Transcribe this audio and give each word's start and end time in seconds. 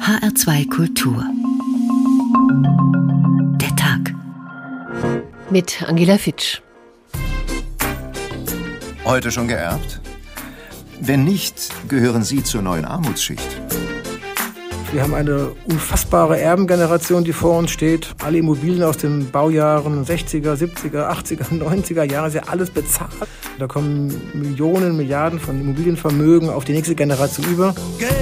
HR2 0.00 0.68
Kultur. 0.70 1.22
Der 3.60 3.76
Tag. 3.76 4.14
Mit 5.50 5.82
Angela 5.86 6.16
Fitsch. 6.16 6.62
Heute 9.04 9.30
schon 9.30 9.46
geerbt? 9.46 10.00
Wenn 11.00 11.24
nicht, 11.24 11.70
gehören 11.88 12.24
Sie 12.24 12.42
zur 12.42 12.62
neuen 12.62 12.86
Armutsschicht. 12.86 13.60
Wir 14.92 15.02
haben 15.02 15.14
eine 15.14 15.52
unfassbare 15.66 16.40
Erbengeneration, 16.40 17.22
die 17.22 17.32
vor 17.32 17.58
uns 17.58 17.70
steht. 17.70 18.08
Alle 18.24 18.38
Immobilien 18.38 18.82
aus 18.82 18.96
den 18.96 19.30
Baujahren 19.30 20.04
60er, 20.04 20.54
70er, 20.54 21.10
80er, 21.10 21.44
90er 21.62 22.10
Jahre 22.10 22.30
sind 22.30 22.46
ja 22.46 22.50
alles 22.50 22.70
bezahlt. 22.70 23.12
Da 23.58 23.66
kommen 23.66 24.12
Millionen, 24.32 24.96
Milliarden 24.96 25.38
von 25.38 25.60
Immobilienvermögen 25.60 26.48
auf 26.48 26.64
die 26.64 26.72
nächste 26.72 26.94
Generation 26.94 27.46
über. 27.46 27.74
Geld 27.98 28.19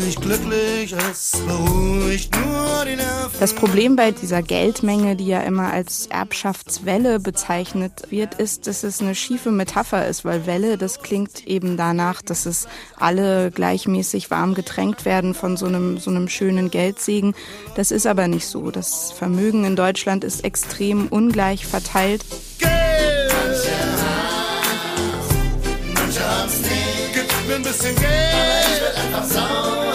nicht 0.00 0.20
glücklich, 0.20 0.94
es 1.10 1.32
beruhigt 1.46 2.34
nur 2.36 2.84
die 2.84 2.96
Nerven. 2.96 3.38
Das 3.38 3.54
Problem 3.54 3.96
bei 3.96 4.10
dieser 4.10 4.42
Geldmenge, 4.42 5.16
die 5.16 5.26
ja 5.26 5.42
immer 5.42 5.72
als 5.72 6.06
Erbschaftswelle 6.06 7.20
bezeichnet 7.20 8.10
wird, 8.10 8.34
ist, 8.34 8.66
dass 8.66 8.82
es 8.82 9.00
eine 9.00 9.14
schiefe 9.14 9.50
Metapher 9.50 10.06
ist, 10.06 10.24
weil 10.24 10.46
Welle, 10.46 10.78
das 10.78 11.00
klingt 11.00 11.46
eben 11.46 11.76
danach, 11.76 12.22
dass 12.22 12.46
es 12.46 12.68
alle 12.98 13.50
gleichmäßig 13.50 14.30
warm 14.30 14.54
getränkt 14.54 15.04
werden 15.04 15.34
von 15.34 15.56
so 15.56 15.66
einem, 15.66 15.98
so 15.98 16.10
einem 16.10 16.28
schönen 16.28 16.70
Geldsegen. 16.70 17.34
Das 17.74 17.90
ist 17.90 18.06
aber 18.06 18.28
nicht 18.28 18.46
so. 18.46 18.70
Das 18.70 19.12
Vermögen 19.12 19.64
in 19.64 19.76
Deutschland 19.76 20.24
ist 20.24 20.44
extrem 20.44 21.08
ungleich 21.08 21.66
verteilt. 21.66 22.24
Geld! 22.58 22.70
Manche 25.94 26.20
haben's 26.28 26.60
nicht. 26.62 27.12
Gib 27.12 27.48
mir 27.48 27.56
ein 27.56 27.62
bisschen 27.62 27.94
Geld. 27.94 28.10
Aber 28.34 28.74
ich 28.74 28.82
werd 28.82 28.96
einfach 28.96 29.24
sauer, 29.24 29.89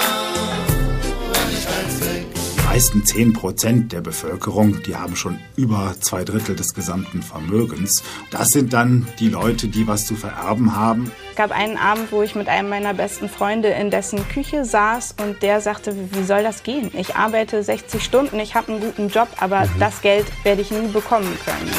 meisten 2.76 3.06
10 3.06 3.32
Prozent 3.32 3.94
der 3.94 4.02
Bevölkerung, 4.02 4.84
die 4.84 4.98
haben 4.98 5.16
schon 5.16 5.40
über 5.56 5.96
zwei 6.02 6.26
Drittel 6.26 6.58
des 6.58 6.74
gesamten 6.74 7.22
Vermögens. 7.24 8.04
Das 8.32 8.50
sind 8.50 8.74
dann 8.74 9.08
die 9.18 9.30
Leute, 9.30 9.70
die 9.70 9.88
was 9.88 10.06
zu 10.06 10.16
vererben 10.16 10.76
haben. 10.76 11.10
Es 11.30 11.38
gab 11.38 11.52
einen 11.52 11.78
Abend, 11.78 12.12
wo 12.12 12.22
ich 12.22 12.36
mit 12.36 12.50
einem 12.50 12.68
meiner 12.68 12.94
besten 12.94 13.30
Freunde 13.30 13.70
in 13.70 13.92
dessen 13.92 14.28
Küche 14.28 14.66
saß 14.66 15.16
und 15.26 15.42
der 15.42 15.62
sagte, 15.62 15.96
wie 16.12 16.24
soll 16.26 16.44
das 16.44 16.64
gehen? 16.64 16.92
Ich 16.94 17.16
arbeite 17.16 17.64
60 17.64 18.04
Stunden, 18.04 18.42
ich 18.42 18.56
habe 18.56 18.74
einen 18.74 18.82
guten 18.82 19.08
Job, 19.08 19.30
aber 19.40 19.70
das 19.80 20.02
Geld 20.02 20.26
werde 20.44 20.62
ich 20.62 20.70
nie 20.70 20.90
bekommen 20.90 21.34
können. 21.46 21.72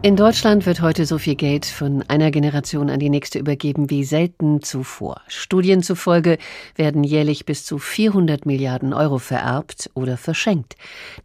In 0.00 0.14
Deutschland 0.14 0.64
wird 0.64 0.80
heute 0.80 1.06
so 1.06 1.18
viel 1.18 1.34
Geld 1.34 1.66
von 1.66 2.04
einer 2.06 2.30
Generation 2.30 2.88
an 2.88 3.00
die 3.00 3.10
nächste 3.10 3.40
übergeben 3.40 3.90
wie 3.90 4.04
selten 4.04 4.62
zuvor. 4.62 5.22
Studien 5.26 5.82
zufolge 5.82 6.38
werden 6.76 7.02
jährlich 7.02 7.46
bis 7.46 7.64
zu 7.64 7.78
400 7.78 8.46
Milliarden 8.46 8.92
Euro 8.94 9.18
vererbt 9.18 9.90
oder 9.94 10.16
verschenkt. 10.16 10.76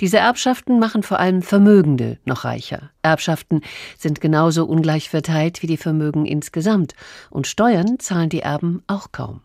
Diese 0.01 0.17
Erbschaften 0.17 0.79
machen 0.79 1.03
vor 1.03 1.19
allem 1.19 1.43
Vermögende 1.43 2.17
noch 2.25 2.45
reicher. 2.45 2.89
Erbschaften 3.03 3.61
sind 3.99 4.21
genauso 4.21 4.65
ungleich 4.65 5.07
verteilt 5.07 5.61
wie 5.61 5.67
die 5.67 5.77
Vermögen 5.77 6.25
insgesamt. 6.25 6.95
Und 7.29 7.45
Steuern 7.45 7.99
zahlen 7.99 8.29
die 8.29 8.41
Erben 8.41 8.81
auch 8.87 9.11
kaum. 9.11 9.41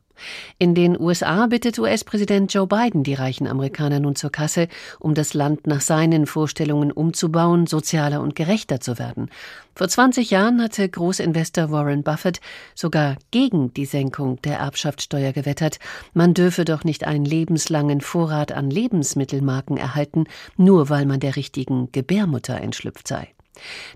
In 0.59 0.75
den 0.75 0.99
USA 0.99 1.47
bittet 1.47 1.79
US-Präsident 1.79 2.53
Joe 2.53 2.67
Biden 2.67 3.03
die 3.03 3.15
reichen 3.15 3.47
Amerikaner 3.47 4.01
nun 4.01 4.17
zur 4.17 4.31
Kasse, 4.31 4.69
um 4.99 5.15
das 5.15 5.35
Land 5.35 5.67
nach 5.67 5.81
seinen 5.81 6.27
Vorstellungen 6.27 6.93
umzubauen, 6.93 7.67
sozialer 7.67 8.21
und 8.21 8.35
gerechter 8.35 8.81
zu 8.81 8.99
werden. 8.99 9.31
Vor 9.75 9.89
20 9.89 10.31
Jahren 10.31 10.61
hatte 10.61 10.89
Großinvestor 10.89 11.71
Warren 11.71 12.03
Buffett 12.03 12.41
sogar 12.75 13.17
gegen 13.31 13.73
die 13.75 13.87
Senkung 13.87 14.43
der 14.43 14.59
Erbschaftssteuer 14.59 15.33
gewettert. 15.33 15.79
Man 16.15 16.35
dürfe 16.35 16.65
doch 16.65 16.83
nicht 16.83 17.05
einen 17.05 17.25
lebenslangen 17.25 18.01
Vorrat 18.01 18.51
an 18.53 18.71
Lebensmittelmarken 18.71 19.77
erhalten, 19.77 20.25
nur 20.57 20.89
weil 20.89 21.07
man 21.07 21.21
der 21.21 21.37
richtigen 21.37 21.93
Gebärmutter 21.93 22.61
entschlüpft 22.61 23.07
sei. 23.07 23.29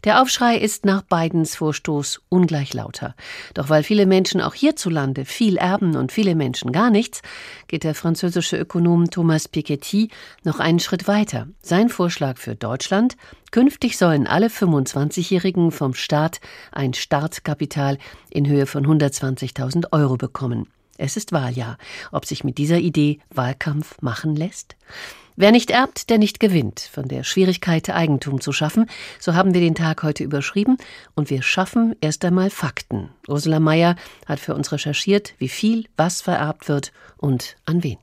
Der 0.05 0.21
Aufschrei 0.21 0.57
ist 0.57 0.85
nach 0.85 1.03
Bidens 1.03 1.57
Vorstoß 1.57 2.23
ungleich 2.29 2.75
lauter. 2.75 3.15
Doch 3.55 3.69
weil 3.69 3.83
viele 3.83 4.07
Menschen 4.07 4.41
auch 4.41 4.55
hierzulande 4.55 5.25
viel 5.25 5.57
erben 5.57 5.97
und 5.97 6.13
viele 6.13 6.35
Menschen 6.35 6.73
gar 6.73 6.91
nichts, 6.91 7.23
geht 7.69 7.85
der 7.85 7.95
französische 7.95 8.57
Ökonom 8.57 9.11
Thomas 9.11 9.49
Piketty 9.49 10.09
noch 10.45 10.61
einen 10.61 10.81
Schritt 10.81 11.09
weiter. 11.09 11.49
Sein 11.63 11.89
Vorschlag 11.89 12.39
für 12.39 12.55
Deutschland 12.55 13.17
Künftig 13.53 13.99
sollen 13.99 14.27
alle 14.27 14.47
25-Jährigen 14.47 15.73
vom 15.73 15.93
Staat 15.93 16.41
ein 16.73 16.95
Startkapital 16.95 17.99
in 18.31 18.49
Höhe 18.49 18.65
von 18.65 18.87
120.000 18.87 19.93
Euro 19.93 20.17
bekommen. 20.17 20.69
Es 20.97 21.19
ist 21.19 21.33
Wahljahr. 21.33 21.77
Ob 22.13 22.25
sich 22.25 22.45
mit 22.45 22.57
dieser 22.57 22.79
Idee 22.79 23.19
Wahlkampf 23.29 24.01
machen 24.01 24.37
lässt? 24.37 24.77
Wer 25.37 25.53
nicht 25.53 25.71
erbt, 25.71 26.11
der 26.11 26.19
nicht 26.19 26.41
gewinnt. 26.41 26.81
Von 26.81 27.09
der 27.09 27.25
Schwierigkeit, 27.25 27.89
Eigentum 27.91 28.41
zu 28.41 28.53
schaffen, 28.53 28.89
so 29.19 29.35
haben 29.35 29.55
wir 29.55 29.61
den 29.61 29.75
Tag 29.75 30.03
heute 30.03 30.25
überschrieben. 30.25 30.77
Und 31.15 31.31
wir 31.31 31.43
schaffen 31.43 31.97
erst 32.01 32.25
einmal 32.25 32.51
Fakten. 32.51 33.09
Ursula 33.29 33.61
Mayer 33.61 33.97
hat 34.27 34.41
für 34.41 34.55
uns 34.55 34.73
recherchiert, 34.73 35.35
wie 35.39 35.49
viel 35.49 35.87
was 35.97 36.21
vererbt 36.21 36.69
wird 36.69 36.93
und 37.17 37.57
an 37.65 37.83
wen. 37.83 37.99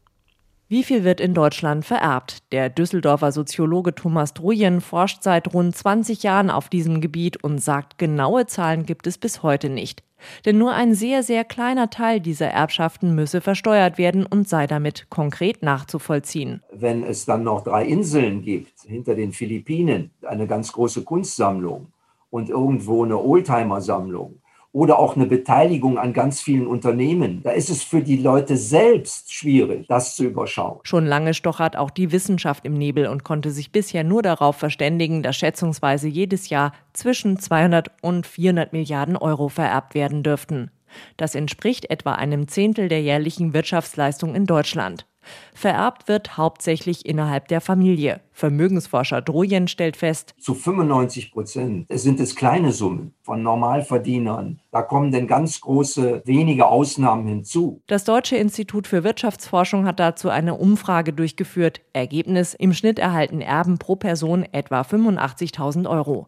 Wie 0.72 0.84
viel 0.84 1.03
wird 1.03 1.19
in 1.19 1.34
Deutschland 1.34 1.84
vererbt? 1.84 2.44
Der 2.52 2.69
Düsseldorfer 2.69 3.31
Soziologe 3.31 3.96
Thomas 3.96 4.35
Drujen 4.35 4.81
forscht 4.81 5.24
seit 5.24 5.52
rund 5.52 5.75
20 5.75 6.22
Jahren 6.22 6.52
auf 6.52 6.69
diesem 6.69 7.02
Gebiet 7.02 7.44
und 7.44 7.57
sagt, 7.57 7.97
genaue 7.97 8.46
Zahlen 8.46 8.85
gibt 8.85 9.08
es 9.08 9.18
bis 9.18 9.41
heute 9.41 9.68
nicht. 9.68 10.03
Denn 10.46 10.59
nur 10.59 10.74
ein 10.74 10.94
sehr, 10.94 11.24
sehr 11.24 11.44
kleiner 11.44 11.90
Teil 11.90 12.19
dieser 12.19 12.50
Erbschaften 12.50 13.16
müsse 13.16 13.41
versteuert 13.41 13.97
werden 13.97 14.28
und 14.28 14.47
sei 14.47 14.68
damit 14.68 15.09
konkret 15.09 15.63
nachzuvollziehen. 15.63 16.62
Wenn 16.72 17.03
es 17.03 17.25
dann 17.25 17.41
noch 17.41 17.63
drei 17.63 17.85
Inseln 17.85 18.44
gibt, 18.44 18.81
hinter 18.85 19.16
den 19.16 19.31
Philippinen, 19.31 20.12
eine 20.22 20.46
ganz 20.46 20.72
große 20.72 21.03
Kunstsammlung 21.03 21.88
und 22.29 22.50
irgendwo 22.50 23.03
eine 23.03 23.18
Oldtimer-Sammlung, 23.18 24.38
oder 24.72 25.00
auch 25.00 25.16
eine 25.16 25.25
Beteiligung 25.25 25.97
an 25.97 26.13
ganz 26.13 26.41
vielen 26.41 26.68
Unternehmen. 26.68 27.41
Da 27.44 27.52
ist 27.52 27.69
es 27.69 27.84
für 27.84 28.02
die 28.02 28.18
Leute 28.18 28.56
selbst 28.56 29.34
schwierig, 29.34 29.88
das 29.88 30.16
zu 30.16 30.25
überschauen. 30.25 30.80
Schon 30.84 31.06
lange 31.06 31.34
stochert 31.34 31.75
auch 31.75 31.90
die 31.90 32.12
Wissenschaft 32.12 32.66
im 32.66 32.74
Nebel 32.74 33.08
und 33.08 33.24
konnte 33.24 33.52
sich 33.52 33.72
bisher 33.72 34.03
nur 34.03 34.22
darauf 34.22 34.58
verständigen, 34.58 35.24
dass 35.24 35.38
schätzungsweise 35.38 36.08
jedes 36.08 36.50
Jahr 36.50 36.74
zwischen 36.94 37.40
200 37.40 37.91
und 38.02 38.28
400 38.28 38.74
Milliarden 38.74 39.18
Euro 39.18 39.50
vererbt 39.50 39.96
werden 39.96 40.22
dürften. 40.22 40.72
Das 41.18 41.35
entspricht 41.35 41.90
etwa 41.90 42.13
einem 42.13 42.47
Zehntel 42.47 42.90
der 42.90 43.02
jährlichen 43.02 43.53
Wirtschaftsleistung 43.53 44.35
in 44.35 44.46
Deutschland. 44.46 45.06
Vererbt 45.53 46.07
wird 46.07 46.38
hauptsächlich 46.38 47.06
innerhalb 47.06 47.47
der 47.47 47.62
Familie. 47.62 48.22
Vermögensforscher 48.31 49.22
Drojen 49.22 49.68
stellt 49.68 49.97
fest, 49.97 50.34
zu 50.40 50.53
95 50.53 51.31
Prozent 51.31 51.88
sind 51.90 52.19
es 52.19 52.35
kleine 52.35 52.72
Summen 52.72 53.13
von 53.22 53.44
Normalverdienern. 53.44 54.59
Da 54.72 54.81
kommen 54.81 55.12
denn 55.12 55.28
ganz 55.28 55.59
große, 55.59 56.22
wenige 56.25 56.68
Ausnahmen 56.68 57.28
hinzu. 57.28 57.81
Das 57.88 58.06
Deutsche 58.06 58.38
Institut 58.38 58.88
für 58.88 59.03
Wirtschaftsforschung 59.03 59.85
hat 59.85 60.00
dazu 60.00 60.29
eine 60.29 60.56
Umfrage 60.56 61.12
durchgeführt. 61.12 61.81
Ergebnis, 61.94 62.53
im 62.53 62.74
Schnitt 62.74 63.00
erhalten 63.00 63.41
Erben 63.41 63.78
pro 63.78 63.96
Person 63.96 64.46
etwa 64.52 64.81
85.000 64.81 65.90
Euro. 65.90 66.28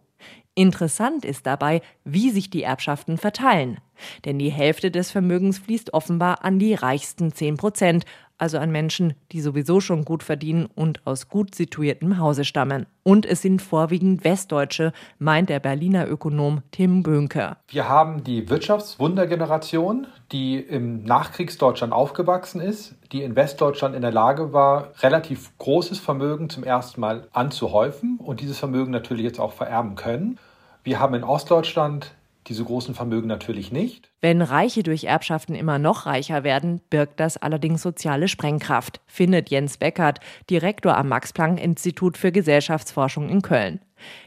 Interessant 0.53 1.24
ist 1.24 1.47
dabei, 1.47 1.81
wie 2.03 2.30
sich 2.30 2.50
die 2.50 2.63
Erbschaften 2.63 3.18
verteilen. 3.18 3.80
Denn 4.25 4.38
die 4.38 4.51
Hälfte 4.51 4.91
des 4.91 5.09
Vermögens 5.09 5.59
fließt 5.59 5.94
offenbar 5.94 6.44
an 6.44 6.59
die 6.59 6.74
reichsten 6.74 7.31
10 7.31 7.56
Prozent, 7.56 8.06
also 8.41 8.57
an 8.57 8.72
Menschen, 8.72 9.13
die 9.31 9.40
sowieso 9.40 9.79
schon 9.79 10.03
gut 10.03 10.24
verdienen 10.24 10.68
und 10.74 11.06
aus 11.06 11.29
gut 11.29 11.53
situiertem 11.53 12.18
Hause 12.18 12.44
stammen. 12.44 12.88
Und 13.03 13.25
es 13.25 13.44
sind 13.44 13.62
vorwiegend 13.62 14.24
Westdeutsche, 14.24 14.94
meint 15.19 15.50
der 15.50 15.59
Berliner 15.59 16.09
Ökonom 16.09 16.63
Tim 16.72 17.03
Böhnke. 17.03 17.57
Wir 17.68 17.88
haben 17.88 18.24
die 18.24 18.50
Wirtschaftswundergeneration, 18.50 20.07
die 20.31 20.59
im 20.59 21.03
Nachkriegsdeutschland 21.03 21.94
aufgewachsen 21.94 22.62
ist, 22.62 22.96
die 23.12 23.22
in 23.22 23.35
Westdeutschland 23.35 23.96
in 23.96 24.01
der 24.01 24.12
Lage 24.12 24.54
war, 24.54 24.89
relativ 25.01 25.56
großes 25.60 26.00
Vermögen 26.00 26.50
zum 26.50 26.63
ersten 26.63 27.00
Mal 27.00 27.27
anzuhäufen 27.33 28.18
und 28.18 28.42
dieses 28.42 28.57
Vermögen 28.57 28.92
natürlich 28.92 29.24
jetzt 29.24 29.39
auch 29.39 29.54
vererben 29.54 29.95
können. 29.95 30.39
Wir 30.83 31.00
haben 31.00 31.13
in 31.13 31.24
Ostdeutschland 31.24 32.15
diese 32.47 32.63
großen 32.63 32.95
Vermögen 32.95 33.27
natürlich 33.27 33.71
nicht. 33.71 34.11
Wenn 34.19 34.41
Reiche 34.41 34.83
durch 34.83 35.05
Erbschaften 35.05 35.55
immer 35.55 35.79
noch 35.79 36.05
reicher 36.05 36.43
werden, 36.43 36.81
birgt 36.89 37.19
das 37.19 37.38
allerdings 37.38 37.81
soziale 37.81 38.27
Sprengkraft, 38.27 39.01
findet 39.07 39.49
Jens 39.49 39.77
Beckert, 39.77 40.19
Direktor 40.49 40.97
am 40.97 41.09
Max-Planck-Institut 41.09 42.17
für 42.17 42.31
Gesellschaftsforschung 42.31 43.29
in 43.29 43.41
Köln. 43.41 43.79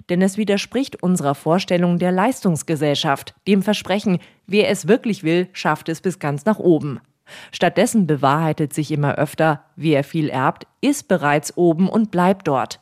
Denn 0.08 0.22
es 0.22 0.37
widerspricht 0.37 1.02
unserer 1.02 1.34
Vorstellung 1.34 1.99
der 1.99 2.12
Leistungsgesellschaft, 2.12 3.34
dem 3.49 3.62
Versprechen, 3.62 4.19
wer 4.46 4.70
es 4.70 4.87
wirklich 4.87 5.25
will, 5.25 5.49
schafft 5.52 5.88
es 5.88 6.00
bis 6.00 6.19
ganz 6.19 6.44
nach 6.44 6.58
oben. 6.58 7.00
Stattdessen 7.52 8.06
bewahrheitet 8.06 8.72
sich 8.72 8.90
immer 8.90 9.16
öfter, 9.16 9.64
wer 9.76 10.05
viel 10.05 10.28
erbt, 10.28 10.66
ist 10.81 11.08
bereits 11.08 11.56
oben 11.56 11.88
und 11.88 12.11
bleibt 12.11 12.46
dort. 12.46 12.81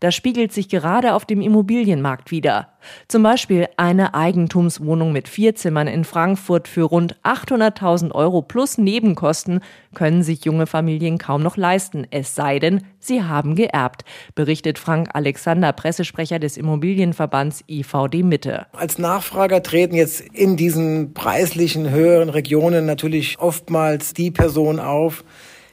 Das 0.00 0.14
spiegelt 0.14 0.52
sich 0.52 0.68
gerade 0.68 1.14
auf 1.14 1.24
dem 1.24 1.40
Immobilienmarkt 1.40 2.30
wider. 2.30 2.68
Zum 3.08 3.22
Beispiel 3.22 3.68
eine 3.76 4.14
Eigentumswohnung 4.14 5.12
mit 5.12 5.28
vier 5.28 5.54
Zimmern 5.54 5.86
in 5.86 6.04
Frankfurt 6.04 6.68
für 6.68 6.84
rund 6.84 7.16
800.000 7.22 8.12
Euro 8.12 8.42
plus 8.42 8.78
Nebenkosten 8.78 9.60
können 9.94 10.22
sich 10.22 10.44
junge 10.44 10.66
Familien 10.66 11.18
kaum 11.18 11.42
noch 11.42 11.56
leisten, 11.56 12.06
es 12.10 12.34
sei 12.34 12.58
denn, 12.58 12.82
sie 12.98 13.22
haben 13.22 13.54
geerbt, 13.54 14.04
berichtet 14.34 14.78
Frank 14.78 15.10
Alexander, 15.12 15.72
Pressesprecher 15.72 16.38
des 16.38 16.56
Immobilienverbands 16.56 17.64
IVD 17.68 18.22
Mitte. 18.22 18.66
Als 18.72 18.98
Nachfrager 18.98 19.62
treten 19.62 19.94
jetzt 19.94 20.20
in 20.20 20.56
diesen 20.56 21.12
preislichen 21.12 21.90
höheren 21.90 22.30
Regionen 22.30 22.86
natürlich 22.86 23.38
oftmals 23.38 24.14
die 24.14 24.30
Personen 24.30 24.80
auf, 24.80 25.24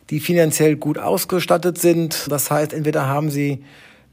die 0.10 0.20
finanziell 0.20 0.76
gut 0.76 0.98
ausgestattet 0.98 1.78
sind. 1.78 2.28
Das 2.30 2.50
heißt, 2.50 2.74
entweder 2.74 3.08
haben 3.08 3.30
sie 3.30 3.64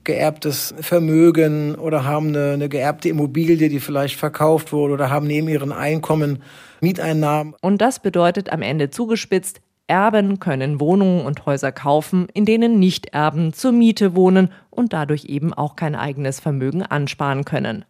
geerbtes 0.05 0.75
Vermögen 0.81 1.75
oder 1.75 2.05
haben 2.05 2.29
eine, 2.29 2.53
eine 2.53 2.69
geerbte 2.69 3.09
Immobilie, 3.09 3.69
die 3.69 3.81
vielleicht 3.81 4.17
verkauft 4.17 4.73
wurde 4.73 4.95
oder 4.95 5.11
haben 5.11 5.27
neben 5.27 5.49
ihren 5.49 5.73
Einkommen 5.73 6.43
Mieteinnahmen. 6.81 7.55
Und 7.61 7.81
das 7.81 8.01
bedeutet 8.01 8.53
am 8.53 8.63
Ende 8.63 8.91
zugespitzt, 8.91 9.61
Erben 9.87 10.41
können 10.41 10.81
Wohnungen 10.81 11.27
und 11.27 11.45
Häuser 11.45 11.71
kaufen, 11.71 12.29
in 12.33 12.47
denen 12.47 12.79
Nichterben 12.79 13.53
zur 13.53 13.73
Miete 13.73 14.15
wohnen 14.15 14.51
und 14.71 14.95
dadurch 14.95 15.27
eben 15.27 15.53
auch 15.53 15.77
kein 15.77 15.95
eigenes 15.95 16.41
Vermögen 16.41 16.83
ansparen 16.83 17.45
können 17.45 17.85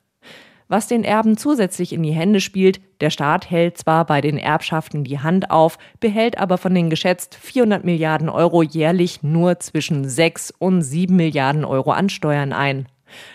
was 0.74 0.88
den 0.88 1.04
Erben 1.04 1.36
zusätzlich 1.36 1.92
in 1.92 2.02
die 2.02 2.10
Hände 2.10 2.40
spielt. 2.40 2.80
Der 3.00 3.10
Staat 3.10 3.48
hält 3.48 3.78
zwar 3.78 4.04
bei 4.06 4.20
den 4.20 4.38
Erbschaften 4.38 5.04
die 5.04 5.20
Hand 5.20 5.52
auf, 5.52 5.78
behält 6.00 6.36
aber 6.36 6.58
von 6.58 6.74
den 6.74 6.90
geschätzt 6.90 7.38
400 7.40 7.84
Milliarden 7.84 8.28
Euro 8.28 8.60
jährlich 8.60 9.22
nur 9.22 9.60
zwischen 9.60 10.08
6 10.08 10.52
und 10.58 10.82
7 10.82 11.14
Milliarden 11.14 11.64
Euro 11.64 11.92
an 11.92 12.08
Steuern 12.08 12.52
ein. 12.52 12.88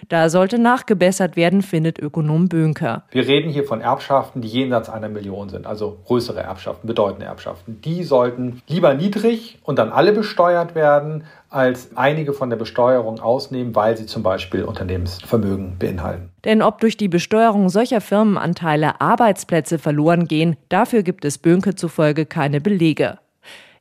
Da 0.07 0.29
sollte 0.29 0.59
nachgebessert 0.59 1.35
werden, 1.35 1.61
findet 1.61 1.99
Ökonom 1.99 2.49
Bönker. 2.49 3.03
Wir 3.11 3.27
reden 3.27 3.49
hier 3.49 3.63
von 3.63 3.81
Erbschaften, 3.81 4.41
die 4.41 4.47
jenseits 4.47 4.89
einer 4.89 5.09
Million 5.09 5.49
sind, 5.49 5.65
also 5.65 5.99
größere 6.05 6.41
Erbschaften, 6.41 6.87
bedeutende 6.87 7.25
Erbschaften. 7.25 7.81
Die 7.81 8.03
sollten 8.03 8.61
lieber 8.67 8.93
niedrig 8.93 9.59
und 9.63 9.79
dann 9.79 9.91
alle 9.91 10.13
besteuert 10.13 10.75
werden, 10.75 11.23
als 11.49 11.95
einige 11.95 12.33
von 12.33 12.49
der 12.49 12.57
Besteuerung 12.57 13.19
ausnehmen, 13.19 13.75
weil 13.75 13.97
sie 13.97 14.05
zum 14.05 14.23
Beispiel 14.23 14.63
Unternehmensvermögen 14.63 15.77
beinhalten. 15.79 16.29
Denn 16.45 16.61
ob 16.61 16.79
durch 16.79 16.95
die 16.95 17.07
Besteuerung 17.07 17.69
solcher 17.69 18.01
Firmenanteile 18.01 19.01
Arbeitsplätze 19.01 19.79
verloren 19.79 20.27
gehen, 20.27 20.57
dafür 20.69 21.03
gibt 21.03 21.25
es 21.25 21.37
Bönke 21.37 21.75
zufolge 21.75 22.25
keine 22.25 22.61
Belege. 22.61 23.19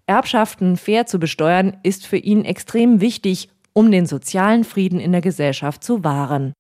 Erbschaften 0.07 0.79
fair 0.79 1.05
zu 1.05 1.19
besteuern 1.19 1.77
ist 1.83 2.07
für 2.07 2.17
ihn 2.17 2.45
extrem 2.45 3.03
wichtig 3.03 3.51
um 3.79 3.93
den 3.93 4.07
sozialen 4.07 4.65
Frieden 4.65 4.99
in 4.99 5.13
der 5.13 5.21
Gesellschaft 5.21 5.85
zu 5.85 6.03
wahren. 6.03 6.53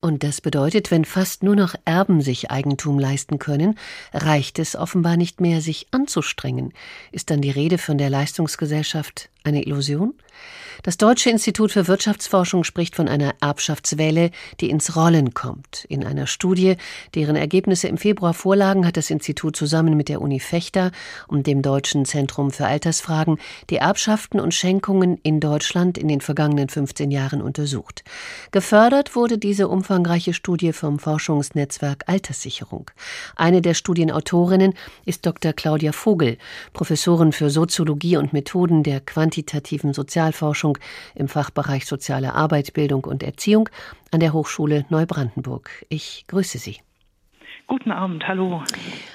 Und 0.00 0.24
das 0.24 0.40
bedeutet, 0.40 0.90
wenn 0.90 1.04
fast 1.04 1.44
nur 1.44 1.54
noch 1.54 1.76
Erben 1.84 2.20
sich 2.20 2.50
Eigentum 2.50 2.98
leisten 2.98 3.38
können, 3.38 3.78
reicht 4.12 4.58
es 4.58 4.74
offenbar 4.74 5.16
nicht 5.16 5.40
mehr, 5.40 5.60
sich 5.60 5.86
anzustrengen. 5.92 6.72
Ist 7.12 7.30
dann 7.30 7.42
die 7.42 7.52
Rede 7.52 7.78
von 7.78 7.96
der 7.96 8.10
Leistungsgesellschaft 8.10 9.30
eine 9.44 9.62
Illusion? 9.62 10.14
Das 10.84 10.98
Deutsche 10.98 11.30
Institut 11.30 11.72
für 11.72 11.88
Wirtschaftsforschung 11.88 12.62
spricht 12.62 12.94
von 12.94 13.08
einer 13.08 13.32
Erbschaftswelle, 13.40 14.30
die 14.60 14.68
ins 14.68 14.96
Rollen 14.96 15.32
kommt. 15.32 15.86
In 15.88 16.04
einer 16.04 16.26
Studie, 16.26 16.76
deren 17.14 17.36
Ergebnisse 17.36 17.88
im 17.88 17.96
Februar 17.96 18.34
vorlagen, 18.34 18.86
hat 18.86 18.98
das 18.98 19.08
Institut 19.08 19.56
zusammen 19.56 19.96
mit 19.96 20.10
der 20.10 20.20
Uni 20.20 20.40
Fechter 20.40 20.90
und 21.26 21.46
dem 21.46 21.62
Deutschen 21.62 22.04
Zentrum 22.04 22.50
für 22.50 22.66
Altersfragen 22.66 23.38
die 23.70 23.76
Erbschaften 23.76 24.40
und 24.40 24.52
Schenkungen 24.52 25.16
in 25.22 25.40
Deutschland 25.40 25.96
in 25.96 26.06
den 26.06 26.20
vergangenen 26.20 26.68
15 26.68 27.10
Jahren 27.10 27.40
untersucht. 27.40 28.04
Gefördert 28.50 29.16
wurde 29.16 29.38
diese 29.38 29.68
umfangreiche 29.68 30.34
Studie 30.34 30.74
vom 30.74 30.98
Forschungsnetzwerk 30.98 32.04
Alterssicherung. 32.08 32.90
Eine 33.36 33.62
der 33.62 33.72
Studienautorinnen 33.72 34.74
ist 35.06 35.24
Dr. 35.24 35.54
Claudia 35.54 35.92
Vogel, 35.92 36.36
Professorin 36.74 37.32
für 37.32 37.48
Soziologie 37.48 38.18
und 38.18 38.34
Methoden 38.34 38.82
der 38.82 39.00
quantitativen 39.00 39.94
Sozialforschung 39.94 40.73
Ausbildung 40.74 40.78
im 41.14 41.28
Fachbereich 41.28 41.86
Soziale 41.86 42.34
Arbeit, 42.34 42.72
Bildung 42.72 43.04
und 43.04 43.22
Erziehung 43.22 43.68
an 44.10 44.20
der 44.20 44.32
Hochschule 44.32 44.84
Neubrandenburg. 44.88 45.70
Ich 45.88 46.24
grüße 46.28 46.58
Sie. 46.58 46.78
Guten 47.66 47.92
Abend, 47.92 48.28
hallo. 48.28 48.62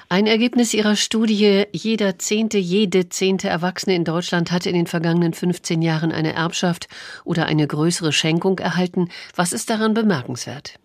Ein 0.08 0.26
Ergebnis 0.26 0.74
Ihrer 0.74 0.96
Studie, 0.96 1.66
jeder 1.72 2.18
zehnte, 2.18 2.58
jede 2.58 3.08
zehnte 3.08 3.48
Erwachsene 3.48 3.94
in 3.94 4.04
Deutschland 4.04 4.50
hat 4.50 4.66
in 4.66 4.74
den 4.74 4.88
vergangenen 4.88 5.34
15 5.34 5.82
Jahren 5.82 6.10
eine 6.10 6.32
Erbschaft 6.32 6.88
oder 7.24 7.46
eine 7.46 7.66
größere 7.66 8.12
Schenkung 8.12 8.58
erhalten. 8.58 9.08
Was 9.36 9.52
ist 9.52 9.70
daran 9.70 9.94
bemerkenswert? 9.94 10.80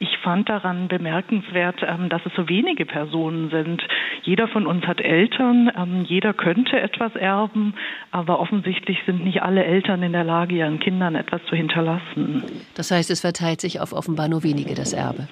Ich 0.00 0.18
fand 0.18 0.48
daran 0.48 0.88
bemerkenswert, 0.88 1.82
ähm, 1.82 2.08
dass 2.08 2.24
es 2.26 2.32
so 2.34 2.48
wenige 2.48 2.84
Personen 2.84 3.50
sind. 3.50 3.82
Jeder 4.22 4.48
von 4.48 4.66
uns 4.66 4.86
hat 4.86 5.00
Eltern, 5.00 5.70
ähm, 5.76 6.04
jeder 6.04 6.32
könnte 6.32 6.80
etwas 6.80 7.14
erben, 7.14 7.74
aber 8.10 8.40
offensichtlich 8.40 8.98
sind 9.06 9.24
nicht 9.24 9.42
alle 9.42 9.64
Eltern 9.64 10.02
in 10.02 10.12
der 10.12 10.24
Lage, 10.24 10.56
ihren 10.56 10.80
Kindern 10.80 11.14
etwas 11.14 11.42
zu 11.44 11.54
hinterlassen. 11.54 12.42
Das 12.74 12.90
heißt, 12.90 13.10
es 13.10 13.20
verteilt 13.20 13.60
sich 13.60 13.80
auf 13.80 13.92
offenbar 13.92 14.28
nur 14.28 14.42
wenige 14.42 14.74
das 14.74 14.92
Erbe. 14.92 15.28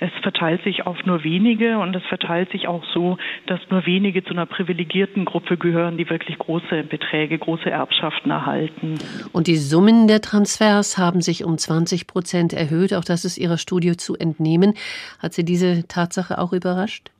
Es 0.00 0.10
verteilt 0.22 0.62
sich 0.64 0.86
auf 0.86 1.04
nur 1.06 1.24
wenige 1.24 1.78
und 1.78 1.94
es 1.96 2.04
verteilt 2.04 2.50
sich 2.50 2.68
auch 2.68 2.84
so, 2.92 3.18
dass 3.46 3.60
nur 3.70 3.86
wenige 3.86 4.24
zu 4.24 4.30
einer 4.30 4.46
privilegierten 4.46 5.24
Gruppe 5.24 5.56
gehören, 5.56 5.96
die 5.96 6.08
wirklich 6.08 6.38
große 6.38 6.84
Beträge, 6.84 7.38
große 7.38 7.70
Erbschaften 7.70 8.30
erhalten. 8.30 8.98
Und 9.32 9.46
die 9.46 9.56
Summen 9.56 10.08
der 10.08 10.20
Transfers 10.20 10.98
haben 10.98 11.20
sich 11.20 11.44
um 11.44 11.58
20 11.58 12.06
Prozent 12.06 12.52
erhöht. 12.52 12.94
Auch 12.94 13.04
das 13.04 13.24
ist 13.24 13.38
Ihrer 13.38 13.58
Studie 13.58 13.96
zu 13.96 14.16
entnehmen. 14.16 14.74
Hat 15.20 15.32
Sie 15.32 15.44
diese 15.44 15.86
Tatsache 15.88 16.38
auch 16.38 16.52
überrascht? 16.52 17.10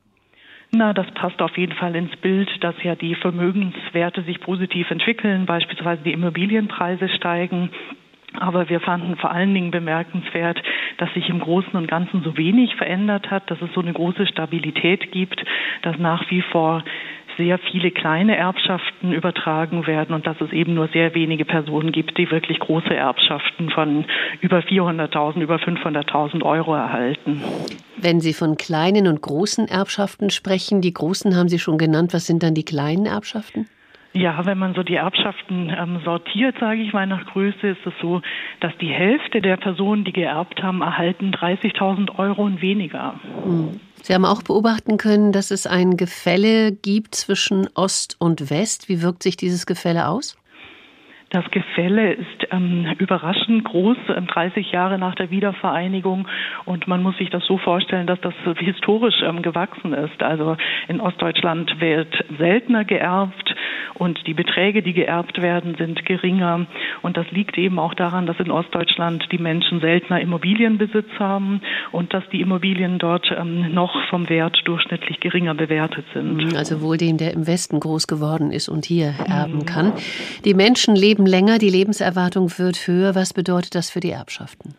Na, 0.71 0.93
das 0.93 1.09
passt 1.11 1.41
auf 1.41 1.57
jeden 1.57 1.73
Fall 1.73 1.95
ins 1.95 2.15
Bild, 2.17 2.49
dass 2.61 2.75
ja 2.83 2.95
die 2.95 3.15
Vermögenswerte 3.15 4.23
sich 4.23 4.41
positiv 4.41 4.91
entwickeln, 4.91 5.45
beispielsweise 5.45 6.03
die 6.03 6.11
Immobilienpreise 6.11 7.07
steigen. 7.09 7.69
Aber 8.33 8.69
wir 8.69 8.79
fanden 8.79 9.15
vor 9.15 9.31
allen 9.31 9.53
Dingen 9.53 9.71
bemerkenswert, 9.71 10.61
dass 10.97 11.11
sich 11.13 11.29
im 11.29 11.39
Großen 11.39 11.73
und 11.73 11.87
Ganzen 11.87 12.23
so 12.23 12.37
wenig 12.37 12.75
verändert 12.75 13.31
hat, 13.31 13.49
dass 13.49 13.61
es 13.61 13.73
so 13.73 13.81
eine 13.81 13.93
große 13.93 14.27
Stabilität 14.27 15.11
gibt, 15.11 15.43
dass 15.81 15.97
nach 15.97 16.29
wie 16.29 16.41
vor 16.41 16.83
sehr 17.37 17.59
viele 17.59 17.91
kleine 17.91 18.35
Erbschaften 18.35 19.13
übertragen 19.13 19.85
werden 19.87 20.13
und 20.13 20.25
dass 20.27 20.41
es 20.41 20.51
eben 20.51 20.73
nur 20.73 20.87
sehr 20.89 21.13
wenige 21.13 21.45
Personen 21.45 21.91
gibt, 21.91 22.17
die 22.17 22.29
wirklich 22.31 22.59
große 22.59 22.93
Erbschaften 22.93 23.69
von 23.69 24.05
über 24.41 24.59
400.000, 24.59 25.41
über 25.41 25.57
500.000 25.57 26.43
Euro 26.43 26.73
erhalten. 26.73 27.43
Wenn 27.97 28.19
Sie 28.19 28.33
von 28.33 28.57
kleinen 28.57 29.07
und 29.07 29.21
großen 29.21 29.67
Erbschaften 29.67 30.29
sprechen, 30.31 30.81
die 30.81 30.93
großen 30.93 31.35
haben 31.35 31.47
Sie 31.47 31.59
schon 31.59 31.77
genannt, 31.77 32.13
was 32.13 32.25
sind 32.25 32.43
dann 32.43 32.55
die 32.55 32.65
kleinen 32.65 33.05
Erbschaften? 33.05 33.67
Ja, 34.17 34.47
wenn 34.47 34.57
man 34.57 34.73
so 34.73 34.81
die 34.81 34.95
Erbschaften 34.95 35.69
ähm, 35.69 35.99
sortiert, 36.03 36.55
sage 36.59 36.81
ich 36.81 36.91
mal, 36.91 37.05
nach 37.05 37.27
Größe, 37.27 37.67
ist 37.67 37.85
es 37.85 37.93
so, 38.01 38.23
dass 38.61 38.75
die 38.81 38.89
Hälfte 38.89 39.41
der 39.41 39.57
Personen, 39.57 40.05
die 40.05 40.11
geerbt 40.11 40.63
haben, 40.63 40.81
erhalten 40.81 41.31
30.000 41.31 42.17
Euro 42.17 42.43
und 42.43 42.59
weniger. 42.59 43.19
Hm. 43.43 43.79
Sie 44.01 44.15
haben 44.15 44.25
auch 44.25 44.41
beobachten 44.41 44.97
können, 44.97 45.31
dass 45.31 45.51
es 45.51 45.67
ein 45.67 45.97
Gefälle 45.97 46.71
gibt 46.71 47.13
zwischen 47.13 47.69
Ost 47.75 48.15
und 48.17 48.49
West. 48.49 48.89
Wie 48.89 49.03
wirkt 49.03 49.21
sich 49.21 49.37
dieses 49.37 49.67
Gefälle 49.67 50.07
aus? 50.07 50.35
Das 51.29 51.43
Gefälle 51.51 52.13
ist 52.13 52.47
ähm, 52.51 52.87
überraschend 52.99 53.65
groß, 53.65 53.97
30 54.07 54.55
ähm, 54.55 54.73
Jahre 54.73 54.97
nach 54.97 55.13
der 55.15 55.29
Wiedervereinigung. 55.29 56.25
Und 56.63 56.87
man 56.87 57.03
muss 57.03 57.17
sich 57.17 57.29
das 57.29 57.43
so 57.45 57.57
vorstellen, 57.57 58.07
dass 58.07 58.21
das 58.21 58.33
historisch 58.59 59.21
ähm, 59.23 59.41
gewachsen 59.41 59.91
ist. 59.93 60.23
Also 60.23 60.55
in 60.87 61.01
Ostdeutschland 61.01 61.81
wird 61.81 62.13
seltener 62.37 62.85
geerbt 62.85 63.55
und 63.95 64.25
die 64.27 64.33
Beträge, 64.33 64.81
die 64.81 64.93
geerbt 64.93 65.41
werden, 65.41 65.75
sind 65.77 66.05
geringer. 66.05 66.65
Und 67.01 67.17
das 67.17 67.29
liegt 67.31 67.57
eben 67.57 67.79
auch 67.79 67.93
daran, 67.93 68.25
dass 68.25 68.39
in 68.39 68.51
Ostdeutschland 68.51 69.25
die 69.31 69.37
Menschen 69.37 69.81
seltener 69.81 70.21
Immobilienbesitz 70.21 71.09
haben 71.19 71.61
und 71.91 72.13
dass 72.13 72.23
die 72.31 72.41
Immobilien 72.41 72.99
dort 72.99 73.29
ähm, 73.37 73.73
noch 73.73 73.93
vom 74.09 74.29
Wert 74.29 74.57
durchschnittlich 74.65 75.19
geringer 75.19 75.55
bewertet 75.55 76.05
sind. 76.13 76.55
Also 76.55 76.81
wohl 76.81 76.97
dem, 76.97 77.17
der 77.17 77.33
im 77.33 77.47
Westen 77.47 77.79
groß 77.79 78.07
geworden 78.07 78.51
ist 78.51 78.69
und 78.69 78.85
hier 78.85 79.13
erben 79.27 79.65
kann. 79.65 79.93
Die 80.45 80.53
Menschen 80.53 80.95
leben 80.95 81.16
leben 81.17 81.25
länger, 81.25 81.57
die 81.57 81.69
Lebenserwartung 81.69 82.51
wird 82.57 82.87
höher. 82.87 83.15
Was 83.15 83.33
bedeutet 83.33 83.73
das 83.73 83.89
für 83.89 83.99
die 83.99 84.11
Erbschaften? 84.11 84.75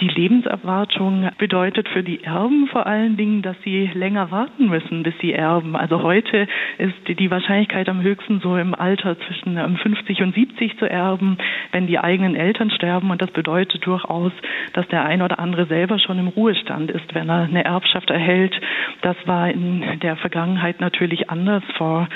Die 0.00 0.08
Lebenserwartung 0.08 1.30
bedeutet 1.38 1.88
für 1.88 2.02
die 2.02 2.24
Erben 2.24 2.66
vor 2.66 2.86
allen 2.86 3.16
Dingen, 3.16 3.42
dass 3.42 3.56
sie 3.62 3.88
länger 3.94 4.32
warten 4.32 4.68
müssen, 4.68 5.04
bis 5.04 5.14
sie 5.20 5.32
erben. 5.32 5.76
Also 5.76 6.02
heute 6.02 6.48
ist 6.78 6.94
die 7.06 7.30
Wahrscheinlichkeit 7.30 7.88
am 7.88 8.02
höchsten 8.02 8.40
so 8.40 8.56
im 8.56 8.74
Alter 8.74 9.16
zwischen 9.20 9.56
50 9.76 10.18
ähm, 10.18 10.26
und 10.26 10.34
70 10.34 10.78
zu 10.78 10.90
erben, 10.90 11.38
wenn 11.70 11.86
die 11.86 12.00
eigenen 12.00 12.34
Eltern 12.34 12.70
sterben. 12.70 13.10
Und 13.12 13.22
das 13.22 13.30
bedeutet 13.30 13.86
durchaus, 13.86 14.32
dass 14.72 14.88
der 14.88 15.04
ein 15.04 15.22
oder 15.22 15.38
andere 15.38 15.66
selber 15.66 16.00
schon 16.00 16.18
im 16.18 16.28
Ruhestand 16.28 16.90
ist, 16.90 17.14
wenn 17.14 17.28
er 17.28 17.42
eine 17.42 17.64
Erbschaft 17.64 18.10
erhält. 18.10 18.58
Das 19.02 19.16
war 19.26 19.50
in 19.50 20.00
der 20.00 20.16
Vergangenheit 20.16 20.80
natürlich 20.80 21.30
anders. 21.30 21.62
Vor 21.76 22.08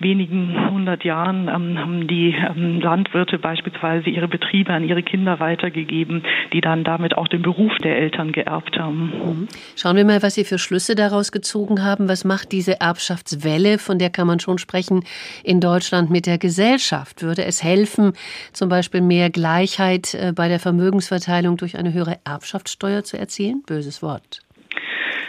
wenigen 0.00 0.70
hundert 0.70 1.04
Jahren 1.04 1.48
ähm, 1.48 1.78
haben 1.78 2.06
die 2.06 2.34
ähm, 2.34 2.80
Landwirte 2.80 3.38
beispielsweise 3.38 4.10
ihre 4.10 4.28
Betriebe 4.28 4.72
an 4.72 4.84
ihre 4.84 5.02
Kinder 5.02 5.40
weitergegeben, 5.40 6.22
die 6.52 6.60
dann 6.60 6.84
damit 6.84 7.16
auch 7.16 7.28
den 7.28 7.42
Beruf 7.42 7.72
der 7.82 7.98
Eltern 7.98 8.32
geerbt 8.32 8.78
haben. 8.78 9.12
Mhm. 9.24 9.48
Schauen 9.76 9.96
wir 9.96 10.04
mal, 10.04 10.22
was 10.22 10.34
Sie 10.34 10.44
für 10.44 10.58
Schlüsse 10.58 10.94
daraus 10.94 11.32
gezogen 11.32 11.84
haben. 11.84 12.08
Was 12.08 12.24
macht 12.24 12.52
diese 12.52 12.80
Erbschaftswelle, 12.80 13.78
von 13.78 13.98
der 13.98 14.10
kann 14.10 14.26
man 14.26 14.40
schon 14.40 14.58
sprechen, 14.58 15.04
in 15.44 15.60
Deutschland 15.60 16.10
mit 16.10 16.26
der 16.26 16.38
Gesellschaft? 16.38 17.22
Würde 17.22 17.44
es 17.44 17.62
helfen, 17.62 18.12
zum 18.52 18.68
Beispiel 18.68 19.00
mehr 19.00 19.30
Gleichheit 19.30 20.14
äh, 20.14 20.32
bei 20.34 20.48
der 20.48 20.58
Vermögensverteilung 20.60 21.56
durch 21.56 21.76
eine 21.76 21.92
höhere 21.92 22.18
Erbschaftssteuer 22.24 23.04
zu 23.04 23.18
erzielen? 23.18 23.62
Böses 23.66 24.02
Wort. 24.02 24.40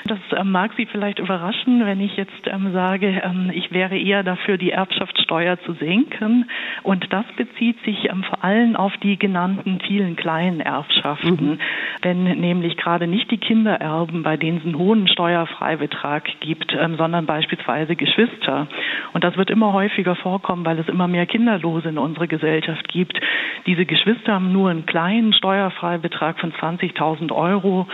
Das 0.06 0.20
ähm, 0.36 0.52
mag 0.52 0.72
Sie 0.78 0.86
vielleicht 0.86 1.20
überraschen, 1.20 1.86
wenn 1.86 2.02
ich 2.02 2.16
jetzt 2.18 2.48
ähm, 2.48 2.72
sage, 2.74 3.22
ähm, 3.24 3.52
ich 3.54 3.72
wäre 3.72 3.98
eher 3.98 4.24
dafür, 4.24 4.58
die 4.58 4.72
Erbschaftssteuer 4.72 5.60
zu 5.62 5.74
senken. 5.74 6.50
Und 6.84 7.12
das 7.14 7.26
bezieht 7.38 7.78
sich 7.84 8.10
vor 8.28 8.44
allem 8.44 8.76
auf 8.76 8.96
die 8.98 9.18
genannten 9.18 9.80
vielen 9.86 10.16
kleinen 10.16 10.60
Erbschaften. 10.60 11.52
Mhm. 11.52 11.60
Wenn 12.02 12.24
nämlich 12.24 12.78
gerade 12.78 13.08
nicht 13.08 13.30
die 13.32 13.38
Kinder 13.38 13.76
erben, 13.76 14.24
bei 14.24 14.38
denen 14.38 14.58
es 14.58 14.66
einen 14.66 14.78
hohen 14.78 15.08
Steuerfreibetrag 15.08 16.28
gibt, 16.40 16.72
sondern 16.72 17.26
beispielsweise 17.26 17.96
Geschwister. 17.96 18.68
Und 19.14 19.24
das 19.24 19.38
wird 19.38 19.50
immer 19.50 19.74
häufiger 19.74 20.16
vorkommen, 20.16 20.66
weil 20.66 20.80
es 20.80 20.88
immer 20.88 21.08
mehr 21.08 21.26
Kinderlose 21.26 21.90
in 21.90 21.98
unserer 21.98 22.28
Gesellschaft 22.28 22.88
gibt. 22.88 23.20
Diese 23.66 23.86
Geschwister 23.86 24.34
haben 24.34 24.52
nur 24.52 24.70
einen 24.70 24.86
kleinen 24.86 25.34
Steuerfreibetrag 25.34 26.40
von 26.40 26.52
20.000 26.54 27.32
Euro 27.32 27.88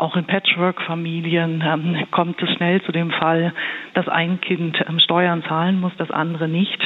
auch 0.00 0.16
in 0.16 0.24
Patchwork-Familien 0.24 1.62
ähm, 1.66 2.06
kommt 2.10 2.42
es 2.42 2.50
schnell 2.56 2.82
zu 2.82 2.92
dem 2.92 3.10
Fall, 3.10 3.52
dass 3.94 4.08
ein 4.08 4.40
Kind 4.40 4.82
ähm, 4.88 4.98
Steuern 4.98 5.42
zahlen 5.46 5.80
muss, 5.80 5.92
das 5.98 6.10
andere 6.10 6.48
nicht. 6.48 6.80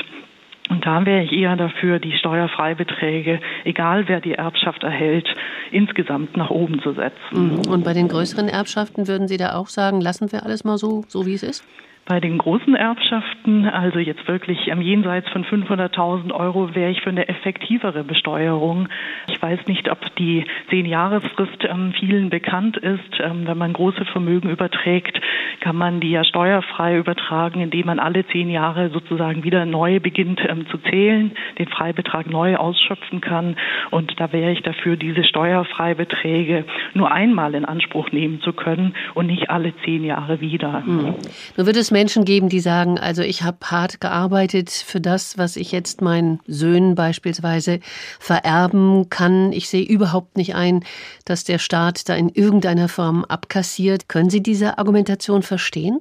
Und 0.71 0.87
da 0.87 1.05
wäre 1.05 1.23
ich 1.23 1.33
eher 1.33 1.57
dafür, 1.57 1.99
die 1.99 2.17
Steuerfreibeträge, 2.17 3.41
egal 3.65 4.09
wer 4.09 4.21
die 4.21 4.33
Erbschaft 4.33 4.83
erhält, 4.83 5.29
insgesamt 5.71 6.37
nach 6.37 6.51
oben 6.51 6.81
zu 6.81 6.93
setzen. 6.93 7.61
Mhm. 7.63 7.71
Und 7.71 7.85
bei 7.85 7.93
den 7.93 8.09
größeren 8.09 8.49
Erbschaften 8.49 9.07
würden 9.07 9.29
Sie 9.29 9.37
da 9.37 9.55
auch 9.55 9.69
sagen, 9.69 10.01
lassen 10.01 10.33
wir 10.33 10.43
alles 10.43 10.65
mal 10.65 10.79
so, 10.79 11.05
so 11.07 11.27
wie 11.27 11.35
es 11.35 11.43
ist? 11.43 11.65
Bei 12.07 12.21
den 12.21 12.37
großen 12.37 12.75
Erbschaften, 12.75 13.67
also 13.67 13.99
jetzt 13.99 14.29
wirklich 14.29 14.71
am 14.71 14.83
Jenseits 14.83 15.27
von 15.31 15.43
500.000 15.43 16.33
Euro, 16.33 16.75
wäre 16.75 16.91
ich 16.91 17.01
für 17.01 17.09
eine 17.09 17.29
effektivere 17.29 18.05
Besteuerung. 18.05 18.91
Ich 19.29 19.41
weiß 19.41 19.61
nicht, 19.69 19.91
ob 19.91 20.15
die 20.17 20.45
Zehn-Jahresfrist 20.69 21.65
ähm, 21.65 21.95
vielen 21.99 22.29
bekannt 22.29 22.77
ist. 22.77 23.21
Ähm, 23.21 23.47
wenn 23.47 23.57
man 23.57 23.73
große 23.73 24.05
Vermögen 24.05 24.51
überträgt, 24.51 25.19
kann 25.61 25.77
man 25.77 26.01
die 26.01 26.11
ja 26.11 26.25
steuerfrei 26.25 26.99
übertragen, 26.99 27.63
indem 27.63 27.87
man 27.87 27.99
alle 27.99 28.27
zehn 28.27 28.51
Jahre 28.51 28.91
sozusagen 28.91 29.43
wieder 29.43 29.65
neu 29.65 29.99
beginnt 29.99 30.43
ähm, 30.47 30.67
zu 30.69 30.77
zählen, 30.77 31.33
den 31.59 31.69
Freibetrag 31.69 32.29
neu 32.29 32.57
ausschöpfen 32.57 33.23
kann. 33.23 33.57
Und 33.91 34.21
da 34.21 34.31
wäre 34.31 34.53
ich 34.53 34.61
dafür, 34.61 34.97
diese 34.97 35.25
Steuerfreibeträge 35.25 36.67
nur 36.93 37.11
einmal 37.11 37.55
in 37.55 37.65
Anspruch 37.65 38.13
nehmen 38.13 38.43
zu 38.43 38.53
können 38.53 38.95
und 39.15 39.29
nicht 39.29 39.49
alle 39.49 39.73
zehn 39.87 40.05
Jahre 40.05 40.43
wieder. 40.43 40.83
Mhm. 40.85 41.15
Nun 41.57 41.67
wird 41.67 41.77
Menschen 41.95 42.25
geben, 42.25 42.49
die 42.49 42.59
sagen, 42.59 42.99
also 42.99 43.23
ich 43.23 43.43
habe 43.45 43.59
hart 43.71 44.01
gearbeitet 44.01 44.69
für 44.69 45.01
das, 45.01 45.39
was 45.39 45.55
ich 45.55 45.71
jetzt 45.71 46.03
meinen 46.03 46.41
Söhnen 46.49 46.97
beispielsweise 46.97 47.79
vererben 48.19 49.09
kann. 49.11 49.53
Ich 49.53 49.69
sehe 49.69 49.85
überhaupt 49.85 50.37
nicht 50.37 50.57
ein, 50.57 50.85
dass 51.25 51.45
der 51.45 51.59
Staat 51.59 52.09
da 52.09 52.17
in 52.17 52.29
irgendeiner 52.29 52.89
Form 52.89 53.25
abkassiert. 53.25 54.09
Können 54.09 54.29
Sie 54.29 54.43
diese 54.43 54.77
Argumentation 54.77 55.43
verstehen? 55.43 56.01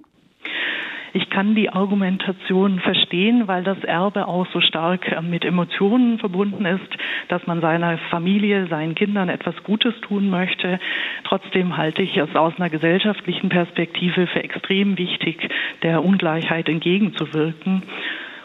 Ich 1.15 1.29
kann 1.29 1.53
die 1.53 1.69
Argumentation 1.69 2.79
verstehen, 2.79 3.47
weil 3.47 3.63
das 3.63 3.77
Erbe 3.83 4.27
auch 4.27 4.47
so 4.51 4.61
stark 4.61 5.11
äh, 5.11 5.21
mit 5.21 5.45
Emotionen 5.45 6.17
verbunden 6.17 6.65
ist, 6.65 6.97
dass 7.27 7.45
man 7.45 7.61
seiner 7.61 7.99
Familie, 8.09 8.67
seinen 8.67 8.95
Kindern 8.95 9.29
etwas 9.29 9.55
Gutes 9.63 9.93
tun 10.01 10.31
möchte. 10.31 10.79
Trotzdem 11.23 11.77
halte 11.77 12.01
ich 12.01 12.17
es 12.17 12.35
aus 12.35 12.53
einer 12.57 12.71
gesellschaftlichen 12.71 13.49
Perspektive 13.49 14.25
für 14.25 14.43
extrem 14.43 14.97
wichtig, 14.97 15.49
der 15.83 16.03
Ungleichheit 16.03 16.67
entgegenzuwirken. 16.67 17.83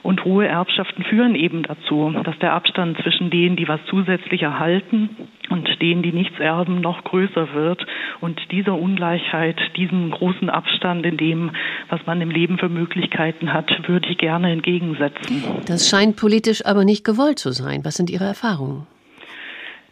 Und 0.03 0.25
hohe 0.25 0.47
Erbschaften 0.47 1.05
führen 1.05 1.35
eben 1.35 1.63
dazu, 1.63 2.15
dass 2.25 2.39
der 2.39 2.53
Abstand 2.53 2.99
zwischen 3.03 3.31
denen, 3.31 3.57
die 3.57 3.69
was 3.69 3.81
zusätzlich 3.89 4.43
erhalten 4.43 5.11
und 5.51 5.69
denen, 5.81 6.03
die 6.03 6.13
nichts 6.13 6.39
erben, 6.39 6.81
noch 6.81 7.05
größer 7.05 7.55
wird. 7.55 7.85
Und 8.21 8.41
dieser 8.51 8.75
Ungleichheit, 8.75 9.57
diesen 9.77 10.11
großen 10.11 10.51
Abstand 10.51 11.05
in 11.07 11.17
dem, 11.17 11.51
was 11.89 12.05
man 12.07 12.21
im 12.21 12.31
Leben 12.31 12.59
für 12.59 12.69
Möglichkeiten 12.69 13.53
hat, 13.53 13.71
würde 13.89 14.09
ich 14.09 14.19
gerne 14.19 14.53
entgegensetzen. 14.53 15.43
Das 15.67 15.89
scheint 15.89 16.17
politisch 16.17 16.65
aber 16.65 16.85
nicht 16.85 17.05
gewollt 17.05 17.39
zu 17.39 17.53
sein. 17.53 17.85
Was 17.85 17.97
sind 17.97 18.11
Ihre 18.11 18.25
Erfahrungen? 18.25 18.87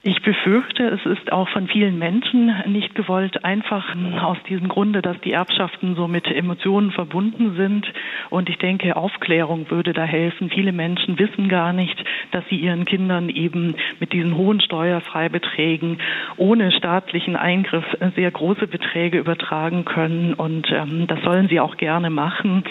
Ich 0.07 0.23
befürchte, 0.23 0.85
es 0.85 1.05
ist 1.05 1.33
auch 1.33 1.49
von 1.49 1.67
vielen 1.67 1.99
Menschen 1.99 2.55
nicht 2.67 2.95
gewollt, 2.95 3.45
einfach 3.45 3.93
aus 4.23 4.37
diesem 4.49 4.69
Grunde, 4.69 5.03
dass 5.03 5.21
die 5.23 5.33
Erbschaften 5.33 5.97
so 5.97 6.07
mit 6.07 6.29
Emotionen 6.29 6.93
verbunden 6.93 7.57
sind. 7.57 7.93
Und 8.31 8.49
ich 8.49 8.57
denke, 8.59 8.95
Aufklärung 8.95 9.69
würde 9.69 9.93
da 9.93 10.05
helfen. 10.05 10.49
Viele 10.49 10.71
Menschen 10.71 11.19
wissen 11.19 11.49
gar 11.49 11.73
nicht, 11.73 12.05
dass 12.31 12.45
sie 12.49 12.55
ihren 12.55 12.85
Kindern 12.85 13.29
eben 13.29 13.75
mit 13.99 14.13
diesen 14.13 14.37
hohen 14.37 14.61
Steuerfreibeträgen 14.61 15.99
ohne 16.37 16.71
staatlichen 16.71 17.35
Eingriff 17.35 17.85
sehr 18.15 18.31
große 18.31 18.69
Beträge 18.69 19.19
übertragen 19.19 19.85
können. 19.85 20.35
Und 20.35 20.71
ähm, 20.71 21.09
das 21.09 21.21
sollen 21.25 21.49
sie 21.49 21.59
auch 21.59 21.77
gerne 21.79 22.11
machen 22.11 22.63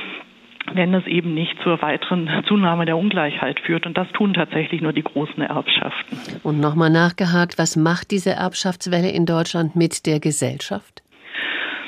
wenn 0.74 0.94
es 0.94 1.06
eben 1.08 1.34
nicht 1.34 1.56
zur 1.64 1.82
weiteren 1.82 2.30
Zunahme 2.48 2.86
der 2.86 2.98
Ungleichheit 2.98 3.60
führt. 3.60 3.86
Und 3.86 3.98
das 3.98 4.08
tun 4.14 4.34
tatsächlich 4.34 4.82
nur 4.82 4.94
die 4.94 5.04
großen 5.04 5.42
Erbschaften. 5.42 6.18
Und 6.44 6.60
nochmal 6.60 6.90
nachgehakt, 6.90 7.58
was 7.58 7.76
macht 7.76 8.12
diese 8.12 8.32
Erbschaftswelle 8.32 9.10
in 9.12 9.26
Deutschland 9.26 9.76
mit 9.76 10.06
der 10.06 10.20
Gesellschaft? 10.20 11.05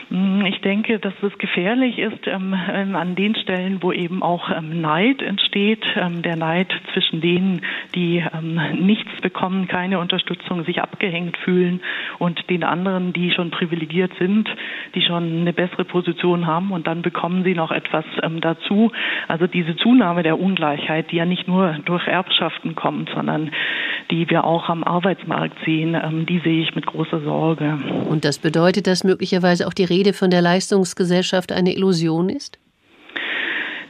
Hm, 0.09 0.45
ich 0.45 0.61
denke, 0.61 0.99
dass 0.99 1.13
es 1.21 1.37
gefährlich 1.37 1.99
ist 1.99 2.27
ähm, 2.27 2.55
ähm, 2.71 2.95
an 2.95 3.15
den 3.15 3.35
Stellen, 3.35 3.83
wo 3.83 3.91
eben 3.91 4.23
auch 4.23 4.49
ähm, 4.49 4.79
Neid 4.79 5.21
entsteht. 5.21 5.83
Ähm, 5.95 6.21
der 6.21 6.37
Neid 6.37 6.71
zwischen 6.93 7.19
denen, 7.19 7.61
die 7.93 8.23
ähm, 8.33 8.59
nichts 8.85 9.11
bekommen, 9.21 9.67
keine 9.67 9.99
Unterstützung, 9.99 10.63
sich 10.63 10.81
abgehängt 10.81 11.35
fühlen 11.37 11.81
und 12.19 12.49
den 12.49 12.63
anderen, 12.63 13.11
die 13.11 13.31
schon 13.31 13.51
privilegiert 13.51 14.11
sind, 14.17 14.49
die 14.95 15.01
schon 15.01 15.41
eine 15.41 15.51
bessere 15.51 15.83
Position 15.83 16.47
haben 16.47 16.71
und 16.71 16.87
dann 16.87 17.01
bekommen 17.01 17.43
sie 17.43 17.53
noch 17.53 17.71
etwas 17.71 18.05
ähm, 18.23 18.39
dazu. 18.39 18.91
Also 19.27 19.45
diese 19.45 19.75
Zunahme 19.75 20.23
der 20.23 20.39
Ungleichheit, 20.39 21.11
die 21.11 21.17
ja 21.17 21.25
nicht 21.25 21.49
nur 21.49 21.79
durch 21.83 22.07
Erbschaften 22.07 22.75
kommt, 22.75 23.09
sondern 23.13 23.51
die 24.09 24.29
wir 24.29 24.45
auch 24.45 24.69
am 24.69 24.85
Arbeitsmarkt 24.85 25.57
sehen, 25.65 26.25
die 26.29 26.39
sehe 26.39 26.61
ich 26.61 26.75
mit 26.75 26.85
großer 26.85 27.19
Sorge. 27.19 27.77
Und 28.09 28.23
das 28.23 28.39
bedeutet, 28.39 28.87
dass 28.87 29.03
möglicherweise 29.03 29.67
auch 29.67 29.73
die 29.73 29.83
Rede 29.97 30.13
von 30.13 30.29
der 30.29 30.43
Leistungsgesellschaft 30.43 31.51
eine 31.51 31.73
Illusion 31.73 32.29
ist? 32.29 32.59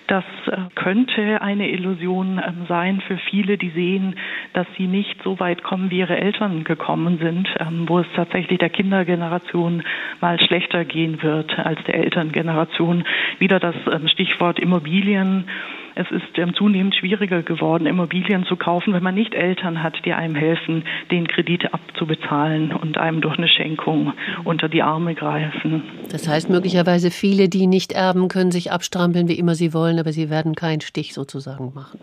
Das 0.07 0.23
äh, 0.45 0.55
könnte 0.75 1.41
eine 1.41 1.69
Illusion 1.69 2.41
ähm, 2.41 2.65
sein 2.69 3.01
für 3.05 3.17
viele, 3.29 3.57
die 3.57 3.71
sehen, 3.71 4.15
dass 4.53 4.65
sie 4.77 4.87
nicht 4.87 5.21
so 5.21 5.37
weit 5.41 5.63
kommen, 5.63 5.91
wie 5.91 5.99
ihre 5.99 6.17
Eltern 6.17 6.63
gekommen 6.63 7.17
sind, 7.21 7.49
ähm, 7.59 7.89
wo 7.89 7.99
es 7.99 8.07
tatsächlich 8.15 8.57
der 8.57 8.69
Kindergeneration 8.69 9.83
mal 10.21 10.39
schlechter 10.39 10.85
gehen 10.85 11.21
wird 11.23 11.59
als 11.59 11.83
der 11.87 11.95
Elterngeneration. 11.95 13.03
Wieder 13.39 13.59
das 13.59 13.75
ähm, 13.91 14.07
Stichwort 14.07 14.59
Immobilien 14.59 15.49
es 15.97 16.11
ist 16.11 16.37
ähm, 16.37 16.53
zunehmend 16.53 16.95
schwieriger 16.95 17.41
geworden, 17.41 17.87
Immobilien 17.87 18.45
zu 18.45 18.55
kaufen, 18.55 18.93
wenn 18.93 19.01
man 19.01 19.15
nicht 19.15 19.33
Eltern 19.33 19.81
hat, 19.81 19.95
die 20.05 20.13
einem 20.13 20.35
helfen, 20.35 20.83
den 21.09 21.27
Kredit 21.27 21.73
abzubezahlen 21.73 22.71
und 22.71 22.97
einem 22.97 23.21
durch 23.21 23.37
eine 23.37 23.47
Schenkung 23.47 24.13
unter 24.43 24.69
die 24.69 24.83
Arme 24.83 25.15
greifen. 25.15 25.81
Das 26.11 26.27
heißt 26.27 26.49
möglicherweise 26.49 27.09
viele, 27.09 27.49
die 27.49 27.65
nicht 27.65 27.93
erben, 27.93 28.27
können 28.27 28.51
sich 28.51 28.71
abstrampeln, 28.71 29.27
wie 29.27 29.39
immer 29.39 29.55
sie 29.55 29.73
wollen, 29.73 29.99
aber 29.99 30.11
sie 30.11 30.29
werden 30.29 30.53
keinen 30.53 30.81
Stich 30.81 31.15
sozusagen 31.15 31.73
machen. 31.73 31.99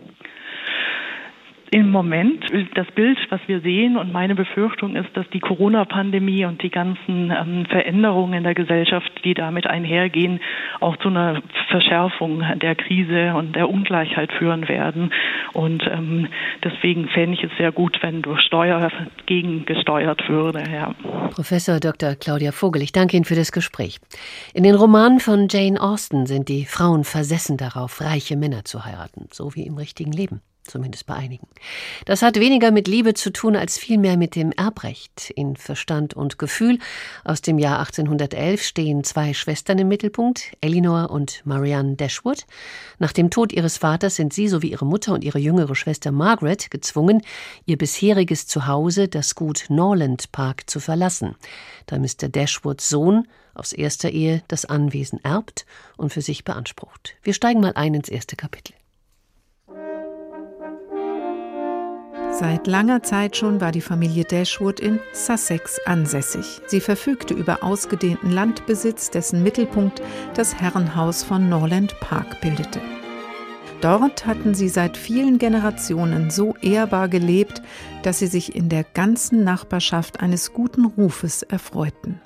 Im 1.71 1.89
Moment, 1.89 2.45
das 2.75 2.87
Bild, 2.91 3.17
was 3.29 3.41
wir 3.47 3.59
sehen 3.61 3.97
und 3.97 4.13
meine 4.13 4.35
Befürchtung 4.35 4.95
ist, 4.95 5.09
dass 5.13 5.27
die 5.31 5.39
Corona-Pandemie 5.39 6.45
und 6.45 6.61
die 6.61 6.69
ganzen 6.69 7.31
ähm, 7.31 7.65
Veränderungen 7.65 8.33
in 8.33 8.43
der 8.43 8.53
Gesellschaft, 8.53 9.11
die 9.23 9.33
damit 9.33 9.65
einhergehen, 9.65 10.39
auch 10.79 10.95
zu 10.97 11.09
einer 11.09 11.41
Verschärfung 11.69 12.43
der 12.61 12.75
Krise 12.75 13.33
und 13.35 13.55
der 13.55 13.69
Ungleichheit 13.69 14.31
führen 14.33 14.67
werden. 14.67 15.11
Und 15.53 15.83
ähm, 15.91 16.27
deswegen 16.63 17.07
fände 17.07 17.37
ich 17.37 17.43
es 17.43 17.51
sehr 17.57 17.71
gut, 17.71 17.97
wenn 18.01 18.21
durch 18.21 18.41
Steuer 18.41 18.91
gegengesteuert 19.25 20.29
würde. 20.29 20.63
Ja. 20.71 20.93
Professor 21.31 21.79
Dr. 21.79 22.15
Claudia 22.15 22.51
Vogel, 22.51 22.83
ich 22.83 22.91
danke 22.91 23.17
Ihnen 23.17 23.25
für 23.25 23.35
das 23.35 23.51
Gespräch. 23.51 23.99
In 24.53 24.63
den 24.63 24.75
Romanen 24.75 25.19
von 25.19 25.47
Jane 25.49 25.81
Austen 25.81 26.27
sind 26.27 26.47
die 26.47 26.65
Frauen 26.65 27.03
versessen 27.03 27.57
darauf, 27.57 28.01
reiche 28.01 28.37
Männer 28.37 28.65
zu 28.65 28.85
heiraten, 28.85 29.27
so 29.31 29.55
wie 29.55 29.65
im 29.65 29.77
richtigen 29.77 30.11
Leben. 30.11 30.41
Zumindest 30.65 31.05
bei 31.05 31.15
einigen. 31.15 31.47
Das 32.05 32.21
hat 32.21 32.39
weniger 32.39 32.71
mit 32.71 32.87
Liebe 32.87 33.13
zu 33.13 33.31
tun 33.31 33.55
als 33.55 33.77
vielmehr 33.77 34.17
mit 34.17 34.35
dem 34.35 34.51
Erbrecht. 34.51 35.29
In 35.35 35.55
Verstand 35.55 36.13
und 36.13 36.37
Gefühl 36.37 36.79
aus 37.23 37.41
dem 37.41 37.57
Jahr 37.57 37.79
1811 37.79 38.63
stehen 38.63 39.03
zwei 39.03 39.33
Schwestern 39.33 39.79
im 39.79 39.87
Mittelpunkt, 39.87 40.51
Elinor 40.61 41.09
und 41.09 41.41
Marianne 41.45 41.95
Dashwood. 41.95 42.45
Nach 42.99 43.11
dem 43.11 43.29
Tod 43.29 43.53
ihres 43.53 43.77
Vaters 43.77 44.15
sind 44.15 44.33
sie 44.33 44.47
sowie 44.47 44.71
ihre 44.71 44.85
Mutter 44.85 45.13
und 45.13 45.23
ihre 45.23 45.39
jüngere 45.39 45.75
Schwester 45.75 46.11
Margaret 46.11 46.71
gezwungen, 46.71 47.21
ihr 47.65 47.77
bisheriges 47.77 48.47
Zuhause, 48.47 49.07
das 49.07 49.35
Gut 49.35 49.65
Norland 49.69 50.31
Park, 50.31 50.69
zu 50.69 50.79
verlassen, 50.79 51.35
da 51.85 51.97
Mr. 51.97 52.29
Dashwoods 52.29 52.89
Sohn 52.89 53.27
aus 53.53 53.73
erster 53.73 54.09
Ehe 54.09 54.43
das 54.47 54.65
Anwesen 54.65 55.23
erbt 55.23 55.65
und 55.97 56.11
für 56.11 56.21
sich 56.21 56.43
beansprucht. 56.43 57.15
Wir 57.23 57.33
steigen 57.33 57.61
mal 57.61 57.73
ein 57.75 57.93
ins 57.93 58.09
erste 58.09 58.35
Kapitel. 58.35 58.73
Seit 62.37 62.67
langer 62.67 63.01
Zeit 63.01 63.37
schon 63.37 63.61
war 63.61 63.71
die 63.71 63.79
Familie 63.79 64.25
Dashwood 64.25 64.81
in 64.81 64.99
Sussex 65.13 65.79
ansässig. 65.85 66.59
Sie 66.67 66.81
verfügte 66.81 67.33
über 67.33 67.63
ausgedehnten 67.63 68.29
Landbesitz, 68.29 69.09
dessen 69.09 69.41
Mittelpunkt 69.41 70.01
das 70.33 70.53
Herrenhaus 70.53 71.23
von 71.23 71.47
Norland 71.47 71.97
Park 72.01 72.41
bildete. 72.41 72.81
Dort 73.79 74.25
hatten 74.25 74.53
sie 74.53 74.67
seit 74.67 74.97
vielen 74.97 75.37
Generationen 75.37 76.29
so 76.29 76.55
ehrbar 76.61 77.07
gelebt, 77.07 77.61
dass 78.03 78.19
sie 78.19 78.27
sich 78.27 78.53
in 78.53 78.67
der 78.67 78.83
ganzen 78.83 79.45
Nachbarschaft 79.45 80.19
eines 80.19 80.51
guten 80.51 80.83
Rufes 80.83 81.41
erfreuten. 81.41 82.19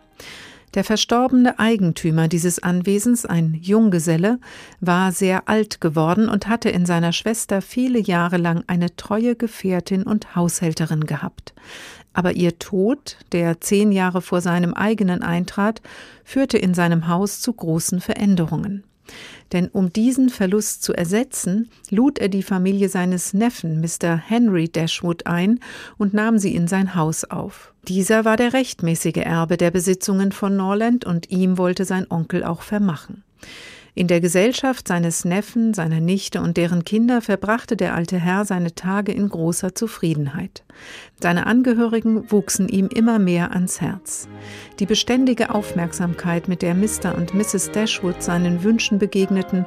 Der 0.76 0.84
verstorbene 0.84 1.58
Eigentümer 1.58 2.28
dieses 2.28 2.62
Anwesens, 2.62 3.26
ein 3.26 3.56
Junggeselle, 3.60 4.40
war 4.80 5.12
sehr 5.12 5.50
alt 5.50 5.82
geworden 5.82 6.30
und 6.30 6.48
hatte 6.48 6.70
in 6.70 6.86
seiner 6.86 7.12
Schwester 7.12 7.62
viele 7.62 8.00
Jahre 8.00 8.38
lang 8.38 8.64
eine 8.68 8.96
treue 8.96 9.36
Gefährtin 9.36 10.04
und 10.04 10.36
Haushälterin 10.36 11.06
gehabt. 11.06 11.54
Aber 12.14 12.34
ihr 12.34 12.60
Tod, 12.60 13.18
der 13.32 13.62
zehn 13.62 13.92
Jahre 13.92 14.22
vor 14.22 14.42
seinem 14.42 14.74
eigenen 14.74 15.24
eintrat, 15.24 15.82
führte 16.24 16.58
in 16.58 16.74
seinem 16.74 17.08
Haus 17.08 17.42
zu 17.42 17.54
großen 17.54 18.00
Veränderungen. 18.00 18.84
Denn 19.52 19.68
um 19.70 19.92
diesen 19.92 20.30
Verlust 20.30 20.84
zu 20.84 20.94
ersetzen, 20.94 21.70
lud 21.90 22.20
er 22.20 22.30
die 22.30 22.44
Familie 22.44 22.90
seines 22.90 23.34
Neffen, 23.34 23.82
Mr. 23.82 24.18
Henry 24.18 24.70
Dashwood, 24.70 25.26
ein 25.26 25.60
und 25.98 26.14
nahm 26.14 26.38
sie 26.38 26.56
in 26.56 26.68
sein 26.68 26.96
Haus 26.96 27.24
auf. 27.24 27.74
Dieser 27.88 28.26
war 28.26 28.38
der 28.38 28.54
rechtmäßige 28.54 29.18
Erbe 29.18 29.58
der 29.58 29.72
Besitzungen 29.72 30.32
von 30.32 30.56
Norland 30.56 31.06
und 31.06 31.32
ihm 31.32 31.58
wollte 31.58 31.86
sein 31.86 32.06
Onkel 32.10 32.44
auch 32.44 32.62
vermachen. 32.62 33.24
In 33.96 34.08
der 34.08 34.22
Gesellschaft 34.22 34.88
seines 34.88 35.26
Neffen, 35.26 35.74
seiner 35.74 36.00
Nichte 36.00 36.42
und 36.42 36.58
deren 36.58 36.86
Kinder 36.86 37.22
verbrachte 37.22 37.76
der 37.76 37.96
alte 37.96 38.18
Herr 38.18 38.46
seine 38.46 38.76
Tage 38.76 39.12
in 39.12 39.30
großer 39.30 39.76
Zufriedenheit. 39.76 40.64
Seine 41.20 41.48
Angehörigen 41.48 42.32
wuchsen 42.32 42.70
ihm 42.70 42.88
immer 42.88 43.20
mehr 43.20 43.52
ans 43.52 43.82
Herz. 43.82 44.28
Die 44.80 44.86
beständige 44.86 45.54
Aufmerksamkeit, 45.54 46.48
mit 46.48 46.62
der 46.62 46.76
Mr. 46.76 47.16
und 47.16 47.34
Mrs. 47.34 47.72
Dashwood 47.72 48.22
seinen 48.24 48.64
Wünschen 48.64 49.00
begegneten, 49.00 49.66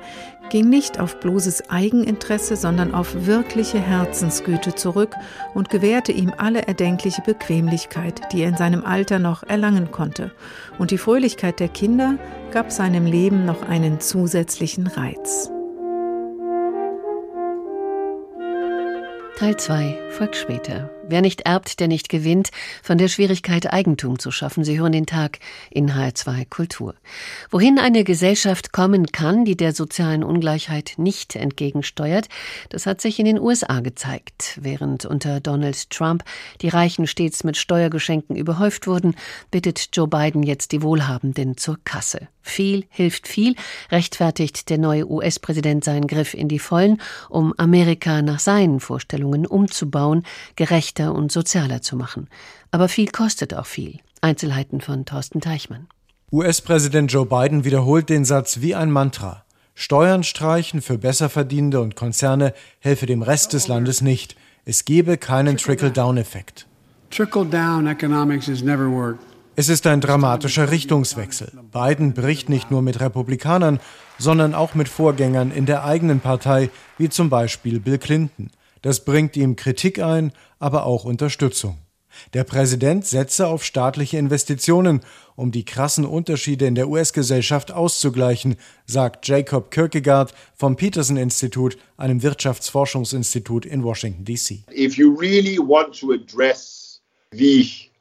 ging 0.52 0.68
nicht 0.68 1.00
auf 1.00 1.18
bloßes 1.18 1.70
Eigeninteresse, 1.70 2.56
sondern 2.56 2.92
auf 2.92 3.26
wirkliche 3.26 3.80
Herzensgüte 3.80 4.74
zurück 4.74 5.14
und 5.54 5.70
gewährte 5.70 6.12
ihm 6.12 6.30
alle 6.36 6.68
erdenkliche 6.68 7.22
Bequemlichkeit, 7.22 8.20
die 8.32 8.42
er 8.42 8.50
in 8.50 8.58
seinem 8.58 8.84
Alter 8.84 9.18
noch 9.18 9.44
erlangen 9.44 9.90
konnte. 9.90 10.30
Und 10.78 10.90
die 10.90 10.98
Fröhlichkeit 10.98 11.58
der 11.58 11.68
Kinder 11.68 12.18
gab 12.50 12.70
seinem 12.70 13.06
Leben 13.06 13.46
noch 13.46 13.62
einen 13.62 13.98
zusätzlichen 13.98 14.88
Reiz. 14.88 15.50
Teil 19.38 19.56
2 19.56 19.98
folgt 20.10 20.36
später. 20.36 20.90
Wer 21.08 21.20
nicht 21.20 21.42
erbt, 21.42 21.80
der 21.80 21.88
nicht 21.88 22.08
gewinnt. 22.08 22.50
Von 22.82 22.96
der 22.96 23.08
Schwierigkeit, 23.08 23.72
Eigentum 23.72 24.18
zu 24.18 24.30
schaffen. 24.30 24.64
Sie 24.64 24.78
hören 24.78 24.92
den 24.92 25.06
Tag 25.06 25.40
in 25.70 25.92
HR2 25.92 26.48
Kultur. 26.48 26.94
Wohin 27.50 27.78
eine 27.78 28.04
Gesellschaft 28.04 28.72
kommen 28.72 29.06
kann, 29.08 29.44
die 29.44 29.56
der 29.56 29.74
sozialen 29.74 30.22
Ungleichheit 30.22 30.94
nicht 30.98 31.34
entgegensteuert, 31.34 32.28
das 32.68 32.86
hat 32.86 33.00
sich 33.00 33.18
in 33.18 33.26
den 33.26 33.40
USA 33.40 33.80
gezeigt. 33.80 34.58
Während 34.60 35.04
unter 35.04 35.40
Donald 35.40 35.90
Trump 35.90 36.24
die 36.60 36.68
Reichen 36.68 37.06
stets 37.06 37.42
mit 37.42 37.56
Steuergeschenken 37.56 38.36
überhäuft 38.36 38.86
wurden, 38.86 39.16
bittet 39.50 39.88
Joe 39.92 40.06
Biden 40.06 40.44
jetzt 40.44 40.72
die 40.72 40.82
Wohlhabenden 40.82 41.56
zur 41.56 41.78
Kasse. 41.84 42.28
Viel 42.44 42.86
hilft 42.90 43.28
viel, 43.28 43.54
rechtfertigt 43.92 44.68
der 44.68 44.78
neue 44.78 45.08
US-Präsident 45.08 45.84
seinen 45.84 46.08
Griff 46.08 46.34
in 46.34 46.48
die 46.48 46.58
Vollen, 46.58 47.00
um 47.28 47.54
Amerika 47.56 48.20
nach 48.20 48.40
seinen 48.40 48.80
Vorstellungen 48.80 49.46
umzubauen, 49.46 50.24
gerechter 50.56 50.91
gerechter 50.92 51.14
und 51.14 51.32
sozialer 51.32 51.82
zu 51.82 51.96
machen. 51.96 52.28
Aber 52.70 52.88
viel 52.88 53.08
kostet 53.08 53.54
auch 53.54 53.66
viel. 53.66 53.98
Einzelheiten 54.20 54.80
von 54.80 55.04
Thorsten 55.04 55.40
Teichmann. 55.40 55.88
US-Präsident 56.30 57.12
Joe 57.12 57.26
Biden 57.26 57.64
wiederholt 57.64 58.08
den 58.08 58.24
Satz 58.24 58.60
wie 58.60 58.74
ein 58.74 58.90
Mantra. 58.90 59.44
Steuern 59.74 60.22
streichen 60.22 60.82
für 60.82 60.98
Besserverdienende 60.98 61.80
und 61.80 61.96
Konzerne 61.96 62.54
helfe 62.78 63.06
dem 63.06 63.22
Rest 63.22 63.52
des 63.52 63.68
Landes 63.68 64.00
nicht. 64.00 64.36
Es 64.64 64.84
gebe 64.84 65.16
keinen 65.16 65.56
Trickle-Down-Effekt. 65.56 66.66
Es 69.54 69.68
ist 69.68 69.86
ein 69.86 70.00
dramatischer 70.00 70.70
Richtungswechsel. 70.70 71.52
Biden 71.72 72.14
bricht 72.14 72.48
nicht 72.48 72.70
nur 72.70 72.80
mit 72.80 73.00
Republikanern, 73.00 73.80
sondern 74.18 74.54
auch 74.54 74.74
mit 74.74 74.88
Vorgängern 74.88 75.50
in 75.50 75.66
der 75.66 75.84
eigenen 75.84 76.20
Partei, 76.20 76.70
wie 76.96 77.10
zum 77.10 77.28
Beispiel 77.28 77.80
Bill 77.80 77.98
Clinton. 77.98 78.50
Das 78.82 79.04
bringt 79.04 79.36
ihm 79.36 79.56
Kritik 79.56 80.00
ein, 80.00 80.32
aber 80.58 80.86
auch 80.86 81.04
Unterstützung. 81.04 81.78
Der 82.34 82.44
Präsident 82.44 83.06
setze 83.06 83.46
auf 83.46 83.64
staatliche 83.64 84.18
Investitionen, 84.18 85.00
um 85.34 85.50
die 85.50 85.64
krassen 85.64 86.04
Unterschiede 86.04 86.66
in 86.66 86.74
der 86.74 86.88
US-Gesellschaft 86.88 87.72
auszugleichen, 87.72 88.56
sagt 88.86 89.26
Jacob 89.26 89.70
Kierkegaard 89.70 90.34
vom 90.54 90.76
Peterson 90.76 91.16
Institut, 91.16 91.78
einem 91.96 92.22
Wirtschaftsforschungsinstitut 92.22 93.64
in 93.64 93.82
Washington 93.82 94.24
DC. 94.24 94.64
If 94.74 94.96
you 94.96 95.14
really 95.14 95.58
want 95.58 95.98
to 95.98 96.12
address 96.12 97.00
the 97.32 97.91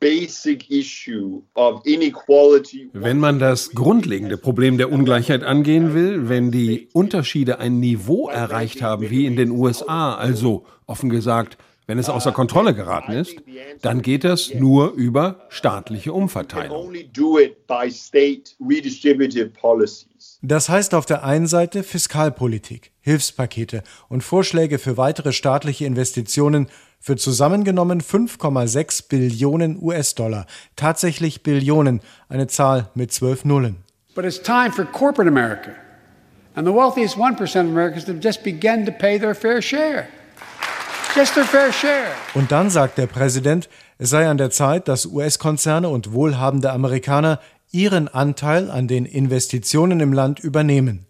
wenn 2.94 3.20
man 3.20 3.38
das 3.38 3.70
grundlegende 3.72 4.38
Problem 4.38 4.78
der 4.80 4.92
Ungleichheit 4.92 5.44
angehen 5.44 5.94
will, 5.94 6.28
wenn 6.28 6.52
die 6.52 6.90
Unterschiede 6.94 7.60
ein 7.60 7.80
Niveau 7.80 8.28
erreicht 8.28 8.82
haben 8.82 9.10
wie 9.12 9.28
in 9.28 9.36
den 9.36 9.52
USA, 9.52 10.16
also 10.16 10.66
offen 10.88 11.12
gesagt 11.12 11.58
wenn 11.92 12.00
es 12.00 12.08
außer 12.08 12.32
Kontrolle 12.32 12.74
geraten 12.74 13.12
ist, 13.12 13.36
dann 13.82 14.02
geht 14.02 14.24
das 14.24 14.54
nur 14.54 14.94
über 14.94 15.42
staatliche 15.50 16.14
Umverteilung. 16.14 16.94
Das 20.42 20.70
heißt 20.70 20.96
auf 20.96 21.06
der 21.06 21.24
einen 21.26 21.48
Seite 21.48 21.84
Fiskalpolitik, 21.84 22.92
Hilfspakete 23.02 23.84
und 24.08 24.24
Vorschläge 24.24 24.80
für 24.80 24.96
weitere 24.96 25.34
staatliche 25.34 25.86
Investitionen 25.86 26.70
für 27.02 27.18
zusammengenommen 27.18 28.02
5,6 28.02 29.10
Billionen 29.10 29.78
US-Dollar. 29.82 30.46
Tatsächlich 30.78 31.44
Billionen, 31.44 32.00
eine 32.30 32.48
Zahl 32.48 32.88
mit 32.96 33.12
zwölf 33.12 33.44
Nullen. 33.44 33.78
But 34.16 34.24
it's 34.24 34.42
time 34.42 34.72
for 34.72 34.86
corporate 34.86 35.28
America. 35.28 35.72
And 36.56 36.68
the 36.68 36.74
wealthiest 36.74 37.18
1% 37.18 37.42
of 37.42 37.56
Americans 37.56 38.08
have 38.08 38.20
just 38.22 38.44
begun 38.44 38.86
to 38.86 38.92
pay 38.92 39.20
their 39.20 39.36
fair 39.36 39.62
share. 39.62 40.06
Und 42.34 42.52
dann 42.54 42.70
sagt 42.70 42.98
der 42.98 43.08
Präsident, 43.08 43.68
es 43.98 44.10
sei 44.10 44.30
an 44.30 44.38
der 44.38 44.50
Zeit, 44.50 44.88
dass 44.88 45.06
US-Konzerne 45.06 45.90
und 45.90 46.14
wohlhabende 46.14 46.72
Amerikaner 46.72 47.40
ihren 47.72 48.08
Anteil 48.08 48.72
an 48.72 48.88
den 48.88 49.06
Investitionen 49.06 50.00
im 50.00 50.14
Land 50.14 50.40
übernehmen. 50.40 51.06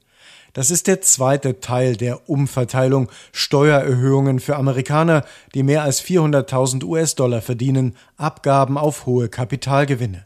Das 0.54 0.70
ist 0.70 0.88
der 0.88 1.02
zweite 1.02 1.62
Teil 1.62 1.96
der 1.96 2.30
Umverteilung, 2.30 3.10
Steuererhöhungen 3.32 4.40
für 4.40 4.58
Amerikaner, 4.58 5.24
die 5.54 5.64
mehr 5.64 5.84
als 5.84 6.04
400.000 6.04 6.84
US-Dollar 6.84 7.42
verdienen, 7.42 7.96
Abgaben 8.18 8.78
auf 8.78 9.06
hohe 9.06 9.30
Kapitalgewinne. 9.30 10.26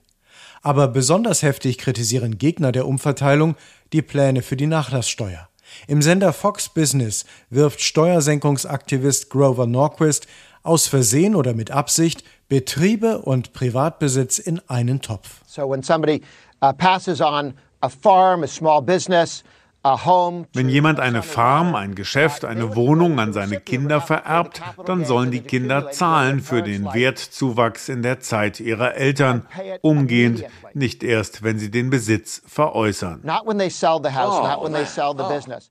Aber 0.64 0.88
besonders 0.88 1.44
heftig 1.44 1.78
kritisieren 1.78 2.40
Gegner 2.40 2.72
der 2.72 2.88
Umverteilung 2.88 3.56
die 3.94 4.02
Pläne 4.02 4.42
für 4.42 4.58
die 4.58 4.66
Nachlasssteuer. 4.66 5.48
Im 5.88 6.02
Sender 6.02 6.34
Fox 6.34 6.70
Business 6.70 7.26
wirft 7.52 7.82
Steuersenkungsaktivist 7.82 9.30
Grover 9.30 9.68
Norquist 9.68 10.26
aus 10.64 10.88
Versehen 10.88 11.36
oder 11.36 11.54
mit 11.54 11.70
Absicht 11.70 12.24
Betriebe 12.48 13.20
und 13.20 13.54
Privatbesitz 13.54 14.40
in 14.40 14.60
einen 14.68 15.02
Topf. 15.02 15.42
So 15.46 15.70
when 15.70 15.84
somebody 15.84 16.22
uh, 16.64 16.74
passes 16.74 17.22
on 17.22 17.54
a 17.82 17.90
farm, 17.90 18.44
a 18.44 18.48
small 18.48 18.82
business, 18.82 19.44
Wenn 20.54 20.68
jemand 20.68 21.00
eine 21.00 21.22
Farm, 21.22 21.76
ein 21.76 21.94
Geschäft, 21.94 22.44
eine 22.44 22.76
Wohnung 22.76 23.20
an 23.20 23.34
seine 23.34 23.60
Kinder 23.60 24.02
vererbt, 24.02 24.60
dann 24.84 25.06
sollen 25.06 25.30
die 25.30 25.42
Kinder 25.42 25.92
zahlen 25.92 26.40
für 26.40 26.64
den 26.64 26.86
Wertzuwachs 26.86 27.88
in 27.90 28.02
der 28.02 28.20
Zeit 28.20 28.60
ihrer 28.60 28.96
Eltern, 28.96 29.46
umgehend, 29.82 30.44
nicht 30.74 31.04
erst, 31.04 31.44
wenn 31.44 31.60
sie 31.60 31.70
den 31.70 31.92
Besitz 31.92 32.42
veräußern. 32.48 33.22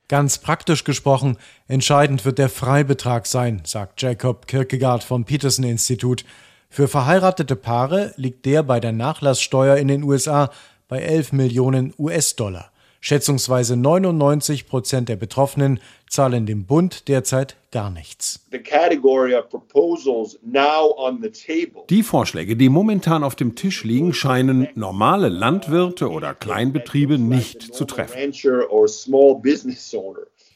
Ganz 0.08 0.38
praktisch 0.38 0.84
gesprochen, 0.84 1.36
entscheidend 1.66 2.24
wird 2.24 2.38
der 2.38 2.48
Freibetrag 2.48 3.26
sein, 3.26 3.62
sagt 3.64 4.00
Jacob 4.00 4.46
Kierkegaard 4.46 5.02
vom 5.02 5.24
Peterson 5.24 5.64
Institut. 5.64 6.24
Für 6.70 6.86
verheiratete 6.86 7.56
Paare 7.56 8.14
liegt 8.16 8.46
der 8.46 8.62
bei 8.62 8.78
der 8.78 8.92
Nachlasssteuer 8.92 9.76
in 9.76 9.88
den 9.88 10.04
USA 10.04 10.50
bei 10.86 11.00
11 11.00 11.32
Millionen 11.32 11.92
US-Dollar. 11.98 12.70
Schätzungsweise 13.06 13.76
99 13.76 14.66
Prozent 14.66 15.10
der 15.10 15.16
Betroffenen 15.16 15.78
zahlen 16.08 16.46
dem 16.46 16.64
Bund 16.64 17.06
derzeit 17.06 17.54
gar 17.70 17.90
nichts. 17.90 18.46
Die 21.90 22.02
Vorschläge, 22.02 22.56
die 22.56 22.68
momentan 22.70 23.22
auf 23.22 23.34
dem 23.34 23.54
Tisch 23.56 23.84
liegen, 23.84 24.14
scheinen 24.14 24.68
normale 24.74 25.28
Landwirte 25.28 26.10
oder 26.10 26.32
Kleinbetriebe 26.32 27.18
nicht 27.18 27.74
zu 27.74 27.84
treffen. 27.84 28.32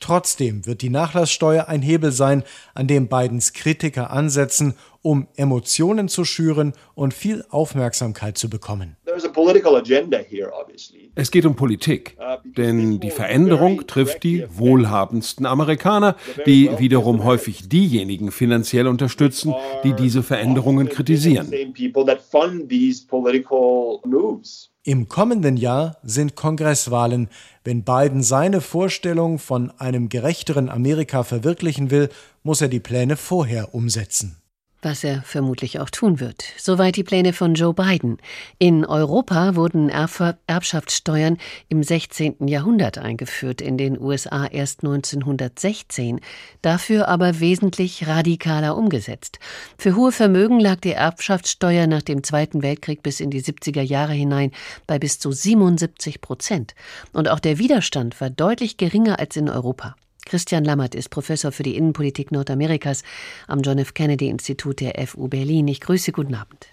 Trotzdem 0.01 0.65
wird 0.65 0.81
die 0.81 0.91
Nachlasssteuer 0.91 1.69
ein 1.69 1.83
Hebel 1.83 2.13
sein, 2.13 2.45
an 2.73 2.87
dem 2.87 3.09
Bidens 3.09 3.53
Kritiker 3.53 4.11
ansetzen, 4.11 4.75
um 5.03 5.29
Emotionen 5.37 6.09
zu 6.09 6.25
schüren 6.25 6.73
und 6.95 7.15
viel 7.15 7.45
Aufmerksamkeit 7.51 8.39
zu 8.39 8.51
bekommen. 8.51 8.97
Es 11.15 11.31
geht 11.31 11.47
um 11.47 11.57
Politik, 11.57 12.17
denn 12.45 13.01
die 13.01 13.11
Veränderung 13.11 13.87
trifft 13.87 14.23
die 14.23 14.45
wohlhabendsten 14.49 15.47
Amerikaner, 15.47 16.17
die 16.47 16.71
wiederum 16.79 17.25
häufig 17.25 17.69
diejenigen 17.69 18.31
finanziell 18.31 18.87
unterstützen, 18.87 19.55
die 19.83 19.95
diese 19.95 20.23
Veränderungen 20.23 20.89
kritisieren. 20.89 21.51
Im 24.85 25.09
kommenden 25.09 25.57
Jahr 25.59 25.97
sind 26.03 26.35
Kongresswahlen. 26.35 27.29
Wenn 27.63 27.85
Biden 27.85 28.23
seine 28.23 28.61
Vorstellung 28.61 29.39
von 29.39 29.71
einem 29.73 30.09
gerechteren 30.09 30.71
Amerika 30.71 31.25
verwirklichen 31.25 31.91
will, 31.91 32.09
muss 32.43 32.63
er 32.63 32.69
die 32.69 32.81
Pläne 32.81 33.17
vorher 33.17 33.75
umsetzen. 33.75 34.38
Was 34.81 35.03
er 35.03 35.23
vermutlich 35.23 35.81
auch 35.81 35.91
tun 35.91 36.21
wird. 36.21 36.45
Soweit 36.57 36.95
die 36.95 37.03
Pläne 37.03 37.33
von 37.33 37.55
Joe 37.55 37.75
Biden. 37.75 38.19
In 38.59 38.85
Europa 38.85 39.57
wurden 39.57 39.89
Erb 39.89 40.39
Erbschaftssteuern 40.47 41.37
im 41.69 41.83
16. 41.83 42.47
Jahrhundert 42.47 42.97
eingeführt, 42.97 43.61
in 43.61 43.77
den 43.77 44.01
USA 44.01 44.47
erst 44.47 44.85
1916, 44.85 46.21
dafür 46.63 47.09
aber 47.09 47.41
wesentlich 47.41 48.07
radikaler 48.07 48.77
umgesetzt. 48.77 49.41
Für 49.79 49.97
hohe 49.97 50.13
Vermögen 50.13 50.61
lag 50.61 50.77
die 50.77 50.93
Erbschaftssteuer 50.93 51.89
nach 51.89 52.03
dem 52.03 52.23
Zweiten 52.23 52.63
Weltkrieg 52.63 53.03
bis 53.03 53.19
in 53.19 53.31
die 53.31 53.43
70er 53.43 53.83
Jahre 53.83 54.13
hinein 54.13 54.53
bei 54.87 55.01
bis 55.01 55.19
zu 55.19 55.33
77 55.33 56.21
Prozent. 56.21 56.77
Und 57.13 57.29
auch 57.29 57.41
der 57.41 57.59
Widerstand 57.59 58.21
war 58.21 58.31
deutlich 58.31 58.77
geringer 58.77 59.19
als 59.19 59.37
in 59.37 59.49
Europa. 59.49 59.97
Christian 60.29 60.65
Lammert 60.65 60.95
ist 60.95 61.09
Professor 61.09 61.53
für 61.53 61.63
die 61.63 61.77
Innenpolitik 61.77 62.31
Nordamerikas 62.31 63.03
am 63.47 63.63
John 63.63 63.79
F. 63.79 63.95
Kennedy 63.95 64.29
Institut 64.29 64.81
der 64.81 65.07
FU 65.07 65.29
Berlin. 65.29 65.67
Ich 65.69 65.81
grüße, 65.81 66.13
guten 66.13 66.35
Abend. 66.35 66.69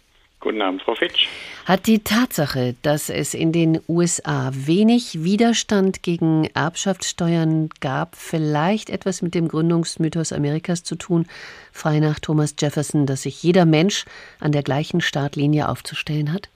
Guten 0.46 0.62
Abend, 0.62 0.84
Frau 0.84 0.94
Fitsch. 0.94 1.28
Hat 1.66 1.88
die 1.88 2.04
Tatsache, 2.04 2.76
dass 2.84 3.10
es 3.10 3.34
in 3.34 3.52
den 3.52 3.80
USA 3.88 4.52
wenig 4.54 5.24
Widerstand 5.24 6.04
gegen 6.04 6.48
Erbschaftssteuern 6.54 7.70
gab, 7.80 8.16
vielleicht 8.16 8.92
etwas 8.92 9.24
mit 9.24 9.34
dem 9.34 9.48
Gründungsmythos 9.48 10.34
Amerikas 10.34 10.84
zu 10.84 10.96
tun, 10.96 11.26
frei 11.72 12.00
nach 12.00 12.20
Thomas 12.20 12.56
Jefferson, 12.60 13.08
dass 13.08 13.24
sich 13.24 13.42
jeder 13.42 13.66
Mensch 13.66 14.06
an 14.40 14.52
der 14.52 14.62
gleichen 14.62 15.02
Startlinie 15.02 15.68
aufzustellen 15.68 16.32
hat? 16.32 16.50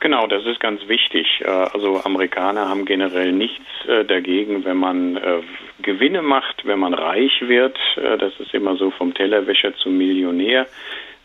Genau, 0.00 0.28
das 0.28 0.46
ist 0.46 0.60
ganz 0.60 0.86
wichtig. 0.86 1.40
Äh, 1.44 1.48
also 1.48 2.00
Amerikaner 2.04 2.68
haben 2.68 2.84
generell 2.84 3.32
nichts 3.32 3.64
äh, 3.86 4.04
dagegen, 4.04 4.64
wenn 4.64 4.76
man 4.76 5.16
äh, 5.16 5.40
Gewinne 5.82 6.22
macht, 6.22 6.64
wenn 6.66 6.78
man 6.78 6.94
reich 6.94 7.40
wird. 7.40 7.78
Das 7.96 8.32
ist 8.40 8.52
immer 8.52 8.76
so 8.76 8.90
vom 8.90 9.14
Tellerwäscher 9.14 9.74
zum 9.76 9.96
Millionär. 9.96 10.66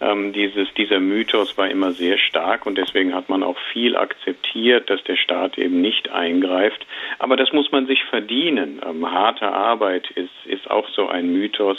Ähm, 0.04 0.34
dieses, 0.34 0.74
dieser 0.74 1.00
Mythos 1.00 1.58
war 1.58 1.70
immer 1.70 1.92
sehr 1.92 2.18
stark 2.18 2.66
und 2.66 2.78
deswegen 2.78 3.14
hat 3.14 3.30
man 3.30 3.42
auch 3.42 3.58
viel 3.72 3.96
akzeptiert, 3.96 4.90
dass 4.90 5.04
der 5.04 5.16
Staat 5.16 5.58
eben 5.58 5.82
nicht 5.82 6.10
eingreift. 6.12 6.86
Aber 7.20 7.38
das 7.38 7.54
muss 7.54 7.72
man 7.72 7.88
sich 7.88 8.04
verdienen. 8.06 8.82
Ähm, 8.86 9.10
harte 9.10 9.48
Arbeit 9.48 10.10
ist, 10.12 10.46
ist 10.46 10.70
auch 10.70 10.90
so 10.90 11.08
ein 11.08 11.32
Mythos, 11.32 11.78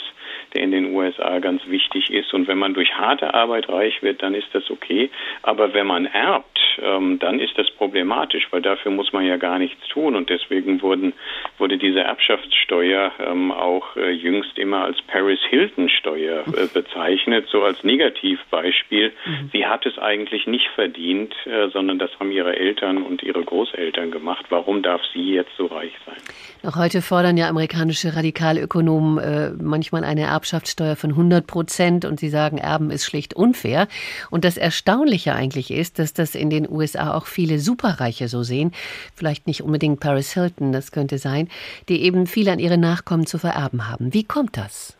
der 0.53 0.63
in 0.63 0.71
den 0.71 0.93
USA 0.93 1.39
ganz 1.39 1.61
wichtig 1.67 2.09
ist. 2.09 2.33
Und 2.33 2.47
wenn 2.47 2.57
man 2.57 2.73
durch 2.73 2.95
harte 2.95 3.33
Arbeit 3.33 3.69
reich 3.69 4.01
wird, 4.01 4.23
dann 4.23 4.33
ist 4.33 4.47
das 4.53 4.71
okay. 4.71 5.09
Aber 5.43 5.73
wenn 5.73 5.87
man 5.87 6.05
erbt, 6.05 6.59
ähm, 6.81 7.19
dann 7.19 7.39
ist 7.39 7.57
das 7.57 7.69
problematisch, 7.71 8.47
weil 8.51 8.61
dafür 8.61 8.91
muss 8.91 9.13
man 9.13 9.25
ja 9.25 9.37
gar 9.37 9.59
nichts 9.59 9.87
tun. 9.87 10.15
Und 10.15 10.29
deswegen 10.29 10.81
wurden, 10.81 11.13
wurde 11.57 11.77
diese 11.77 12.01
Erbschaftssteuer 12.01 13.11
ähm, 13.19 13.51
auch 13.51 13.95
äh, 13.95 14.11
jüngst 14.11 14.57
immer 14.57 14.83
als 14.85 15.01
Paris 15.03 15.39
Hilton 15.49 15.89
Steuer 15.89 16.43
äh, 16.47 16.67
bezeichnet, 16.73 17.47
so 17.51 17.63
als 17.63 17.83
Negativbeispiel. 17.83 19.11
Mhm. 19.25 19.49
Sie 19.51 19.65
hat 19.65 19.85
es 19.85 19.97
eigentlich 19.97 20.47
nicht 20.47 20.67
verdient, 20.75 21.33
äh, 21.45 21.69
sondern 21.69 21.99
das 21.99 22.11
haben 22.19 22.31
ihre 22.31 22.55
Eltern 22.55 23.03
und 23.03 23.23
ihre 23.23 23.43
Großeltern 23.43 24.11
gemacht. 24.11 24.45
Warum 24.49 24.81
darf 24.81 25.01
sie 25.13 25.33
jetzt 25.33 25.51
so 25.57 25.67
reich 25.67 25.93
sein? 26.05 26.15
Noch 26.63 26.75
heute 26.77 27.01
fordern 27.01 27.37
ja 27.37 27.47
amerikanische 27.47 28.15
Radikalökonomen 28.15 29.17
äh, 29.17 29.51
manchmal 29.61 30.03
eine 30.03 30.23
Erbschaftssteuer 30.23 30.95
von 30.95 31.11
100 31.11 31.45
Prozent 31.45 32.05
und 32.05 32.19
sie 32.19 32.29
sagen, 32.29 32.57
Erben 32.57 32.89
ist 32.89 33.05
schlicht 33.05 33.35
unfair. 33.35 33.87
Und 34.31 34.45
das 34.45 34.57
Erstaunliche 34.57 35.33
eigentlich 35.33 35.71
ist, 35.71 35.99
dass 35.99 36.13
das 36.13 36.35
in 36.35 36.49
den 36.49 36.64
USA 36.69 37.13
auch 37.13 37.25
viele 37.25 37.59
Superreiche 37.59 38.27
so 38.27 38.43
sehen, 38.43 38.71
vielleicht 39.15 39.47
nicht 39.47 39.63
unbedingt 39.63 39.99
Paris 39.99 40.33
Hilton, 40.33 40.71
das 40.71 40.91
könnte 40.91 41.17
sein, 41.17 41.49
die 41.89 42.01
eben 42.01 42.27
viel 42.27 42.49
an 42.49 42.59
ihre 42.59 42.77
Nachkommen 42.77 43.25
zu 43.25 43.37
vererben 43.37 43.87
haben. 43.87 44.13
Wie 44.13 44.23
kommt 44.23 44.57
das? 44.57 44.94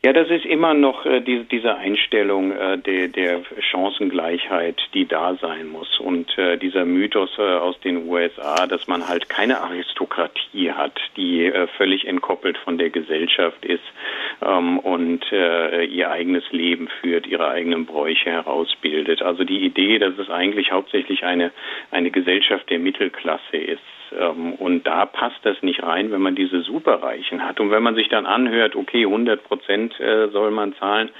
Ja, 0.00 0.12
das 0.12 0.30
ist 0.30 0.46
immer 0.46 0.74
noch 0.74 1.04
äh, 1.06 1.20
die, 1.20 1.42
diese 1.42 1.74
Einstellung 1.74 2.52
äh, 2.52 2.78
der, 2.78 3.08
der 3.08 3.42
Chancengleichheit, 3.58 4.80
die 4.94 5.06
da 5.06 5.34
sein 5.34 5.66
muss. 5.66 5.98
Und 5.98 6.38
äh, 6.38 6.56
dieser 6.56 6.84
Mythos 6.84 7.30
äh, 7.36 7.42
aus 7.42 7.80
den 7.80 8.08
USA, 8.08 8.68
dass 8.68 8.86
man 8.86 9.08
halt 9.08 9.28
keine 9.28 9.60
Aristokratie 9.60 10.70
hat, 10.70 10.96
die 11.16 11.46
äh, 11.46 11.66
völlig 11.76 12.06
entkoppelt 12.06 12.58
von 12.58 12.78
der 12.78 12.90
Gesellschaft 12.90 13.64
ist 13.64 13.82
ähm, 14.40 14.78
und 14.78 15.24
äh, 15.32 15.82
ihr 15.86 16.12
eigenes 16.12 16.44
Leben 16.52 16.86
führt, 17.00 17.26
ihre 17.26 17.48
eigenen 17.48 17.84
Bräuche 17.84 18.30
herausbildet. 18.30 19.22
Also 19.22 19.42
die 19.42 19.64
Idee, 19.64 19.98
dass 19.98 20.16
es 20.16 20.30
eigentlich 20.30 20.70
hauptsächlich 20.70 21.24
eine, 21.24 21.50
eine 21.90 22.12
Gesellschaft 22.12 22.70
der 22.70 22.78
Mittelklasse 22.78 23.56
ist, 23.56 23.82
ähm, 24.18 24.54
und 24.54 24.86
da 24.86 25.06
passt 25.06 25.38
das 25.42 25.62
nicht 25.62 25.82
rein, 25.82 26.10
wenn 26.10 26.20
man 26.20 26.34
diese 26.34 26.62
Superreichen 26.62 27.44
hat. 27.44 27.60
Und 27.60 27.70
wenn 27.70 27.82
man 27.82 27.94
sich 27.94 28.08
dann 28.08 28.26
anhört, 28.26 28.76
okay, 28.76 29.04
100 29.04 29.42
Prozent 29.44 29.98
äh, 30.00 30.28
soll 30.28 30.50
man 30.50 30.74
zahlen, 30.74 31.10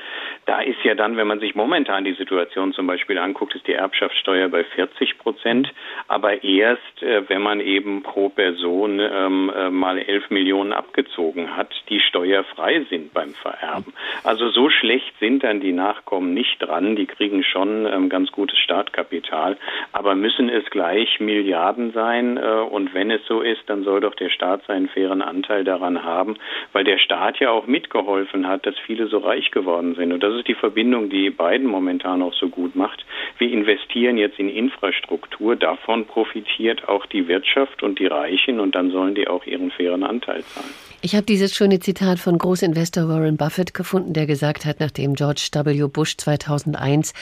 da 0.46 0.60
ist 0.60 0.82
ja 0.82 0.94
dann, 0.94 1.16
wenn 1.16 1.26
man 1.26 1.40
sich 1.40 1.54
momentan 1.54 2.04
die 2.04 2.14
Situation 2.14 2.72
zum 2.72 2.86
Beispiel 2.86 3.18
anguckt, 3.18 3.54
ist 3.54 3.66
die 3.66 3.74
Erbschaftssteuer 3.74 4.48
bei 4.48 4.64
40 4.64 5.18
Prozent, 5.18 5.72
aber 6.06 6.42
erst, 6.42 7.02
äh, 7.02 7.28
wenn 7.28 7.42
man 7.42 7.60
eben 7.60 8.02
pro 8.02 8.30
Person 8.30 8.98
ähm, 9.00 9.52
äh, 9.54 9.68
mal 9.68 9.98
11 9.98 10.30
Millionen 10.30 10.72
abgezogen 10.72 11.54
hat, 11.56 11.74
die 11.90 12.00
steuerfrei 12.00 12.86
sind 12.88 13.12
beim 13.12 13.34
Vererben. 13.34 13.92
Also 14.24 14.48
so 14.48 14.70
schlecht 14.70 15.12
sind 15.20 15.44
dann 15.44 15.60
die 15.60 15.72
Nachkommen 15.72 16.32
nicht 16.32 16.62
dran, 16.62 16.96
die 16.96 17.06
kriegen 17.06 17.42
schon 17.42 17.86
ähm, 17.86 18.08
ganz 18.08 18.32
gutes 18.32 18.58
Startkapital, 18.58 19.58
aber 19.92 20.14
müssen 20.14 20.48
es 20.48 20.64
gleich 20.70 21.20
Milliarden 21.20 21.92
sein 21.92 22.36
äh, 22.36 22.40
und 22.78 22.94
wenn 22.94 23.10
es 23.10 23.20
so 23.26 23.40
ist, 23.40 23.62
dann 23.66 23.82
soll 23.82 24.00
doch 24.00 24.14
der 24.14 24.30
Staat 24.30 24.62
seinen 24.68 24.88
fairen 24.88 25.20
Anteil 25.20 25.64
daran 25.64 26.04
haben, 26.04 26.36
weil 26.72 26.84
der 26.84 26.98
Staat 26.98 27.40
ja 27.40 27.50
auch 27.50 27.66
mitgeholfen 27.66 28.46
hat, 28.46 28.66
dass 28.66 28.76
viele 28.86 29.08
so 29.08 29.18
reich 29.18 29.50
geworden 29.50 29.96
sind. 29.96 30.12
Und 30.12 30.22
das 30.22 30.32
ist 30.36 30.46
die 30.46 30.54
Verbindung, 30.54 31.10
die 31.10 31.30
Biden 31.30 31.66
momentan 31.66 32.22
auch 32.22 32.34
so 32.34 32.48
gut 32.48 32.76
macht. 32.76 33.04
Wir 33.38 33.50
investieren 33.50 34.16
jetzt 34.16 34.38
in 34.38 34.48
Infrastruktur, 34.48 35.56
davon 35.56 36.06
profitiert 36.06 36.88
auch 36.88 37.04
die 37.06 37.26
Wirtschaft 37.26 37.82
und 37.82 37.98
die 37.98 38.06
Reichen 38.06 38.60
und 38.60 38.76
dann 38.76 38.92
sollen 38.92 39.16
die 39.16 39.26
auch 39.26 39.44
ihren 39.44 39.72
fairen 39.72 40.04
Anteil 40.04 40.44
zahlen. 40.44 40.72
Ich 41.00 41.14
habe 41.14 41.24
dieses 41.24 41.54
schöne 41.54 41.80
Zitat 41.80 42.18
von 42.18 42.38
Großinvestor 42.38 43.08
Warren 43.08 43.36
Buffett 43.36 43.74
gefunden, 43.74 44.12
der 44.12 44.26
gesagt 44.26 44.64
hat, 44.64 44.78
nachdem 44.78 45.14
George 45.14 45.48
W. 45.52 45.86
Bush 45.86 46.16
2001 46.16 47.12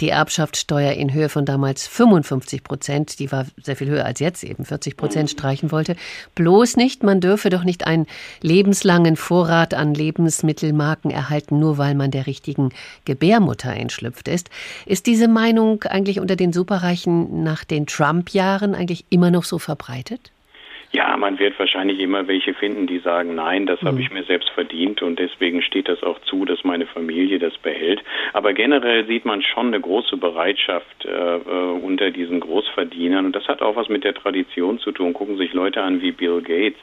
die 0.00 0.08
Erbschaftssteuer 0.08 0.92
in 0.92 1.12
Höhe 1.12 1.28
von 1.28 1.44
damals 1.44 1.86
55 1.86 2.64
Prozent, 2.64 3.18
die 3.18 3.30
war 3.32 3.46
sehr 3.62 3.76
viel 3.76 3.88
höher 3.88 4.04
als 4.04 4.20
jetzt, 4.20 4.42
eben 4.42 4.64
40 4.64 4.96
Prozent 4.96 5.05
streichen 5.28 5.72
wollte, 5.72 5.96
bloß 6.34 6.76
nicht, 6.76 7.02
man 7.02 7.20
dürfe 7.20 7.50
doch 7.50 7.64
nicht 7.64 7.86
einen 7.86 8.06
lebenslangen 8.42 9.16
Vorrat 9.16 9.74
an 9.74 9.94
Lebensmittelmarken 9.94 11.10
erhalten, 11.10 11.58
nur 11.58 11.78
weil 11.78 11.94
man 11.94 12.10
der 12.10 12.26
richtigen 12.26 12.70
Gebärmutter 13.04 13.72
entschlüpft 13.72 14.28
ist. 14.28 14.50
Ist 14.84 15.06
diese 15.06 15.28
Meinung 15.28 15.82
eigentlich 15.84 16.20
unter 16.20 16.36
den 16.36 16.52
Superreichen 16.52 17.42
nach 17.42 17.64
den 17.64 17.86
Trump-Jahren 17.86 18.74
eigentlich 18.74 19.04
immer 19.10 19.30
noch 19.30 19.44
so 19.44 19.58
verbreitet? 19.58 20.32
Ja, 20.96 21.14
man 21.18 21.38
wird 21.38 21.58
wahrscheinlich 21.58 22.00
immer 22.00 22.26
welche 22.26 22.54
finden, 22.54 22.86
die 22.86 23.00
sagen, 23.00 23.34
nein, 23.34 23.66
das 23.66 23.82
mhm. 23.82 23.88
habe 23.88 24.00
ich 24.00 24.10
mir 24.10 24.22
selbst 24.22 24.48
verdient 24.48 25.02
und 25.02 25.18
deswegen 25.18 25.60
steht 25.60 25.88
das 25.88 26.02
auch 26.02 26.18
zu, 26.22 26.46
dass 26.46 26.64
meine 26.64 26.86
Familie 26.86 27.38
das 27.38 27.54
behält. 27.58 28.02
Aber 28.32 28.54
generell 28.54 29.04
sieht 29.04 29.26
man 29.26 29.42
schon 29.42 29.66
eine 29.66 29.78
große 29.78 30.16
Bereitschaft 30.16 31.04
äh, 31.04 31.10
äh, 31.10 31.40
unter 31.82 32.10
diesen 32.10 32.40
Großverdienern 32.40 33.26
und 33.26 33.36
das 33.36 33.46
hat 33.46 33.60
auch 33.60 33.76
was 33.76 33.90
mit 33.90 34.04
der 34.04 34.14
Tradition 34.14 34.78
zu 34.78 34.90
tun. 34.90 35.12
Gucken 35.12 35.36
sich 35.36 35.52
Leute 35.52 35.82
an 35.82 36.00
wie 36.00 36.12
Bill 36.12 36.40
Gates, 36.40 36.80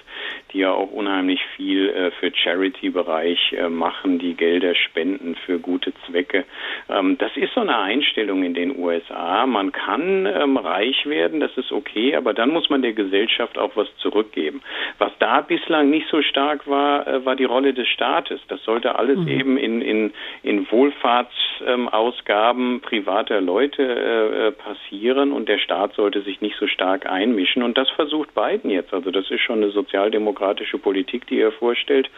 die 0.51 0.59
ja 0.59 0.71
auch 0.71 0.91
unheimlich 0.91 1.41
viel 1.55 1.89
äh, 1.89 2.11
für 2.11 2.31
Charity-Bereich 2.31 3.53
äh, 3.53 3.67
machen, 3.67 4.19
die 4.19 4.35
Gelder 4.35 4.75
spenden 4.75 5.35
für 5.43 5.57
gute 5.57 5.91
Zwecke. 6.05 6.45
Ähm, 6.87 7.17
das 7.17 7.35
ist 7.35 7.55
so 7.55 7.61
eine 7.61 7.79
Einstellung 7.79 8.43
in 8.43 8.53
den 8.53 8.77
USA. 8.77 9.47
Man 9.47 9.71
kann 9.71 10.27
ähm, 10.27 10.57
reich 10.57 11.07
werden, 11.07 11.39
das 11.39 11.57
ist 11.57 11.71
okay, 11.71 12.15
aber 12.15 12.35
dann 12.35 12.51
muss 12.51 12.69
man 12.69 12.83
der 12.83 12.93
Gesellschaft 12.93 13.57
auch 13.57 13.71
was 13.75 13.87
zurückgeben. 14.03 14.61
Was 14.99 15.11
da 15.17 15.41
bislang 15.41 15.89
nicht 15.89 16.07
so 16.09 16.21
stark 16.21 16.67
war, 16.67 17.07
äh, 17.07 17.25
war 17.25 17.35
die 17.35 17.45
Rolle 17.45 17.73
des 17.73 17.87
Staates. 17.87 18.39
Das 18.47 18.63
sollte 18.63 18.99
alles 18.99 19.17
mhm. 19.17 19.27
eben 19.27 19.57
in, 19.57 19.81
in, 19.81 20.13
in 20.43 20.69
Wohlfahrtsausgaben 20.69 22.81
privater 22.81 23.41
Leute 23.41 23.81
äh, 23.81 24.49
äh, 24.49 24.51
passieren 24.51 25.31
und 25.31 25.49
der 25.49 25.57
Staat 25.57 25.95
sollte 25.95 26.21
sich 26.21 26.41
nicht 26.41 26.57
so 26.59 26.67
stark 26.67 27.09
einmischen. 27.09 27.63
Und 27.63 27.75
das 27.77 27.89
versucht 27.89 28.35
Biden 28.35 28.69
jetzt. 28.69 28.93
Also 28.93 29.09
das 29.09 29.31
ist 29.31 29.41
schon 29.41 29.63
eine 29.63 29.71
sozialdemokratische 29.71 30.77
Politik, 30.77 31.25
die 31.27 31.39
er 31.39 31.53
vorstellt. 31.53 32.09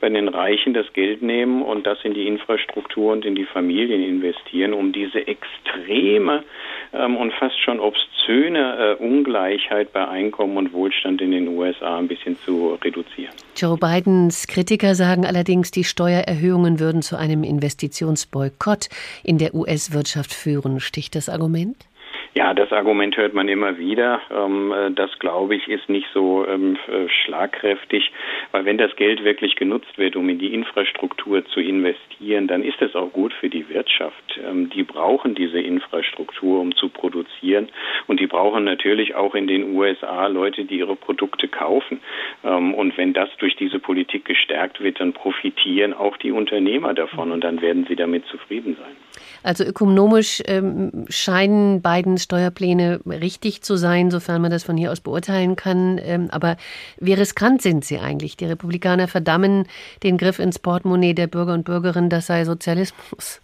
Bei 0.00 0.08
den 0.08 0.28
Reichen 0.28 0.72
das 0.74 0.92
Geld 0.92 1.22
nehmen 1.22 1.62
und 1.62 1.86
das 1.86 2.04
in 2.04 2.14
die 2.14 2.26
Infrastruktur 2.26 3.12
und 3.12 3.24
in 3.24 3.34
die 3.34 3.44
Familien 3.44 4.02
investieren, 4.02 4.72
um 4.72 4.92
diese 4.92 5.26
extreme 5.26 6.44
ähm, 6.92 7.16
und 7.16 7.32
fast 7.34 7.58
schon 7.60 7.80
obszöne 7.80 8.96
äh, 8.98 9.02
Ungleichheit 9.02 9.92
bei 9.92 10.08
Einkommen 10.08 10.56
und 10.56 10.72
Wohlstand 10.72 11.20
in 11.20 11.32
den 11.34 11.48
USA 11.48 11.98
ein 11.98 12.08
bisschen 12.08 12.36
zu 12.44 12.74
reduzieren. 12.82 13.34
Joe 13.56 13.76
Bidens 13.76 14.46
Kritiker 14.46 14.94
sagen 14.94 15.26
allerdings, 15.26 15.70
die 15.70 15.84
Steuererhöhungen 15.84 16.80
würden 16.80 17.02
zu 17.02 17.16
einem 17.16 17.44
Investitionsboykott 17.44 18.88
in 19.22 19.38
der 19.38 19.54
US-Wirtschaft 19.54 20.32
führen. 20.32 20.80
Sticht 20.80 21.14
das 21.14 21.28
Argument? 21.28 21.76
Ja, 22.36 22.52
das 22.52 22.72
Argument 22.72 23.16
hört 23.16 23.32
man 23.32 23.46
immer 23.46 23.78
wieder. 23.78 24.20
Ähm, 24.28 24.72
äh, 24.72 24.90
das, 24.90 25.16
glaube 25.20 25.54
ich, 25.54 25.68
ist 25.68 25.88
nicht 25.88 26.08
so 26.12 26.44
ähm, 26.44 26.76
äh, 26.88 27.08
schlagkräftig, 27.08 28.10
weil 28.50 28.64
wenn 28.64 28.76
das 28.76 28.96
Geld 28.96 29.22
wirklich 29.22 29.54
genutzt 29.54 29.96
wird, 29.98 30.16
um 30.16 30.28
in 30.28 30.40
die 30.40 30.52
Infrastruktur 30.52 31.44
zu 31.46 31.60
investieren, 31.60 32.48
dann 32.48 32.64
ist 32.64 32.82
es 32.82 32.96
auch 32.96 33.12
gut 33.12 33.32
für 33.34 33.48
die 33.48 33.68
Wirtschaft. 33.68 34.40
Ähm, 34.44 34.68
die 34.68 34.82
brauchen 34.82 35.36
diese 35.36 35.60
Infrastruktur, 35.60 36.60
um 36.60 36.74
zu 36.74 36.88
produzieren. 36.88 37.68
Und 38.08 38.18
die 38.18 38.26
brauchen 38.26 38.64
natürlich 38.64 39.14
auch 39.14 39.36
in 39.36 39.46
den 39.46 39.76
USA 39.76 40.26
Leute, 40.26 40.64
die 40.64 40.78
ihre 40.78 40.96
Produkte 40.96 41.46
kaufen. 41.46 42.00
Und 42.42 42.96
wenn 42.98 43.12
das 43.12 43.28
durch 43.38 43.56
diese 43.56 43.78
Politik 43.78 44.24
gestärkt 44.24 44.80
wird, 44.80 45.00
dann 45.00 45.12
profitieren 45.12 45.94
auch 45.94 46.16
die 46.16 46.32
Unternehmer 46.32 46.92
davon 46.94 47.32
und 47.32 47.42
dann 47.42 47.62
werden 47.62 47.86
sie 47.88 47.96
damit 47.96 48.26
zufrieden 48.26 48.76
sein. 48.78 48.96
Also 49.44 49.62
ökonomisch 49.62 50.42
ähm, 50.46 51.04
scheinen 51.08 51.82
Bidens 51.82 52.24
Steuerpläne 52.24 53.00
richtig 53.06 53.62
zu 53.62 53.76
sein, 53.76 54.10
sofern 54.10 54.40
man 54.40 54.50
das 54.50 54.64
von 54.64 54.76
hier 54.76 54.90
aus 54.90 55.00
beurteilen 55.00 55.54
kann. 55.54 56.00
Ähm, 56.02 56.28
aber 56.30 56.56
wie 56.98 57.12
riskant 57.12 57.60
sind 57.60 57.84
sie 57.84 57.98
eigentlich? 57.98 58.38
Die 58.38 58.46
Republikaner 58.46 59.06
verdammen 59.06 59.66
den 60.02 60.16
Griff 60.16 60.38
ins 60.38 60.58
Portemonnaie 60.58 61.14
der 61.14 61.26
Bürger 61.26 61.52
und 61.52 61.64
Bürgerinnen, 61.64 62.08
das 62.08 62.26
sei 62.26 62.44
Sozialismus. 62.46 63.42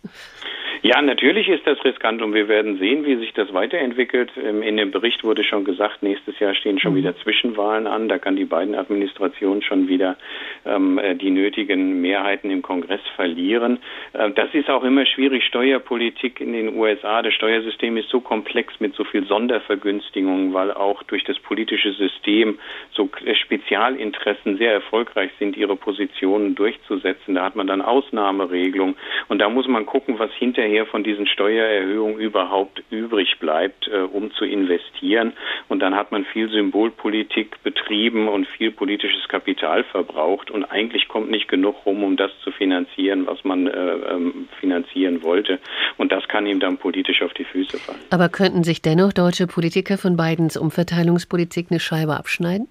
Ja, 0.83 1.03
natürlich 1.03 1.49
ist 1.49 1.67
das 1.67 1.85
riskant 1.85 2.23
und 2.23 2.33
wir 2.33 2.49
werden 2.49 2.79
sehen, 2.79 3.05
wie 3.05 3.17
sich 3.17 3.35
das 3.35 3.53
weiterentwickelt. 3.53 4.31
Ähm, 4.43 4.63
in 4.63 4.79
dem 4.79 4.91
Bericht 4.91 5.23
wurde 5.25 5.45
schon 5.45 5.65
gesagt, 5.65 6.03
nächstes 6.03 6.39
Jahr 6.39 6.55
stehen 6.55 6.79
schon 6.79 6.93
mhm. 6.93 6.97
wieder 6.97 7.17
Zwischenwahlen 7.19 7.87
an. 7.87 8.09
Da 8.09 8.17
kann 8.17 8.35
die 8.35 8.47
beiden 8.47 8.75
Administrationen 8.75 9.61
schon 9.61 9.89
wieder 9.89 10.17
ähm, 10.65 10.97
äh, 10.99 11.15
die 11.17 11.31
nötigen 11.31 12.01
Mehrheiten 12.01 12.51
im 12.51 12.63
Kongress 12.63 13.03
verlieren. 13.15 13.79
Äh, 14.15 14.31
das 14.31 14.55
ist 14.55 14.71
auch 14.71 14.83
immer 14.83 15.05
schwierig. 15.05 15.45
Steuerpolitik 15.45 16.41
in 16.41 16.55
den 16.55 16.75
USA, 16.75 17.21
das 17.21 17.35
Steuersystem 17.35 17.99
ist 17.99 18.09
so 18.09 18.21
komplex 18.21 18.81
mit 18.81 18.95
so 18.95 19.05
viel 19.05 19.27
Sondervergünstigungen, 19.27 20.55
weil 20.55 20.73
auch 20.73 21.03
durch 21.03 21.25
das 21.25 21.39
politische 21.41 21.93
System 21.93 22.59
so 22.93 23.11
äh, 23.27 23.35
Spezialinteressen 23.35 24.57
sehr 24.57 24.73
erfolgreich 24.73 25.31
sind, 25.39 25.59
ihre 25.59 25.77
Positionen 25.77 26.55
durchzusetzen. 26.55 27.35
Da 27.35 27.45
hat 27.45 27.55
man 27.55 27.67
dann 27.67 27.83
Ausnahmeregelungen 27.83 28.97
und 29.29 29.41
da 29.41 29.51
muss 29.51 29.69
man 29.69 29.85
gucken, 29.85 30.19
was 30.19 30.33
hinterher 30.33 30.70
hinterher 30.71 30.87
von 30.87 31.03
diesen 31.03 31.27
Steuererhöhungen 31.27 32.19
überhaupt 32.19 32.83
übrig 32.91 33.39
bleibt, 33.41 33.89
äh, 33.89 34.03
um 34.03 34.33
zu 34.33 34.45
investieren. 34.45 35.33
Und 35.69 35.81
dann 35.81 35.95
hat 35.95 36.13
man 36.13 36.25
viel 36.25 36.49
Symbolpolitik 36.49 37.63
betrieben 37.63 38.29
und 38.29 38.47
viel 38.47 38.71
politisches 38.71 39.29
Kapital 39.29 39.85
verbraucht. 39.85 40.51
Und 40.51 40.65
eigentlich 40.65 41.09
kommt 41.09 41.31
nicht 41.31 41.49
genug 41.49 41.87
rum, 41.87 42.05
um 42.05 42.17
das 42.17 42.31
zu 42.45 42.53
finanzieren, 42.53 43.27
was 43.27 43.43
man 43.45 43.67
äh, 43.67 43.71
ähm, 43.71 44.49
finanzieren 44.61 45.23
wollte. 45.23 45.59
Und 45.97 46.13
das 46.13 46.27
kann 46.29 46.47
ihm 46.47 46.61
dann 46.61 46.77
politisch 46.77 47.23
auf 47.23 47.35
die 47.35 47.45
Füße 47.45 47.79
fallen. 47.79 47.99
Aber 48.11 48.29
könnten 48.29 48.63
sich 48.63 48.83
dennoch 48.83 49.13
deutsche 49.13 49.47
Politiker 49.47 49.99
von 49.99 50.17
Bidens 50.17 50.57
Umverteilungspolitik 50.57 51.67
eine 51.71 51.81
Scheibe 51.81 52.17
abschneiden? 52.17 52.69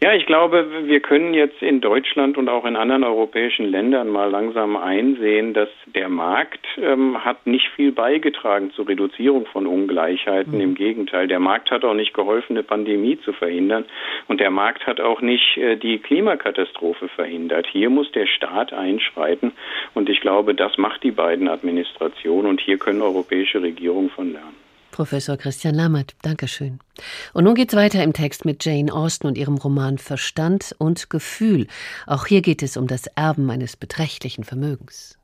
Ja, 0.00 0.14
ich 0.14 0.26
glaube, 0.26 0.64
wir 0.84 1.00
können 1.00 1.34
jetzt 1.34 1.60
in 1.60 1.80
Deutschland 1.80 2.38
und 2.38 2.48
auch 2.48 2.64
in 2.64 2.76
anderen 2.76 3.02
europäischen 3.02 3.66
Ländern 3.66 4.06
mal 4.06 4.30
langsam 4.30 4.76
einsehen, 4.76 5.54
dass 5.54 5.70
der 5.86 6.08
Markt 6.08 6.64
ähm, 6.80 7.24
hat 7.24 7.48
nicht 7.48 7.68
viel 7.74 7.90
beigetragen 7.90 8.70
zur 8.70 8.86
Reduzierung 8.86 9.46
von 9.46 9.66
Ungleichheiten. 9.66 10.54
Mhm. 10.54 10.60
Im 10.60 10.74
Gegenteil, 10.76 11.26
der 11.26 11.40
Markt 11.40 11.72
hat 11.72 11.84
auch 11.84 11.94
nicht 11.94 12.14
geholfen, 12.14 12.52
eine 12.52 12.62
Pandemie 12.62 13.18
zu 13.18 13.32
verhindern 13.32 13.86
und 14.28 14.38
der 14.38 14.50
Markt 14.50 14.86
hat 14.86 15.00
auch 15.00 15.20
nicht 15.20 15.56
äh, 15.56 15.74
die 15.74 15.98
Klimakatastrophe 15.98 17.08
verhindert. 17.08 17.66
Hier 17.66 17.90
muss 17.90 18.12
der 18.12 18.28
Staat 18.28 18.72
einschreiten 18.72 19.50
und 19.94 20.08
ich 20.08 20.20
glaube, 20.20 20.54
das 20.54 20.78
macht 20.78 21.02
die 21.02 21.10
beiden 21.10 21.48
Administrationen 21.48 22.48
und 22.48 22.60
hier 22.60 22.78
können 22.78 23.02
europäische 23.02 23.60
Regierungen 23.60 24.10
von 24.10 24.32
lernen. 24.32 24.67
Professor 24.98 25.36
Christian 25.36 25.76
Lammert, 25.76 26.16
Dankeschön. 26.22 26.80
Und 27.32 27.44
nun 27.44 27.54
geht's 27.54 27.76
weiter 27.76 28.02
im 28.02 28.12
Text 28.12 28.44
mit 28.44 28.64
Jane 28.64 28.92
Austen 28.92 29.28
und 29.28 29.38
ihrem 29.38 29.54
Roman 29.54 29.96
Verstand 29.96 30.74
und 30.78 31.08
Gefühl. 31.08 31.68
Auch 32.08 32.26
hier 32.26 32.42
geht 32.42 32.64
es 32.64 32.76
um 32.76 32.88
das 32.88 33.06
Erben 33.14 33.48
eines 33.48 33.76
beträchtlichen 33.76 34.42
Vermögens. 34.42 35.16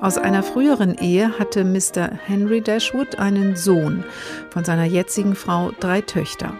Aus 0.00 0.18
einer 0.18 0.44
früheren 0.44 0.96
Ehe 0.98 1.36
hatte 1.36 1.64
Mr. 1.64 2.12
Henry 2.26 2.60
Dashwood 2.60 3.16
einen 3.16 3.56
Sohn, 3.56 4.04
von 4.50 4.64
seiner 4.64 4.84
jetzigen 4.84 5.34
Frau 5.34 5.72
drei 5.80 6.00
Töchter. 6.00 6.54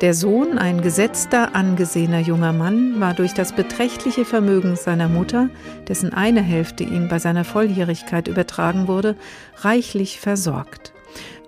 Der 0.00 0.14
Sohn, 0.14 0.58
ein 0.58 0.80
gesetzter, 0.80 1.56
angesehener 1.56 2.20
junger 2.20 2.52
Mann, 2.52 3.00
war 3.00 3.14
durch 3.14 3.34
das 3.34 3.52
beträchtliche 3.52 4.24
Vermögen 4.24 4.76
seiner 4.76 5.08
Mutter, 5.08 5.50
dessen 5.88 6.14
eine 6.14 6.40
Hälfte 6.40 6.84
ihm 6.84 7.08
bei 7.08 7.18
seiner 7.18 7.42
Volljährigkeit 7.42 8.28
übertragen 8.28 8.86
wurde, 8.86 9.16
reichlich 9.56 10.20
versorgt. 10.20 10.92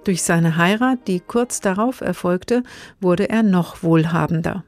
Durch 0.03 0.25
seine 0.25 0.57
Heirat, 0.57 1.07
die 1.07 1.21
kurz 1.21 1.61
darauf 1.61 2.01
erfolgte, 2.01 2.65
wurde 3.01 3.31
er 3.31 3.45
noch 3.45 3.85
wohlhabender. 3.85 4.65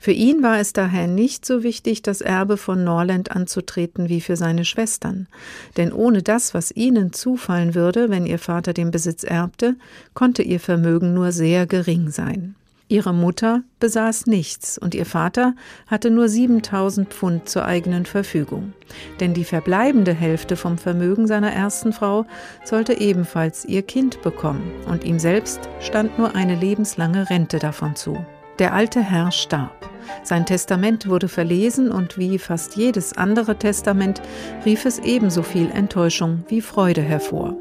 Für 0.00 0.10
ihn 0.10 0.42
war 0.42 0.58
es 0.58 0.72
daher 0.72 1.06
nicht 1.06 1.46
so 1.46 1.62
wichtig, 1.62 2.02
das 2.02 2.22
Erbe 2.22 2.56
von 2.56 2.82
Norland 2.82 3.30
anzutreten 3.30 4.08
wie 4.08 4.20
für 4.20 4.34
seine 4.34 4.64
Schwestern, 4.64 5.28
denn 5.76 5.92
ohne 5.92 6.24
das, 6.24 6.52
was 6.52 6.72
ihnen 6.74 7.12
zufallen 7.12 7.76
würde, 7.76 8.10
wenn 8.10 8.26
ihr 8.26 8.40
Vater 8.40 8.72
den 8.72 8.90
Besitz 8.90 9.22
erbte, 9.22 9.76
konnte 10.14 10.42
ihr 10.42 10.58
Vermögen 10.58 11.14
nur 11.14 11.30
sehr 11.30 11.68
gering 11.68 12.10
sein. 12.10 12.56
Ihre 12.90 13.14
Mutter 13.14 13.62
besaß 13.78 14.26
nichts 14.26 14.76
und 14.76 14.96
ihr 14.96 15.06
Vater 15.06 15.54
hatte 15.86 16.10
nur 16.10 16.28
7000 16.28 17.08
Pfund 17.08 17.48
zur 17.48 17.64
eigenen 17.64 18.04
Verfügung. 18.04 18.72
Denn 19.20 19.32
die 19.32 19.44
verbleibende 19.44 20.12
Hälfte 20.12 20.56
vom 20.56 20.76
Vermögen 20.76 21.28
seiner 21.28 21.52
ersten 21.52 21.92
Frau 21.92 22.26
sollte 22.64 22.94
ebenfalls 22.94 23.64
ihr 23.64 23.82
Kind 23.82 24.22
bekommen 24.22 24.72
und 24.88 25.04
ihm 25.04 25.20
selbst 25.20 25.60
stand 25.78 26.18
nur 26.18 26.34
eine 26.34 26.56
lebenslange 26.56 27.30
Rente 27.30 27.60
davon 27.60 27.94
zu. 27.94 28.26
Der 28.58 28.74
alte 28.74 29.00
Herr 29.00 29.30
starb. 29.30 29.88
Sein 30.24 30.44
Testament 30.44 31.08
wurde 31.08 31.28
verlesen 31.28 31.92
und 31.92 32.18
wie 32.18 32.40
fast 32.40 32.74
jedes 32.74 33.16
andere 33.16 33.54
Testament 33.56 34.20
rief 34.66 34.84
es 34.84 34.98
ebenso 34.98 35.44
viel 35.44 35.70
Enttäuschung 35.70 36.42
wie 36.48 36.60
Freude 36.60 37.02
hervor. 37.02 37.56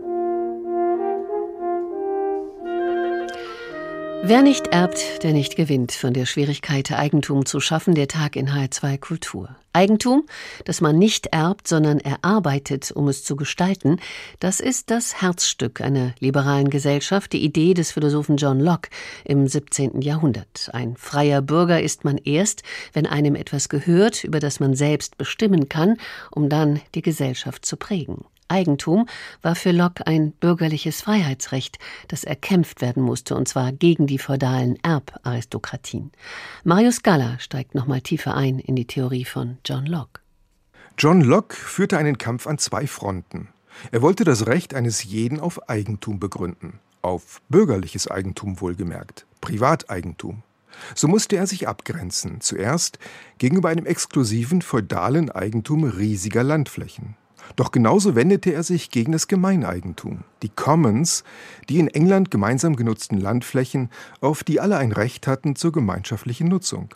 Wer 4.22 4.42
nicht 4.42 4.68
erbt, 4.68 5.24
der 5.24 5.32
nicht 5.32 5.56
gewinnt. 5.56 5.94
Von 5.94 6.14
der 6.14 6.26
Schwierigkeit, 6.26 6.92
Eigentum 6.92 7.46
zu 7.46 7.62
schaffen, 7.62 7.96
der 7.96 8.10
Tag 8.10 8.36
in 8.36 8.50
H2 8.50 9.00
Kultur. 9.00 9.56
Eigentum, 9.72 10.26
das 10.66 10.82
man 10.82 11.00
nicht 11.00 11.28
erbt, 11.28 11.70
sondern 11.70 12.00
erarbeitet, 12.00 12.92
um 12.92 13.08
es 13.08 13.24
zu 13.24 13.38
gestalten, 13.38 13.98
das 14.40 14.60
ist 14.60 14.92
das 14.92 15.22
Herzstück 15.22 15.80
einer 15.80 16.14
liberalen 16.20 16.70
Gesellschaft, 16.70 17.32
die 17.32 17.44
Idee 17.44 17.74
des 17.74 17.94
Philosophen 17.94 18.36
John 18.36 18.60
Locke 18.60 18.90
im 19.24 19.48
17. 19.48 20.02
Jahrhundert. 20.02 20.70
Ein 20.74 20.98
freier 20.98 21.42
Bürger 21.42 21.82
ist 21.82 22.04
man 22.04 22.18
erst, 22.18 22.64
wenn 22.92 23.08
einem 23.08 23.36
etwas 23.36 23.70
gehört, 23.70 24.26
über 24.26 24.42
das 24.42 24.60
man 24.60 24.76
selbst 24.76 25.18
bestimmen 25.18 25.70
kann, 25.70 25.96
um 26.30 26.50
dann 26.50 26.82
die 26.94 27.02
Gesellschaft 27.02 27.66
zu 27.66 27.78
prägen. 27.78 28.26
Eigentum 28.50 29.08
war 29.42 29.56
für 29.56 29.72
Locke 29.72 30.06
ein 30.08 30.32
bürgerliches 30.32 31.02
Freiheitsrecht, 31.02 31.80
das 32.08 32.24
erkämpft 32.24 32.82
werden 32.82 33.04
musste, 33.04 33.36
und 33.36 33.48
zwar 33.48 33.72
gegen 33.72 34.08
die 34.08 34.20
feudalen 34.20 34.78
Erbaristokratien. 34.84 36.12
Marius 36.64 37.04
Galler 37.04 37.40
steigt 37.40 37.76
nochmal 37.76 38.02
tiefer 38.02 38.36
ein 38.36 38.60
in 38.60 38.76
die 38.76 38.88
Theorie 38.88 39.26
von 39.26 39.58
John 39.66 39.86
Locke. 39.86 40.22
John 40.98 41.22
Locke 41.22 41.56
führte 41.56 41.98
einen 41.98 42.18
Kampf 42.18 42.46
an 42.46 42.58
zwei 42.58 42.86
Fronten. 42.86 43.50
Er 43.92 44.02
wollte 44.02 44.26
das 44.26 44.48
Recht 44.48 44.74
eines 44.74 45.04
jeden 45.04 45.40
auf 45.40 45.70
Eigentum 45.70 46.20
begründen, 46.20 46.80
auf 47.02 47.42
bürgerliches 47.48 48.10
Eigentum 48.10 48.60
wohlgemerkt, 48.60 49.26
Privateigentum. 49.40 50.44
So 50.96 51.08
musste 51.08 51.38
er 51.38 51.48
sich 51.48 51.68
abgrenzen, 51.68 52.42
zuerst 52.42 53.00
gegenüber 53.38 53.70
einem 53.70 53.86
exklusiven 53.86 54.62
feudalen 54.62 55.30
Eigentum 55.30 55.84
riesiger 55.84 56.44
Landflächen. 56.44 57.16
Doch 57.56 57.72
genauso 57.72 58.16
wendete 58.16 58.54
er 58.54 58.64
sich 58.64 58.90
gegen 58.90 59.12
das 59.12 59.28
Gemeineigentum, 59.28 60.24
die 60.44 60.50
Commons, 60.50 61.24
die 61.68 61.80
in 61.80 61.88
England 61.88 62.32
gemeinsam 62.32 62.76
genutzten 62.76 63.20
Landflächen, 63.20 63.90
auf 64.22 64.44
die 64.44 64.60
alle 64.60 64.78
ein 64.78 64.92
Recht 64.92 65.28
hatten 65.28 65.56
zur 65.56 65.72
gemeinschaftlichen 65.72 66.48
Nutzung. 66.48 66.94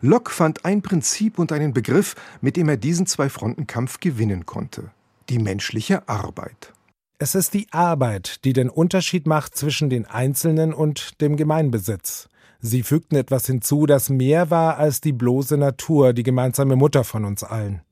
Locke 0.00 0.32
fand 0.32 0.64
ein 0.64 0.82
Prinzip 0.82 1.38
und 1.38 1.52
einen 1.52 1.72
Begriff, 1.72 2.14
mit 2.40 2.56
dem 2.56 2.68
er 2.68 2.76
diesen 2.76 3.06
Zwei-Fronten-Kampf 3.06 4.00
gewinnen 4.00 4.46
konnte: 4.46 4.90
die 5.28 5.38
menschliche 5.38 6.08
Arbeit. 6.08 6.72
Es 7.18 7.34
ist 7.34 7.52
die 7.52 7.66
Arbeit, 7.70 8.44
die 8.44 8.54
den 8.54 8.70
Unterschied 8.70 9.26
macht 9.26 9.54
zwischen 9.54 9.90
den 9.90 10.06
Einzelnen 10.06 10.72
und 10.72 11.20
dem 11.20 11.36
Gemeinbesitz. 11.36 12.28
Sie 12.60 12.82
fügten 12.82 13.16
etwas 13.16 13.46
hinzu, 13.46 13.86
das 13.86 14.10
mehr 14.10 14.50
war 14.50 14.76
als 14.76 15.00
die 15.00 15.12
bloße 15.12 15.56
Natur, 15.56 16.12
die 16.12 16.22
gemeinsame 16.22 16.76
Mutter 16.76 17.04
von 17.04 17.24
uns 17.24 17.42
allen. 17.42 17.82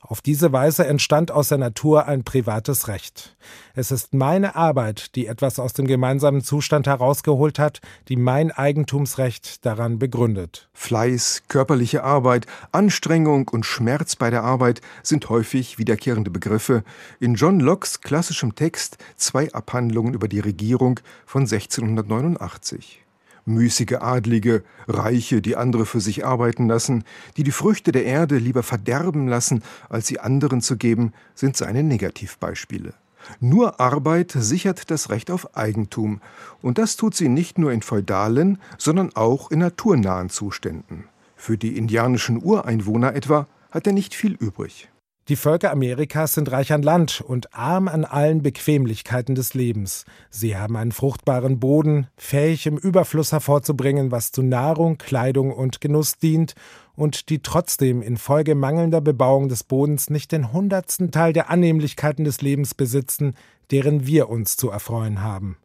Auf 0.00 0.20
diese 0.20 0.52
Weise 0.52 0.86
entstand 0.86 1.30
aus 1.30 1.48
der 1.48 1.58
Natur 1.58 2.06
ein 2.06 2.24
privates 2.24 2.88
Recht. 2.88 3.36
Es 3.74 3.90
ist 3.90 4.14
meine 4.14 4.56
Arbeit, 4.56 5.14
die 5.14 5.26
etwas 5.26 5.58
aus 5.58 5.72
dem 5.72 5.86
gemeinsamen 5.86 6.42
Zustand 6.42 6.86
herausgeholt 6.86 7.58
hat, 7.58 7.80
die 8.08 8.16
mein 8.16 8.50
Eigentumsrecht 8.50 9.64
daran 9.64 9.98
begründet. 9.98 10.68
Fleiß, 10.72 11.42
körperliche 11.48 12.04
Arbeit, 12.04 12.46
Anstrengung 12.72 13.48
und 13.48 13.66
Schmerz 13.66 14.16
bei 14.16 14.30
der 14.30 14.44
Arbeit 14.44 14.80
sind 15.02 15.28
häufig 15.28 15.78
wiederkehrende 15.78 16.30
Begriffe 16.30 16.84
in 17.20 17.34
John 17.34 17.60
Lockes 17.60 18.00
klassischem 18.00 18.54
Text 18.54 18.98
Zwei 19.16 19.52
Abhandlungen 19.52 20.14
über 20.14 20.28
die 20.28 20.40
Regierung 20.40 21.00
von 21.26 21.42
1689 21.42 23.07
müßige 23.48 23.96
Adlige, 24.00 24.62
Reiche, 24.86 25.42
die 25.42 25.56
andere 25.56 25.86
für 25.86 26.00
sich 26.00 26.24
arbeiten 26.24 26.68
lassen, 26.68 27.04
die 27.36 27.42
die 27.42 27.52
Früchte 27.52 27.92
der 27.92 28.04
Erde 28.04 28.38
lieber 28.38 28.62
verderben 28.62 29.26
lassen, 29.26 29.62
als 29.88 30.06
sie 30.06 30.20
anderen 30.20 30.60
zu 30.60 30.76
geben, 30.76 31.12
sind 31.34 31.56
seine 31.56 31.82
Negativbeispiele. 31.82 32.94
Nur 33.40 33.80
Arbeit 33.80 34.32
sichert 34.32 34.90
das 34.90 35.10
Recht 35.10 35.30
auf 35.30 35.56
Eigentum, 35.56 36.20
und 36.62 36.78
das 36.78 36.96
tut 36.96 37.14
sie 37.14 37.28
nicht 37.28 37.58
nur 37.58 37.72
in 37.72 37.82
feudalen, 37.82 38.58
sondern 38.78 39.14
auch 39.14 39.50
in 39.50 39.58
naturnahen 39.58 40.30
Zuständen. 40.30 41.04
Für 41.36 41.58
die 41.58 41.76
indianischen 41.76 42.42
Ureinwohner 42.42 43.14
etwa 43.14 43.46
hat 43.70 43.86
er 43.86 43.92
nicht 43.92 44.14
viel 44.14 44.32
übrig. 44.32 44.88
Die 45.28 45.36
Völker 45.36 45.70
Amerikas 45.72 46.32
sind 46.32 46.50
reich 46.50 46.72
an 46.72 46.82
Land 46.82 47.20
und 47.20 47.52
arm 47.54 47.86
an 47.86 48.06
allen 48.06 48.42
Bequemlichkeiten 48.42 49.34
des 49.34 49.52
Lebens. 49.52 50.06
Sie 50.30 50.56
haben 50.56 50.74
einen 50.74 50.90
fruchtbaren 50.90 51.60
Boden, 51.60 52.06
fähig 52.16 52.66
im 52.66 52.78
Überfluss 52.78 53.32
hervorzubringen, 53.32 54.10
was 54.10 54.32
zu 54.32 54.40
Nahrung, 54.40 54.96
Kleidung 54.96 55.52
und 55.52 55.82
Genuss 55.82 56.16
dient, 56.16 56.54
und 56.96 57.28
die 57.28 57.42
trotzdem 57.42 58.00
infolge 58.00 58.54
mangelnder 58.54 59.02
Bebauung 59.02 59.50
des 59.50 59.64
Bodens 59.64 60.08
nicht 60.08 60.32
den 60.32 60.50
hundertsten 60.50 61.10
Teil 61.10 61.34
der 61.34 61.50
Annehmlichkeiten 61.50 62.24
des 62.24 62.40
Lebens 62.40 62.72
besitzen, 62.72 63.34
deren 63.70 64.06
wir 64.06 64.30
uns 64.30 64.56
zu 64.56 64.70
erfreuen 64.70 65.22
haben. 65.22 65.58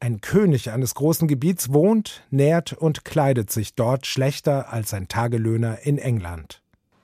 Ein 0.00 0.20
König 0.20 0.72
eines 0.72 0.96
großen 0.96 1.28
Gebiets 1.28 1.72
wohnt, 1.72 2.24
nährt 2.30 2.72
und 2.72 3.04
kleidet 3.04 3.52
sich 3.52 3.76
dort 3.76 4.04
schlechter 4.04 4.72
als 4.72 4.92
ein 4.92 5.06
Tagelöhner 5.06 5.78
in 5.84 5.96
England. 5.96 6.60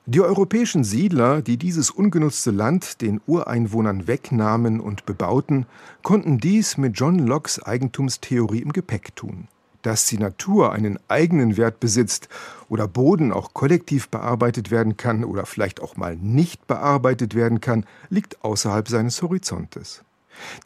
Die 0.07 0.21
europäischen 0.21 0.83
Siedler, 0.83 1.43
die 1.43 1.57
dieses 1.57 1.89
ungenutzte 1.89 2.51
Land 2.51 3.03
den 3.03 3.21
Ureinwohnern 3.25 4.09
wegnahmen 4.09 4.81
und 4.81 5.07
bebauten, 5.07 5.65
konnten 6.03 6.39
dies 6.39 6.77
mit 6.77 6.99
John 6.99 7.21
Lockes 7.21 7.63
Eigentumstheorie 7.63 8.63
im 8.63 8.73
Gepäck 8.73 9.15
tun. 9.15 9.47
Dass 9.83 10.07
die 10.07 10.19
Natur 10.19 10.73
einen 10.73 10.99
eigenen 11.07 11.57
Wert 11.57 11.79
besitzt 11.79 12.29
oder 12.69 12.89
Boden 12.89 13.33
auch 13.33 13.55
kollektiv 13.55 14.09
bearbeitet 14.09 14.73
werden 14.73 14.97
kann 14.97 15.23
oder 15.25 15.47
vielleicht 15.47 15.81
auch 15.81 15.97
mal 15.97 16.17
nicht 16.17 16.67
bearbeitet 16.67 17.37
werden 17.37 17.61
kann, 17.61 17.87
liegt 18.11 18.45
außerhalb 18.45 18.89
seines 18.89 19.23
Horizontes. 19.23 20.03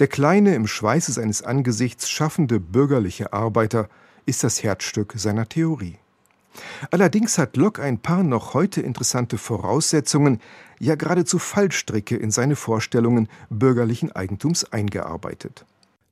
Der 0.01 0.07
kleine, 0.07 0.55
im 0.55 0.67
Schweiße 0.67 1.13
seines 1.13 1.43
Angesichts 1.43 2.09
schaffende 2.09 2.59
bürgerliche 2.59 3.35
Arbeiter 3.35 3.91
ist 4.25 4.45
das 4.45 4.63
Herzstück 4.63 5.13
seiner 5.17 5.47
Theorie. 5.47 5.99
Allerdings 6.91 7.39
hat 7.39 7.57
Locke 7.57 7.83
ein 7.83 7.99
paar 7.99 8.23
noch 8.23 8.55
heute 8.55 8.81
interessante 8.81 9.39
Voraussetzungen, 9.39 10.41
ja 10.79 10.95
geradezu 10.95 11.39
Fallstricke 11.39 12.17
in 12.17 12.31
seine 12.31 12.57
Vorstellungen 12.57 13.29
bürgerlichen 13.51 14.13
Eigentums 14.13 14.65
eingearbeitet. 14.65 15.65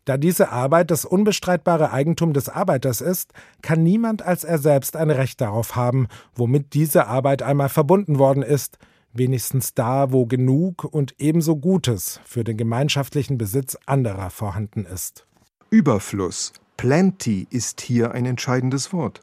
Da 0.05 0.19
diese 0.19 0.51
Arbeit 0.53 0.91
das 0.91 1.07
unbestreitbare 1.07 1.91
Eigentum 1.91 2.35
des 2.35 2.51
Arbeiters 2.51 3.01
ist, 3.01 3.33
kann 3.63 3.83
niemand 3.83 4.23
als 4.23 4.45
er 4.45 4.59
selbst 4.59 4.97
ein 4.97 5.11
Recht 5.11 5.41
darauf 5.41 5.77
haben, 5.77 6.09
womit 6.35 6.75
diese 6.75 7.07
Arbeit 7.07 7.43
einmal 7.43 7.71
verbunden 7.71 8.19
worden 8.19 8.43
ist, 8.43 8.79
wenigstens 9.15 9.73
da, 9.73 10.13
wo 10.13 10.27
genug 10.27 10.85
und 10.85 11.15
ebenso 11.19 11.57
Gutes 11.57 12.21
für 12.25 12.45
den 12.45 12.59
gemeinschaftlichen 12.59 13.39
Besitz 13.39 13.79
anderer 13.87 14.29
vorhanden 14.29 14.85
ist. 14.85 15.27
Überfluss, 15.71 16.53
Plenty 16.77 17.47
ist 17.51 17.81
hier 17.81 18.13
ein 18.13 18.27
entscheidendes 18.27 18.93
Wort. 18.93 19.23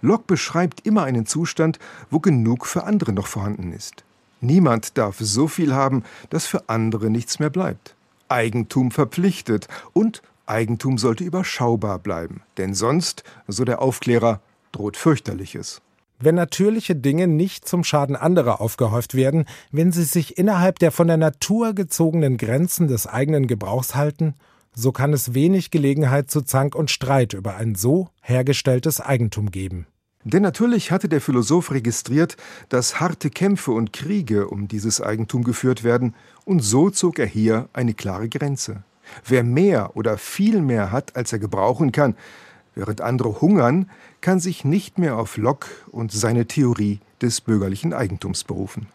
Locke 0.00 0.24
beschreibt 0.26 0.86
immer 0.86 1.04
einen 1.04 1.26
Zustand, 1.26 1.78
wo 2.10 2.20
genug 2.20 2.66
für 2.66 2.84
andere 2.84 3.12
noch 3.12 3.26
vorhanden 3.26 3.72
ist. 3.72 4.04
Niemand 4.40 4.96
darf 4.96 5.16
so 5.18 5.48
viel 5.48 5.74
haben, 5.74 6.02
dass 6.30 6.46
für 6.46 6.68
andere 6.68 7.10
nichts 7.10 7.38
mehr 7.38 7.50
bleibt. 7.50 7.94
Eigentum 8.28 8.90
verpflichtet 8.90 9.68
und 9.92 10.22
Eigentum 10.46 10.98
sollte 10.98 11.24
überschaubar 11.24 11.98
bleiben, 11.98 12.42
denn 12.56 12.74
sonst, 12.74 13.22
so 13.46 13.64
der 13.64 13.82
Aufklärer, 13.82 14.40
droht 14.72 14.96
fürchterliches. 14.96 15.80
Wenn 16.18 16.34
natürliche 16.34 16.94
Dinge 16.96 17.28
nicht 17.28 17.66
zum 17.66 17.82
Schaden 17.82 18.14
anderer 18.14 18.60
aufgehäuft 18.60 19.14
werden, 19.14 19.46
wenn 19.72 19.90
sie 19.90 20.04
sich 20.04 20.36
innerhalb 20.36 20.78
der 20.78 20.92
von 20.92 21.06
der 21.06 21.16
Natur 21.16 21.72
gezogenen 21.72 22.36
Grenzen 22.36 22.88
des 22.88 23.06
eigenen 23.06 23.46
Gebrauchs 23.46 23.94
halten, 23.94 24.34
so 24.74 24.92
kann 24.92 25.12
es 25.12 25.34
wenig 25.34 25.70
Gelegenheit 25.70 26.30
zu 26.30 26.42
Zank 26.42 26.74
und 26.74 26.90
Streit 26.90 27.32
über 27.32 27.56
ein 27.56 27.74
so 27.74 28.08
hergestelltes 28.22 29.00
Eigentum 29.00 29.50
geben. 29.50 29.86
Denn 30.22 30.42
natürlich 30.42 30.90
hatte 30.90 31.08
der 31.08 31.20
Philosoph 31.20 31.70
registriert, 31.70 32.36
dass 32.68 33.00
harte 33.00 33.30
Kämpfe 33.30 33.72
und 33.72 33.92
Kriege 33.92 34.48
um 34.48 34.68
dieses 34.68 35.00
Eigentum 35.00 35.44
geführt 35.44 35.82
werden, 35.82 36.14
und 36.44 36.60
so 36.60 36.90
zog 36.90 37.18
er 37.18 37.26
hier 37.26 37.68
eine 37.72 37.94
klare 37.94 38.28
Grenze. 38.28 38.82
Wer 39.24 39.42
mehr 39.42 39.96
oder 39.96 40.18
viel 40.18 40.60
mehr 40.60 40.92
hat, 40.92 41.16
als 41.16 41.32
er 41.32 41.38
gebrauchen 41.38 41.90
kann, 41.90 42.16
während 42.74 43.00
andere 43.00 43.40
hungern, 43.40 43.90
kann 44.20 44.40
sich 44.40 44.64
nicht 44.64 44.98
mehr 44.98 45.16
auf 45.16 45.36
Locke 45.36 45.68
und 45.90 46.12
seine 46.12 46.46
Theorie 46.46 47.00
des 47.22 47.40
bürgerlichen 47.40 47.92
Eigentums 47.94 48.44
berufen. 48.44 48.86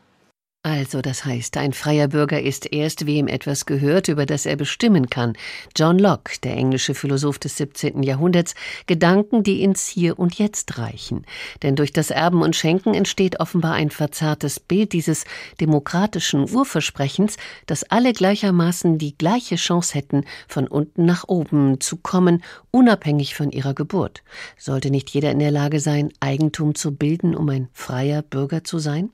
Also, 0.65 1.03
das 1.03 1.25
heißt, 1.25 1.57
ein 1.57 1.73
freier 1.73 2.07
Bürger 2.07 2.41
ist 2.41 2.73
erst, 2.73 3.05
wem 3.05 3.27
etwas 3.27 3.67
gehört, 3.67 4.07
über 4.07 4.25
das 4.25 4.47
er 4.47 4.55
bestimmen 4.55 5.11
kann. 5.11 5.33
John 5.75 5.99
Locke, 5.99 6.39
der 6.41 6.57
englische 6.57 6.95
Philosoph 6.95 7.37
des 7.37 7.57
17. 7.57 8.01
Jahrhunderts, 8.01 8.55
Gedanken, 8.87 9.43
die 9.43 9.61
ins 9.61 9.87
Hier 9.87 10.17
und 10.17 10.39
Jetzt 10.39 10.79
reichen. 10.79 11.27
Denn 11.61 11.75
durch 11.75 11.93
das 11.93 12.09
Erben 12.09 12.41
und 12.41 12.55
Schenken 12.55 12.95
entsteht 12.95 13.39
offenbar 13.39 13.73
ein 13.73 13.91
verzerrtes 13.91 14.59
Bild 14.59 14.93
dieses 14.93 15.25
demokratischen 15.61 16.49
Urversprechens, 16.49 17.37
dass 17.67 17.83
alle 17.83 18.11
gleichermaßen 18.11 18.97
die 18.97 19.15
gleiche 19.15 19.57
Chance 19.57 19.93
hätten, 19.93 20.25
von 20.47 20.67
unten 20.67 21.05
nach 21.05 21.25
oben 21.27 21.79
zu 21.79 21.97
kommen, 21.97 22.43
unabhängig 22.71 23.35
von 23.35 23.51
ihrer 23.51 23.75
Geburt. 23.75 24.23
Sollte 24.57 24.89
nicht 24.89 25.11
jeder 25.11 25.29
in 25.29 25.37
der 25.37 25.51
Lage 25.51 25.79
sein, 25.79 26.11
Eigentum 26.21 26.73
zu 26.73 26.95
bilden, 26.95 27.35
um 27.35 27.47
ein 27.49 27.67
freier 27.71 28.23
Bürger 28.23 28.63
zu 28.63 28.79
sein? 28.79 29.11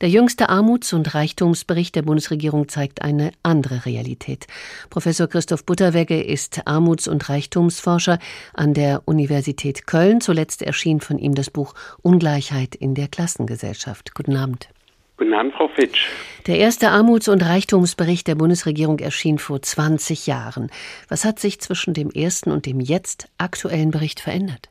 Der 0.00 0.08
jüngste 0.08 0.48
Armuts- 0.48 0.85
und 0.92 1.14
Reichtumsbericht 1.14 1.94
der 1.94 2.02
Bundesregierung 2.02 2.68
zeigt 2.68 3.02
eine 3.02 3.32
andere 3.42 3.86
Realität. 3.86 4.46
Professor 4.90 5.26
Christoph 5.26 5.64
Butterwegge 5.64 6.22
ist 6.22 6.66
Armuts- 6.66 7.08
und 7.08 7.28
Reichtumsforscher 7.28 8.18
an 8.54 8.74
der 8.74 9.02
Universität 9.04 9.86
Köln. 9.86 10.20
Zuletzt 10.20 10.62
erschien 10.62 11.00
von 11.00 11.18
ihm 11.18 11.34
das 11.34 11.50
Buch 11.50 11.74
Ungleichheit 12.02 12.74
in 12.74 12.94
der 12.94 13.08
Klassengesellschaft. 13.08 14.14
Guten 14.14 14.36
Abend. 14.36 14.68
Guten 15.16 15.32
Abend, 15.32 15.54
Frau 15.54 15.68
Fitsch. 15.68 16.08
Der 16.46 16.58
erste 16.58 16.90
Armuts- 16.90 17.28
und 17.28 17.42
Reichtumsbericht 17.42 18.26
der 18.26 18.34
Bundesregierung 18.34 18.98
erschien 18.98 19.38
vor 19.38 19.62
20 19.62 20.26
Jahren. 20.26 20.70
Was 21.08 21.24
hat 21.24 21.38
sich 21.38 21.58
zwischen 21.60 21.94
dem 21.94 22.10
ersten 22.10 22.50
und 22.50 22.66
dem 22.66 22.80
jetzt 22.80 23.28
aktuellen 23.38 23.90
Bericht 23.90 24.20
verändert? 24.20 24.68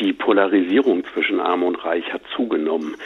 Die 0.00 0.14
Polarisierung 0.14 1.04
zwischen 1.12 1.40
Arm 1.40 1.62
und 1.62 1.84
Reich 1.84 2.10
hat 2.10 2.22
zugenommen. 2.34 2.96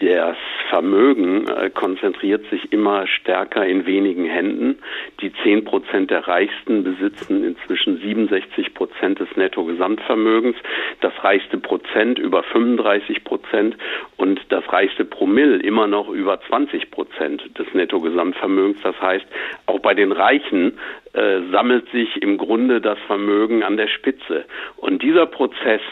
Das 0.00 0.36
Vermögen 0.70 1.46
äh, 1.46 1.68
konzentriert 1.68 2.48
sich 2.48 2.72
immer 2.72 3.06
stärker 3.06 3.66
in 3.66 3.84
wenigen 3.84 4.24
Händen. 4.24 4.78
Die 5.20 5.30
zehn 5.42 5.64
Prozent 5.64 6.10
der 6.10 6.26
Reichsten 6.26 6.84
besitzen 6.84 7.44
inzwischen 7.44 7.98
67 7.98 8.72
Prozent 8.72 9.20
des 9.20 9.28
Nettogesamtvermögens. 9.36 10.56
Das 11.02 11.12
reichste 11.22 11.58
Prozent 11.58 12.18
über 12.18 12.42
35 12.42 13.24
Prozent 13.24 13.76
und 14.16 14.40
das 14.48 14.64
reichste 14.72 15.04
Promille 15.04 15.58
immer 15.58 15.86
noch 15.86 16.08
über 16.08 16.40
20 16.48 16.90
Prozent 16.90 17.42
des 17.58 17.66
Nettogesamtvermögens. 17.74 18.78
Das 18.82 18.98
heißt, 19.00 19.26
auch 19.66 19.80
bei 19.80 19.92
den 19.92 20.12
Reichen 20.12 20.78
äh, 21.14 21.40
sammelt 21.50 21.90
sich 21.90 22.22
im 22.22 22.38
Grunde 22.38 22.80
das 22.80 22.98
Vermögen 23.06 23.62
an 23.62 23.76
der 23.76 23.88
Spitze. 23.88 24.44
Und 24.76 25.02
dieser 25.02 25.26
Prozess, 25.26 25.82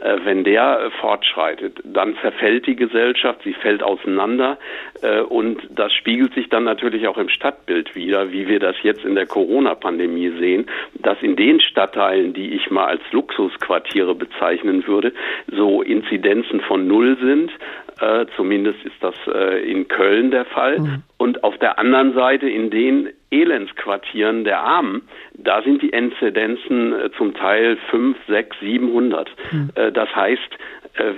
äh, 0.00 0.16
wenn 0.24 0.42
der 0.42 0.80
äh, 0.80 0.90
fortschreitet, 1.00 1.78
dann 1.84 2.16
zerfällt 2.20 2.66
die 2.66 2.74
Gesellschaft, 2.74 3.40
sie 3.44 3.54
fällt 3.54 3.84
auseinander 3.84 4.58
äh, 5.02 5.20
und 5.20 5.62
das 5.70 5.92
spiegelt 5.92 6.34
sich 6.34 6.48
dann 6.48 6.64
natürlich 6.64 7.06
auch 7.06 7.18
im 7.18 7.28
Stadtbild 7.28 7.94
wieder, 7.94 8.32
wie 8.32 8.48
wir 8.48 8.58
das 8.58 8.74
jetzt 8.82 9.04
in 9.04 9.14
der 9.14 9.26
Corona-Pandemie 9.26 10.32
sehen, 10.40 10.66
dass 10.94 11.22
in 11.22 11.36
den 11.36 11.60
Stadtteilen, 11.60 12.34
die 12.34 12.54
ich 12.54 12.70
mal 12.70 12.86
als 12.86 13.02
Luxusquartiere 13.12 14.16
bezeichnen 14.16 14.86
würde, 14.88 15.12
so 15.46 15.82
Inzidenzen 15.82 16.60
von 16.60 16.88
Null 16.88 17.16
sind. 17.22 17.52
Äh, 18.00 18.26
zumindest 18.36 18.82
ist 18.84 18.96
das 19.00 19.14
äh, 19.26 19.70
in 19.70 19.88
Köln 19.88 20.30
der 20.30 20.44
Fall. 20.46 20.80
Mhm. 20.80 21.02
Und 21.16 21.44
auf 21.44 21.56
der 21.58 21.78
anderen 21.78 22.14
Seite 22.14 22.48
in 22.48 22.70
den 22.70 23.10
Elendsquartieren 23.30 24.44
der 24.44 24.60
Armen, 24.60 25.02
da 25.34 25.62
sind 25.62 25.82
die 25.82 25.90
Inzidenzen 25.90 26.92
äh, 26.92 27.10
zum 27.16 27.34
Teil 27.34 27.76
5, 27.90 28.16
6, 28.26 28.56
700. 28.60 29.30
Mhm. 29.52 29.70
Äh, 29.74 29.92
das 29.92 30.08
heißt, 30.14 30.58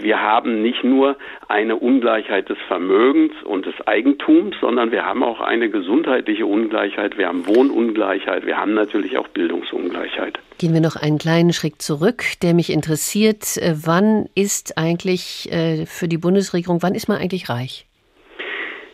wir 0.01 0.21
haben 0.21 0.63
nicht 0.63 0.85
nur 0.85 1.17
eine 1.49 1.77
Ungleichheit 1.77 2.49
des 2.49 2.59
Vermögens 2.67 3.33
und 3.45 3.67
des 3.67 3.75
Eigentums, 3.87 4.57
sondern 4.61 4.91
wir 4.91 5.05
haben 5.05 5.23
auch 5.23 5.41
eine 5.41 5.71
gesundheitliche 5.71 6.47
Ungleichheit, 6.47 7.19
wir 7.19 7.29
haben 7.29 7.47
Wohnungleichheit, 7.47 8.47
wir 8.47 8.57
haben 8.57 8.75
natürlich 8.75 9.19
auch 9.19 9.29
Bildungsungleichheit. 9.29 10.39
Gehen 10.59 10.73
wir 10.73 10.81
noch 10.81 10.97
einen 10.97 11.19
kleinen 11.19 11.53
Schritt 11.53 11.83
zurück, 11.83 12.25
der 12.43 12.55
mich 12.55 12.71
interessiert. 12.71 13.61
Wann 13.85 14.27
ist 14.35 14.79
eigentlich 14.79 15.49
für 15.87 16.09
die 16.09 16.19
Bundesregierung, 16.19 16.83
wann 16.83 16.95
ist 16.95 17.09
man 17.09 17.19
eigentlich 17.19 17.49
reich? 17.49 17.86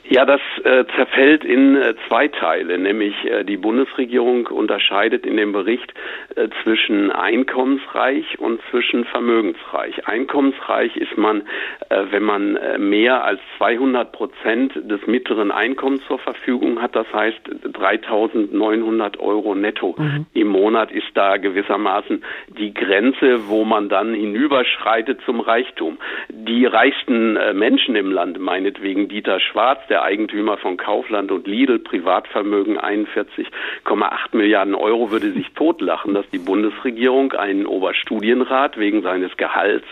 Ja, 0.08 0.24
das 0.24 0.40
äh, 0.64 0.84
zerfällt 0.96 1.44
in 1.44 1.76
äh, 1.76 1.94
zwei 2.08 2.26
Teile, 2.26 2.76
nämlich 2.76 3.14
äh, 3.24 3.44
die 3.44 3.56
Bundesregierung 3.56 4.46
unterscheidet 4.48 5.24
in 5.24 5.36
dem 5.36 5.52
Bericht 5.52 5.94
äh, 6.34 6.48
zwischen 6.62 7.12
einkommensreich 7.12 8.40
und 8.40 8.60
zwischen 8.70 9.04
vermögensreich. 9.04 10.08
Einkommensreich 10.08 10.96
ist 10.96 11.16
man, 11.16 11.42
äh, 11.88 12.04
wenn 12.10 12.24
man 12.24 12.56
äh, 12.56 12.78
mehr 12.78 13.24
als 13.24 13.40
200 13.58 14.10
Prozent 14.10 14.72
des 14.74 15.06
mittleren 15.06 15.52
Einkommens 15.52 16.02
zur 16.08 16.18
Verfügung 16.18 16.82
hat, 16.82 16.96
das 16.96 17.06
heißt 17.12 17.40
3.900 17.72 19.20
Euro 19.20 19.54
netto 19.54 19.94
mhm. 19.96 20.26
im 20.34 20.48
Monat 20.48 20.90
ist 20.90 21.10
da 21.14 21.36
gewissermaßen 21.36 22.24
die 22.48 22.74
Grenze, 22.74 23.48
wo 23.48 23.64
man 23.64 23.88
dann 23.88 24.14
hinüberschreitet 24.14 25.20
zum 25.24 25.40
Reichtum. 25.40 25.98
Die 26.28 26.66
reichsten 26.66 27.34
Menschen 27.54 27.94
im 27.94 28.10
Land, 28.10 28.40
meinetwegen 28.40 29.08
Dieter 29.08 29.38
Schwarz, 29.38 29.80
der 29.92 30.02
Eigentümer 30.02 30.56
von 30.56 30.78
Kaufland 30.78 31.30
und 31.30 31.46
Lidl, 31.46 31.78
Privatvermögen 31.78 32.78
41,8 32.78 34.34
Milliarden 34.34 34.74
Euro, 34.74 35.10
würde 35.10 35.32
sich 35.32 35.52
totlachen, 35.52 36.14
dass 36.14 36.24
die 36.30 36.38
Bundesregierung 36.38 37.32
einen 37.34 37.66
Oberstudienrat 37.66 38.78
wegen 38.78 39.02
seines 39.02 39.36
Gehalts 39.36 39.84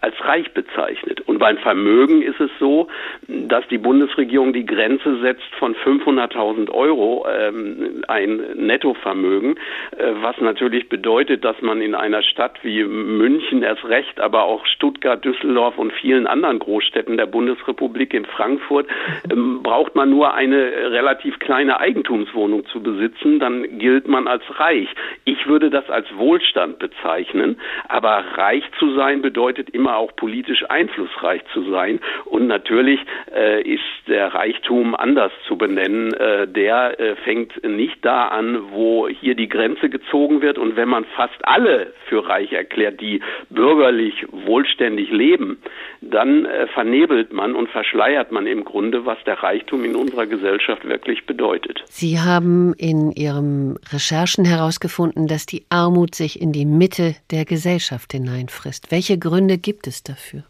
als 0.00 0.14
reich 0.24 0.52
bezeichnet. 0.52 1.22
Und 1.22 1.40
beim 1.40 1.58
Vermögen 1.58 2.22
ist 2.22 2.38
es 2.40 2.52
so, 2.60 2.86
dass 3.26 3.66
die 3.66 3.78
Bundesregierung 3.78 4.52
die 4.52 4.64
Grenze 4.64 5.18
setzt 5.18 5.52
von 5.58 5.74
500.000 5.74 6.70
Euro 6.70 7.26
ähm, 7.28 8.04
ein 8.06 8.40
Nettovermögen, 8.54 9.56
äh, 9.96 10.12
was 10.20 10.40
natürlich 10.40 10.88
bedeutet, 10.88 11.44
dass 11.44 11.60
man 11.62 11.80
in 11.80 11.96
einer 11.96 12.22
Stadt 12.22 12.60
wie 12.62 12.84
München 12.84 13.64
erst 13.64 13.84
recht, 13.86 14.20
aber 14.20 14.44
auch 14.44 14.64
Stuttgart, 14.66 15.24
Düsseldorf 15.24 15.78
und 15.78 15.92
vielen 15.94 16.28
anderen 16.28 16.60
Großstädten 16.60 17.16
der 17.16 17.26
Bundesrepublik 17.26 18.14
in 18.14 18.24
Frankfurt 18.24 18.86
ähm, 19.32 19.47
braucht 19.62 19.94
man 19.94 20.10
nur 20.10 20.34
eine 20.34 20.90
relativ 20.90 21.38
kleine 21.38 21.80
Eigentumswohnung 21.80 22.66
zu 22.66 22.82
besitzen, 22.82 23.38
dann 23.38 23.78
gilt 23.78 24.08
man 24.08 24.26
als 24.28 24.42
reich. 24.58 24.88
Ich 25.24 25.46
würde 25.46 25.70
das 25.70 25.88
als 25.90 26.06
Wohlstand 26.16 26.78
bezeichnen, 26.78 27.60
aber 27.88 28.24
reich 28.36 28.64
zu 28.78 28.94
sein 28.94 29.22
bedeutet 29.22 29.70
immer 29.70 29.96
auch 29.96 30.14
politisch 30.16 30.64
einflussreich 30.68 31.42
zu 31.52 31.70
sein. 31.70 32.00
Und 32.24 32.46
natürlich 32.46 33.00
äh, 33.34 33.62
ist 33.62 33.82
der 34.06 34.34
Reichtum 34.34 34.94
anders 34.94 35.32
zu 35.46 35.56
benennen. 35.56 36.12
Äh, 36.14 36.46
der 36.48 36.98
äh, 37.00 37.16
fängt 37.16 37.62
nicht 37.64 38.04
da 38.04 38.28
an, 38.28 38.70
wo 38.70 39.08
hier 39.08 39.34
die 39.34 39.48
Grenze 39.48 39.88
gezogen 39.88 40.42
wird. 40.42 40.58
Und 40.58 40.76
wenn 40.76 40.88
man 40.88 41.04
fast 41.16 41.46
alle 41.46 41.92
für 42.06 42.28
reich 42.28 42.52
erklärt, 42.52 43.00
die 43.00 43.20
bürgerlich 43.50 44.26
wohlständig 44.30 45.10
leben, 45.10 45.58
dann 46.00 46.44
äh, 46.44 46.66
vernebelt 46.68 47.32
man 47.32 47.54
und 47.54 47.68
verschleiert 47.70 48.32
man 48.32 48.46
im 48.46 48.64
Grunde, 48.64 49.06
was 49.06 49.22
der 49.24 49.37
Reichtum 49.42 49.84
in 49.84 49.96
unserer 49.96 50.26
Gesellschaft 50.26 50.84
wirklich 50.84 51.26
bedeutet. 51.26 51.82
Sie 51.88 52.20
haben 52.20 52.74
in 52.74 53.12
Ihren 53.12 53.76
Recherchen 53.92 54.44
herausgefunden, 54.44 55.26
dass 55.26 55.46
die 55.46 55.64
Armut 55.68 56.14
sich 56.14 56.40
in 56.40 56.52
die 56.52 56.64
Mitte 56.64 57.14
der 57.30 57.44
Gesellschaft 57.44 58.12
hineinfrisst. 58.12 58.90
Welche 58.90 59.18
Gründe 59.18 59.58
gibt 59.58 59.86
es 59.86 60.02
dafür? 60.02 60.44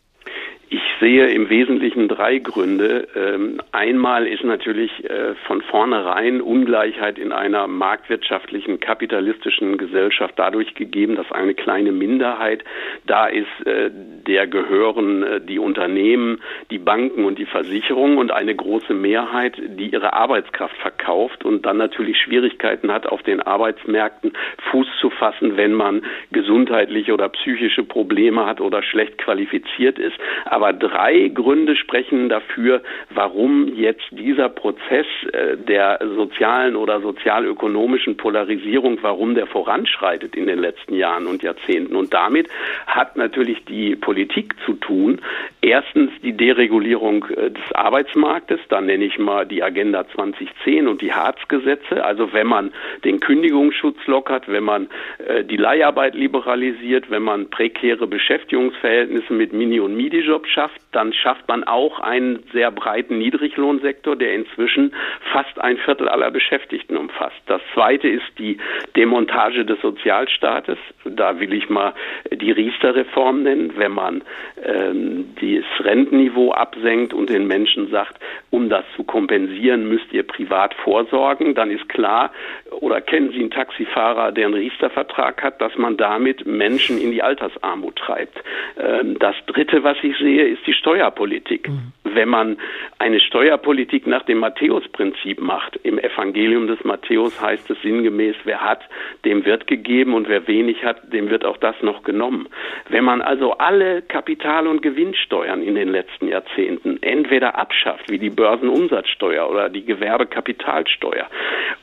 Sehe 1.01 1.29
im 1.29 1.49
Wesentlichen 1.49 2.09
drei 2.09 2.39
Gründe. 2.39 3.09
Ähm, 3.15 3.61
einmal 3.73 4.27
ist 4.27 4.45
natürlich 4.45 4.91
äh, 5.05 5.35
von 5.47 5.63
vornherein 5.63 6.41
Ungleichheit 6.41 7.19
in 7.19 7.33
einer 7.33 7.67
marktwirtschaftlichen, 7.67 8.81
kapitalistischen 8.81 9.79
Gesellschaft 9.79 10.35
dadurch 10.37 10.75
gegeben, 10.75 11.17
dass 11.17 11.31
eine 11.33 11.55
kleine 11.55 11.93
Minderheit 11.93 12.65
da 13.07 13.27
ist, 13.27 13.67
äh, 13.67 13.91
der 14.27 14.47
gehören 14.47 15.23
äh, 15.23 15.41
die 15.41 15.59
Unternehmen, 15.59 16.41
die 16.71 16.79
Banken 16.79 17.25
und 17.25 17.39
die 17.39 17.47
Versicherungen 17.47 18.19
und 18.19 18.31
eine 18.31 18.55
große 18.55 18.95
Mehrheit, 18.95 19.55
die 19.59 19.89
ihre 19.89 20.13
Arbeitskraft 20.13 20.77
verkauft 20.77 21.45
und 21.45 21.67
dann 21.67 21.77
natürlich 21.77 22.19
Schwierigkeiten 22.19 22.93
hat, 22.93 23.07
auf 23.07 23.23
den 23.23 23.41
Arbeitsmärkten 23.41 24.33
Fuß 24.71 24.87
zu 25.01 25.11
fassen, 25.11 25.57
wenn 25.57 25.75
man 25.75 26.03
gesundheitliche 26.33 27.13
oder 27.13 27.29
psychische 27.29 27.85
Probleme 27.85 28.47
hat 28.47 28.61
oder 28.61 28.83
schlecht 28.83 29.19
qualifiziert 29.19 29.99
ist. 29.99 30.17
Aber 30.45 30.73
drei 30.89 31.28
Gründe 31.28 31.76
sprechen 31.76 32.28
dafür, 32.28 32.82
warum 33.11 33.74
jetzt 33.74 34.07
dieser 34.11 34.49
Prozess 34.49 35.07
äh, 35.32 35.57
der 35.57 36.01
sozialen 36.16 36.76
oder 36.76 37.01
sozialökonomischen 37.01 38.16
Polarisierung, 38.16 38.99
warum 39.03 39.34
der 39.34 39.47
voranschreitet 39.47 40.34
in 40.34 40.47
den 40.47 40.59
letzten 40.59 40.95
Jahren 40.95 41.26
und 41.26 41.43
Jahrzehnten. 41.43 41.97
Und 41.97 42.14
damit 42.14 42.49
hat 42.86 43.16
natürlich 43.16 43.64
die 43.64 43.97
Politik 43.97 44.55
zu 44.64 44.74
tun. 44.74 45.20
Erstens 45.61 46.11
die 46.22 46.32
Deregulierung 46.32 47.26
äh, 47.26 47.51
des 47.51 47.72
Arbeitsmarktes, 47.74 48.61
dann 48.68 48.86
nenne 48.86 49.05
ich 49.05 49.18
mal 49.18 49.47
die 49.47 49.62
Agenda 49.62 50.07
2010 50.09 50.89
und 50.89 51.03
die 51.03 51.12
Hartz-Gesetze. 51.12 52.05
Also 52.05 52.32
wenn 52.32 52.47
man 52.47 52.72
den 53.05 53.20
Kündigungsschutz 53.20 53.99
lockert, 54.07 54.49
wenn 54.49 54.64
man 54.64 54.89
äh, 55.26 55.45
die 55.45 55.57
Leiharbeit 55.57 56.14
liberalisiert, 56.14 57.11
wenn 57.11 57.22
man 57.22 57.51
prekäre 57.51 58.07
Beschäftigungsverhältnisse 58.07 59.32
mit 59.32 59.53
Mini- 59.53 59.80
und 59.80 59.97
Midi-Jobs 59.97 60.49
schafft, 60.49 60.78
dann 60.93 61.12
schafft 61.12 61.47
man 61.49 61.64
auch 61.64 62.01
einen 62.01 62.45
sehr 62.53 62.70
breiten 62.70 63.18
Niedriglohnsektor, 63.18 64.16
der 64.16 64.35
inzwischen 64.35 64.95
fast 65.33 65.61
ein 65.61 65.76
Viertel 65.79 66.09
aller 66.09 66.31
Beschäftigten 66.31 66.97
umfasst. 66.97 67.37
Das 67.47 67.61
zweite 67.74 68.09
ist 68.09 68.26
die 68.39 68.59
Demontage 68.97 69.64
des 69.64 69.81
Sozialstaates. 69.81 70.79
Da 71.05 71.41
will 71.41 71.53
ich 71.53 71.68
mal 71.68 71.93
die 72.33 72.51
Riester-Reform 72.51 73.43
nennen, 73.43 73.72
wenn 73.76 73.93
man 73.93 74.22
ähm, 74.64 75.35
das 75.37 75.87
Rentenniveau 75.87 76.53
absenkt 76.53 77.12
und 77.12 77.29
den 77.29 77.47
Menschen 77.47 77.91
sagt, 77.91 78.18
um 78.51 78.70
das 78.70 78.85
zu 78.97 79.05
kompensieren, 79.05 79.89
müsst 79.89 80.12
ihr 80.12 80.22
privat 80.22 80.74
vorsorgen, 80.74 81.55
dann 81.55 81.70
ist 81.70 81.89
klar, 81.89 82.33
oder 82.81 83.01
kennen 83.01 83.31
Sie 83.31 83.41
einen 83.41 83.51
Taxifahrer, 83.51 84.33
der 84.33 84.47
einen 84.47 84.55
Riester-Vertrag 84.55 85.43
hat, 85.43 85.61
dass 85.61 85.76
man 85.76 85.97
damit 85.97 86.47
Menschen 86.47 86.99
in 86.99 87.11
die 87.11 87.22
Altersarmut 87.22 87.97
treibt. 87.97 88.43
Ähm, 88.79 89.18
das 89.18 89.35
dritte, 89.47 89.83
was 89.83 89.97
ich 90.03 90.16
sehe, 90.18 90.47
ist 90.47 90.66
die 90.66 90.72
Steuerpolitik. 90.72 91.68
Mhm. 91.68 91.93
Wenn 92.15 92.29
man 92.29 92.57
eine 92.99 93.21
Steuerpolitik 93.21 94.07
nach 94.07 94.25
dem 94.25 94.39
Matthäus-Prinzip 94.39 95.41
macht, 95.41 95.77
im 95.83 95.99
Evangelium 95.99 96.67
des 96.67 96.83
Matthäus 96.85 97.41
heißt 97.41 97.71
es 97.71 97.81
sinngemäß, 97.83 98.37
wer 98.45 98.61
hat, 98.61 98.83
dem 99.25 99.45
wird 99.45 99.67
gegeben 99.67 100.15
und 100.15 100.29
wer 100.29 100.47
wenig 100.47 100.85
hat, 100.85 101.13
dem 101.13 101.31
wird 101.31 101.45
auch 101.45 101.57
das 101.57 101.77
noch 101.83 102.03
genommen. 102.03 102.49
Wenn 102.89 103.05
man 103.05 103.21
also 103.21 103.53
alle 103.53 104.03
Kapital- 104.03 104.67
und 104.67 104.83
Gewinnsteuern 104.83 105.63
in 105.63 105.75
den 105.75 105.89
letzten 105.89 106.29
Jahrzehnten 106.29 107.03
entweder 107.03 107.57
abschafft, 107.57 108.11
wie 108.11 108.19
die 108.19 108.31
Börsenumsatzsteuer 108.31 109.49
oder 109.49 109.69
die 109.69 109.85
Gewerbekapitalsteuer, 109.85 111.27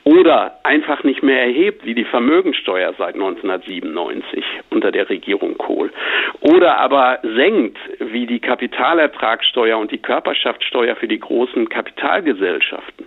oder 0.04 0.58
einfach 0.62 1.02
nicht 1.04 1.22
mehr 1.22 1.40
erhebt, 1.40 1.84
wie 1.84 1.94
die 1.94 2.04
Vermögensteuer 2.04 2.94
seit 2.98 3.14
1997 3.14 4.44
unter 4.70 4.92
der 4.92 5.08
Regierung 5.08 5.58
Kohl, 5.58 5.90
oder 6.40 6.78
aber 6.78 7.18
senkt, 7.22 7.78
wie 8.00 8.26
die 8.26 8.40
Kapitalertragssteuer 8.40 9.78
und 9.78 9.90
die 9.90 9.98
Körperschaftssteuer 10.16 10.96
für 10.96 11.08
die 11.08 11.20
großen 11.20 11.68
Kapitalgesellschaften, 11.68 13.04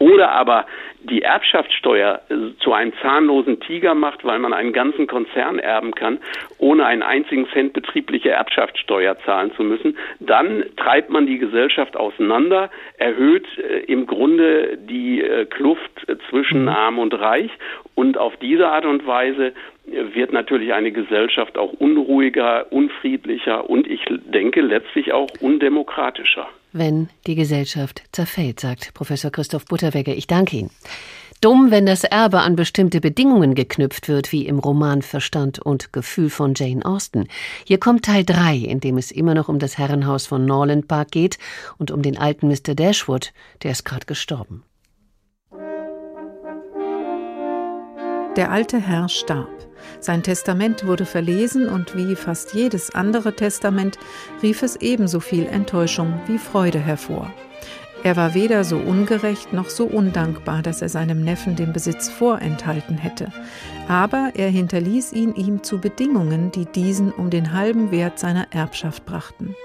oder 0.00 0.32
aber 0.32 0.66
die 1.04 1.22
Erbschaftssteuer 1.22 2.20
äh, 2.28 2.34
zu 2.58 2.72
einem 2.72 2.92
zahnlosen 3.00 3.60
Tiger 3.60 3.94
macht, 3.94 4.24
weil 4.24 4.40
man 4.40 4.52
einen 4.52 4.72
ganzen 4.72 5.06
Konzern 5.06 5.60
erben 5.60 5.94
kann, 5.94 6.18
ohne 6.58 6.84
einen 6.84 7.02
einzigen 7.02 7.48
Cent 7.50 7.74
betriebliche 7.74 8.30
Erbschaftssteuer 8.30 9.16
zahlen 9.24 9.52
zu 9.54 9.62
müssen, 9.62 9.96
dann 10.18 10.64
treibt 10.76 11.10
man 11.10 11.26
die 11.26 11.38
Gesellschaft 11.38 11.96
auseinander, 11.96 12.70
erhöht 12.96 13.46
äh, 13.58 13.84
im 13.84 14.06
Grunde 14.06 14.76
die 14.76 15.22
äh, 15.22 15.44
Kluft 15.46 16.06
zwischen 16.28 16.62
mhm. 16.62 16.68
Arm 16.68 16.98
und 16.98 17.14
Reich 17.14 17.52
und 17.94 18.18
auf 18.18 18.36
diese 18.38 18.66
Art 18.66 18.84
und 18.84 19.06
Weise 19.06 19.52
wird 20.14 20.32
natürlich 20.32 20.72
eine 20.72 20.92
Gesellschaft 20.92 21.58
auch 21.58 21.72
unruhiger, 21.74 22.72
unfriedlicher 22.72 23.68
und 23.68 23.86
ich 23.86 24.04
denke 24.32 24.60
letztlich 24.60 25.12
auch 25.12 25.28
undemokratischer 25.40 26.48
wenn 26.72 27.08
die 27.26 27.34
Gesellschaft 27.34 28.02
zerfällt, 28.12 28.60
sagt 28.60 28.94
Professor 28.94 29.30
Christoph 29.30 29.64
Butterwegger. 29.66 30.14
Ich 30.14 30.26
danke 30.26 30.56
Ihnen. 30.56 30.70
Dumm, 31.40 31.70
wenn 31.70 31.86
das 31.86 32.02
Erbe 32.02 32.40
an 32.40 32.56
bestimmte 32.56 33.00
Bedingungen 33.00 33.54
geknüpft 33.54 34.08
wird, 34.08 34.32
wie 34.32 34.46
im 34.46 34.58
Roman 34.58 35.02
Verstand 35.02 35.60
und 35.60 35.92
Gefühl 35.92 36.30
von 36.30 36.54
Jane 36.56 36.84
Austen. 36.84 37.28
Hier 37.64 37.78
kommt 37.78 38.04
Teil 38.04 38.24
3, 38.24 38.56
in 38.56 38.80
dem 38.80 38.98
es 38.98 39.12
immer 39.12 39.34
noch 39.34 39.48
um 39.48 39.60
das 39.60 39.78
Herrenhaus 39.78 40.26
von 40.26 40.44
Norland 40.44 40.88
Park 40.88 41.12
geht 41.12 41.38
und 41.78 41.92
um 41.92 42.02
den 42.02 42.18
alten 42.18 42.48
Mr. 42.48 42.74
Dashwood, 42.74 43.32
der 43.62 43.70
ist 43.70 43.84
gerade 43.84 44.06
gestorben. 44.06 44.64
Der 48.38 48.52
alte 48.52 48.78
Herr 48.78 49.08
starb. 49.08 49.48
Sein 49.98 50.22
Testament 50.22 50.86
wurde 50.86 51.06
verlesen 51.06 51.68
und 51.68 51.96
wie 51.96 52.14
fast 52.14 52.54
jedes 52.54 52.94
andere 52.94 53.34
Testament 53.34 53.98
rief 54.44 54.62
es 54.62 54.76
ebenso 54.76 55.18
viel 55.18 55.44
Enttäuschung 55.46 56.20
wie 56.28 56.38
Freude 56.38 56.78
hervor. 56.78 57.32
Er 58.04 58.14
war 58.14 58.34
weder 58.34 58.62
so 58.62 58.76
ungerecht 58.76 59.52
noch 59.52 59.68
so 59.68 59.86
undankbar, 59.86 60.62
dass 60.62 60.82
er 60.82 60.88
seinem 60.88 61.24
Neffen 61.24 61.56
den 61.56 61.72
Besitz 61.72 62.08
vorenthalten 62.08 62.96
hätte. 62.96 63.32
Aber 63.88 64.30
er 64.36 64.50
hinterließ 64.50 65.14
ihn 65.14 65.34
ihm 65.34 65.64
zu 65.64 65.80
Bedingungen, 65.80 66.52
die 66.52 66.66
diesen 66.66 67.10
um 67.10 67.30
den 67.30 67.52
halben 67.52 67.90
Wert 67.90 68.20
seiner 68.20 68.46
Erbschaft 68.52 69.04
brachten. 69.04 69.56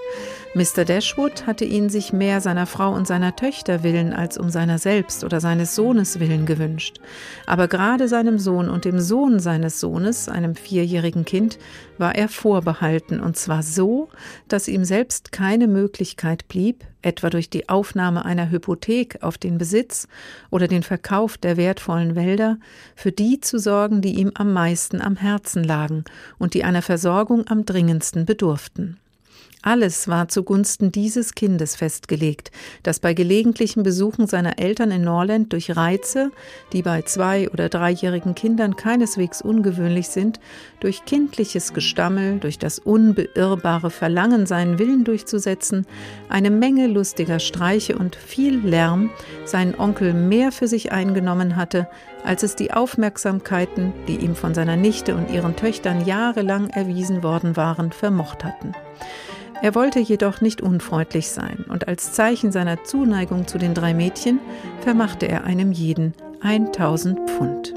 Mr. 0.56 0.86
Dashwood 0.86 1.48
hatte 1.48 1.66
ihn 1.66 1.90
sich 1.90 2.14
mehr 2.14 2.40
seiner 2.40 2.68
Frau 2.68 2.94
und 2.94 3.08
seiner 3.08 3.36
Töchter 3.36 3.82
willen 3.82 4.14
als 4.14 4.38
um 4.38 4.52
seiner 4.52 4.78
selbst 4.78 5.24
oder 5.24 5.42
seines 5.42 5.74
Sohnes 5.74 6.20
willen 6.20 6.46
gewünscht. 6.46 7.00
Aber 7.48 7.68
gerade 7.68 8.08
seinem 8.08 8.38
Sohn 8.38 8.70
und 8.70 8.86
dem 8.86 9.00
Sohn 9.00 9.40
seines 9.40 9.80
Sohnes, 9.80 10.30
einem 10.30 10.56
vierjährigen 10.56 11.26
Kind, 11.26 11.58
war 11.98 12.14
er 12.14 12.30
vorbehalten, 12.30 13.20
und 13.20 13.36
zwar 13.36 13.64
so, 13.64 14.10
dass 14.48 14.68
ihm 14.68 14.86
selbst 14.86 15.32
keine 15.32 15.68
Möglichkeit 15.68 16.48
blieb, 16.48 16.84
etwa 17.02 17.32
durch 17.32 17.50
die 17.50 17.68
Aufnahme 17.68 18.24
einer 18.24 18.52
Hypothek 18.52 19.24
auf 19.24 19.40
den 19.40 19.58
Besitz 19.58 20.08
oder 20.52 20.68
den 20.68 20.84
Verkauf 20.84 21.36
der 21.36 21.58
wertvollen 21.58 22.16
Wälder, 22.16 22.60
für 22.96 23.12
die 23.12 23.40
zu 23.40 23.58
sorgen, 23.58 24.02
die 24.02 24.20
ihm 24.20 24.30
am 24.36 24.54
meisten 24.54 25.02
am 25.02 25.16
Herzen 25.16 25.64
lagen 25.64 26.04
und 26.38 26.54
die 26.54 26.64
einer 26.64 26.84
Versorgung 26.84 27.48
am 27.48 27.66
dringendsten 27.66 28.28
bedurften. 28.28 29.00
Alles 29.66 30.10
war 30.10 30.28
zugunsten 30.28 30.92
dieses 30.92 31.36
Kindes 31.36 31.78
festgelegt, 31.78 32.52
das 32.84 33.00
bei 33.00 33.14
gelegentlichen 33.14 33.82
Besuchen 33.82 34.28
seiner 34.28 34.60
Eltern 34.60 34.92
in 34.92 35.06
Norland 35.06 35.54
durch 35.54 35.74
Reize, 35.74 36.32
die 36.74 36.82
bei 36.82 37.04
zwei- 37.04 37.50
oder 37.50 37.70
dreijährigen 37.70 38.36
Kindern 38.36 38.76
keineswegs 38.76 39.42
ungewöhnlich 39.42 40.10
sind, 40.10 40.42
durch 40.82 41.06
kindliches 41.06 41.74
Gestammel, 41.74 42.40
durch 42.40 42.60
das 42.60 42.78
unbeirrbare 42.78 43.90
Verlangen, 43.90 44.48
seinen 44.48 44.80
Willen 44.80 45.06
durchzusetzen, 45.06 45.88
eine 46.28 46.50
Menge 46.50 46.88
lustiger 46.88 47.40
Streiche 47.40 47.98
und 47.98 48.18
viel 48.18 48.58
Lärm 48.58 49.12
seinen 49.46 49.80
Onkel 49.80 50.14
mehr 50.14 50.52
für 50.52 50.68
sich 50.68 50.92
eingenommen 50.92 51.56
hatte, 51.56 51.88
als 52.26 52.44
es 52.44 52.58
die 52.58 52.74
Aufmerksamkeiten, 52.74 53.94
die 54.10 54.18
ihm 54.18 54.36
von 54.36 54.54
seiner 54.54 54.76
Nichte 54.76 55.16
und 55.16 55.32
ihren 55.32 55.56
Töchtern 55.56 56.06
jahrelang 56.06 56.70
erwiesen 56.70 57.24
worden 57.24 57.56
waren, 57.56 57.94
vermocht 57.94 58.44
hatten. 58.44 58.74
Er 59.64 59.76
wollte 59.76 60.02
jedoch 60.02 60.42
nicht 60.42 60.60
unfreundlich 60.60 61.30
sein, 61.30 61.64
und 61.70 61.88
als 61.88 62.12
Zeichen 62.12 62.52
seiner 62.52 62.84
Zuneigung 62.84 63.48
zu 63.48 63.58
den 63.58 63.74
drei 63.74 63.94
Mädchen 63.94 64.42
vermachte 64.82 65.26
er 65.26 65.46
einem 65.46 65.72
jeden 65.72 66.14
1000 66.42 67.18
Pfund. 67.30 67.74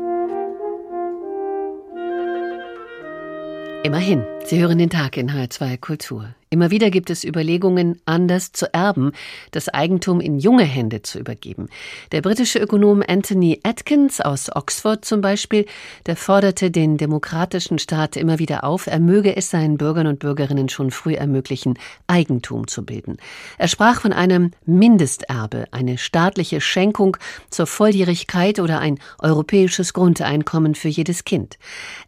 Immerhin, 3.84 4.24
Sie 4.46 4.60
hören 4.60 4.78
den 4.78 4.90
Tag 4.90 5.16
in 5.16 5.30
H2 5.30 5.78
Kultur. 5.78 6.34
Immer 6.56 6.70
wieder 6.70 6.88
gibt 6.88 7.10
es 7.10 7.22
Überlegungen, 7.22 8.00
anders 8.06 8.50
zu 8.50 8.72
erben, 8.72 9.12
das 9.50 9.68
Eigentum 9.68 10.22
in 10.22 10.38
junge 10.38 10.64
Hände 10.64 11.02
zu 11.02 11.18
übergeben. 11.18 11.68
Der 12.12 12.22
britische 12.22 12.58
Ökonom 12.58 13.02
Anthony 13.06 13.60
Atkins 13.62 14.22
aus 14.22 14.48
Oxford 14.56 15.04
zum 15.04 15.20
Beispiel, 15.20 15.66
der 16.06 16.16
forderte 16.16 16.70
den 16.70 16.96
demokratischen 16.96 17.78
Staat 17.78 18.16
immer 18.16 18.38
wieder 18.38 18.64
auf, 18.64 18.86
er 18.86 19.00
möge 19.00 19.36
es 19.36 19.50
seinen 19.50 19.76
Bürgern 19.76 20.06
und 20.06 20.18
Bürgerinnen 20.18 20.70
schon 20.70 20.90
früh 20.90 21.12
ermöglichen, 21.12 21.78
Eigentum 22.06 22.66
zu 22.68 22.86
bilden. 22.86 23.18
Er 23.58 23.68
sprach 23.68 24.00
von 24.00 24.14
einem 24.14 24.52
Mindesterbe, 24.64 25.66
eine 25.72 25.98
staatliche 25.98 26.62
Schenkung 26.62 27.18
zur 27.50 27.66
Volljährigkeit 27.66 28.60
oder 28.60 28.80
ein 28.80 28.98
europäisches 29.18 29.92
Grundeinkommen 29.92 30.74
für 30.74 30.88
jedes 30.88 31.24
Kind. 31.24 31.58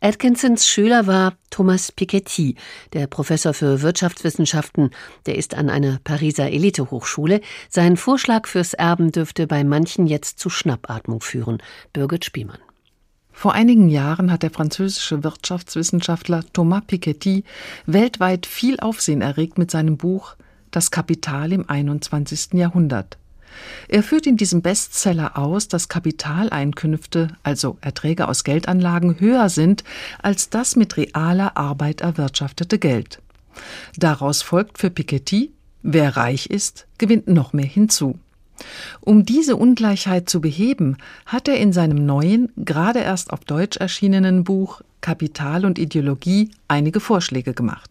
Atkinsons 0.01 0.66
Schüler 0.66 1.07
war 1.07 1.34
Thomas 1.51 1.92
Piketty, 1.92 2.57
der 2.92 3.07
Professor 3.07 3.55
für 3.55 3.82
Wirtschaftswissenschaften 3.82 4.90
der 5.26 5.36
ist 5.36 5.55
an 5.55 5.70
einer 5.70 5.99
Pariser 6.05 6.51
Elitehochschule. 6.51 7.40
Sein 7.68 7.96
Vorschlag 7.96 8.46
fürs 8.46 8.74
Erben 8.74 9.12
dürfte 9.12 9.46
bei 9.46 9.64
manchen 9.64 10.07
jetzt 10.07 10.38
zu 10.38 10.51
Schnappatmung 10.51 11.20
führen. 11.20 11.59
Birgit 11.92 12.24
Spiemann. 12.24 12.59
Vor 13.30 13.53
einigen 13.53 13.88
Jahren 13.88 14.32
hat 14.32 14.42
der 14.42 14.51
französische 14.51 15.22
Wirtschaftswissenschaftler 15.22 16.44
Thomas 16.53 16.82
Piketty 16.86 17.44
weltweit 17.86 18.46
viel 18.46 18.80
Aufsehen 18.80 19.20
erregt 19.20 19.59
mit 19.59 19.70
seinem 19.70 19.96
Buch 19.96 20.34
Das 20.70 20.90
Kapital 20.90 21.53
im 21.53 21.68
21. 21.68 22.55
Jahrhundert. 22.55 23.16
Er 23.88 24.03
führt 24.03 24.26
in 24.26 24.36
diesem 24.36 24.62
Bestseller 24.62 25.38
aus, 25.38 25.68
dass 25.68 25.88
Kapitaleinkünfte, 25.88 27.28
also 27.42 27.78
Erträge 27.80 28.28
aus 28.28 28.44
Geldanlagen, 28.44 29.20
höher 29.20 29.49
sind 29.49 29.84
als 30.22 30.51
das 30.51 30.76
mit 30.76 30.96
realer 30.96 31.57
Arbeit 31.57 32.01
erwirtschaftete 32.01 32.78
Geld. 32.78 33.20
Daraus 33.96 34.42
folgt 34.42 34.78
für 34.78 34.90
Piketty, 34.90 35.53
wer 35.82 36.16
reich 36.16 36.46
ist, 36.46 36.86
gewinnt 36.99 37.28
noch 37.28 37.53
mehr 37.53 37.66
hinzu. 37.66 38.18
Um 39.01 39.24
diese 39.24 39.57
Ungleichheit 39.57 40.28
zu 40.28 40.40
beheben, 40.40 40.96
hat 41.26 41.49
er 41.49 41.59
in 41.59 41.72
seinem 41.72 42.05
neuen, 42.05 42.51
gerade 42.57 43.01
erst 43.01 43.32
auf 43.32 43.44
Deutsch 43.44 43.76
erschienenen 43.76 44.44
Buch 44.44 44.82
Kapital 45.01 45.64
und 45.64 45.78
Ideologie 45.78 46.51
einige 46.66 47.01
Vorschläge 47.01 47.55
gemacht. 47.55 47.90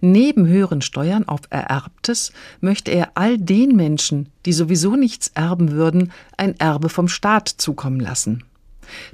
Neben 0.00 0.46
höheren 0.46 0.82
Steuern 0.82 1.26
auf 1.28 1.40
Ererbtes 1.50 2.32
möchte 2.60 2.90
er 2.90 3.12
all 3.14 3.38
den 3.38 3.76
Menschen, 3.76 4.28
die 4.46 4.52
sowieso 4.52 4.96
nichts 4.96 5.30
erben 5.34 5.72
würden, 5.72 6.12
ein 6.36 6.58
Erbe 6.58 6.88
vom 6.88 7.08
Staat 7.08 7.48
zukommen 7.48 8.00
lassen. 8.00 8.44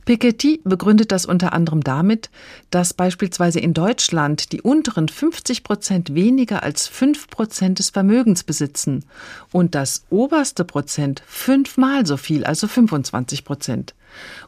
Piketty 0.05 0.61
begründet 0.65 1.13
das 1.13 1.27
unter 1.27 1.53
anderem 1.53 1.83
damit, 1.83 2.31
dass 2.71 2.95
beispielsweise 2.95 3.61
in 3.61 3.75
Deutschland 3.75 4.53
die 4.53 4.61
unteren 4.61 5.09
50 5.09 5.63
Prozent 5.65 6.15
weniger 6.15 6.63
als 6.63 6.87
5 6.89 7.29
Prozent 7.29 7.79
des 7.79 7.91
Vermögens 7.91 8.45
besitzen 8.45 9.05
und 9.53 9.75
das 9.75 10.05
oberste 10.11 10.65
Prozent 10.65 11.23
fünfmal 11.27 12.07
so 12.07 12.17
viel, 12.17 12.45
also 12.45 12.67
25 12.67 13.45
Prozent. 13.45 13.95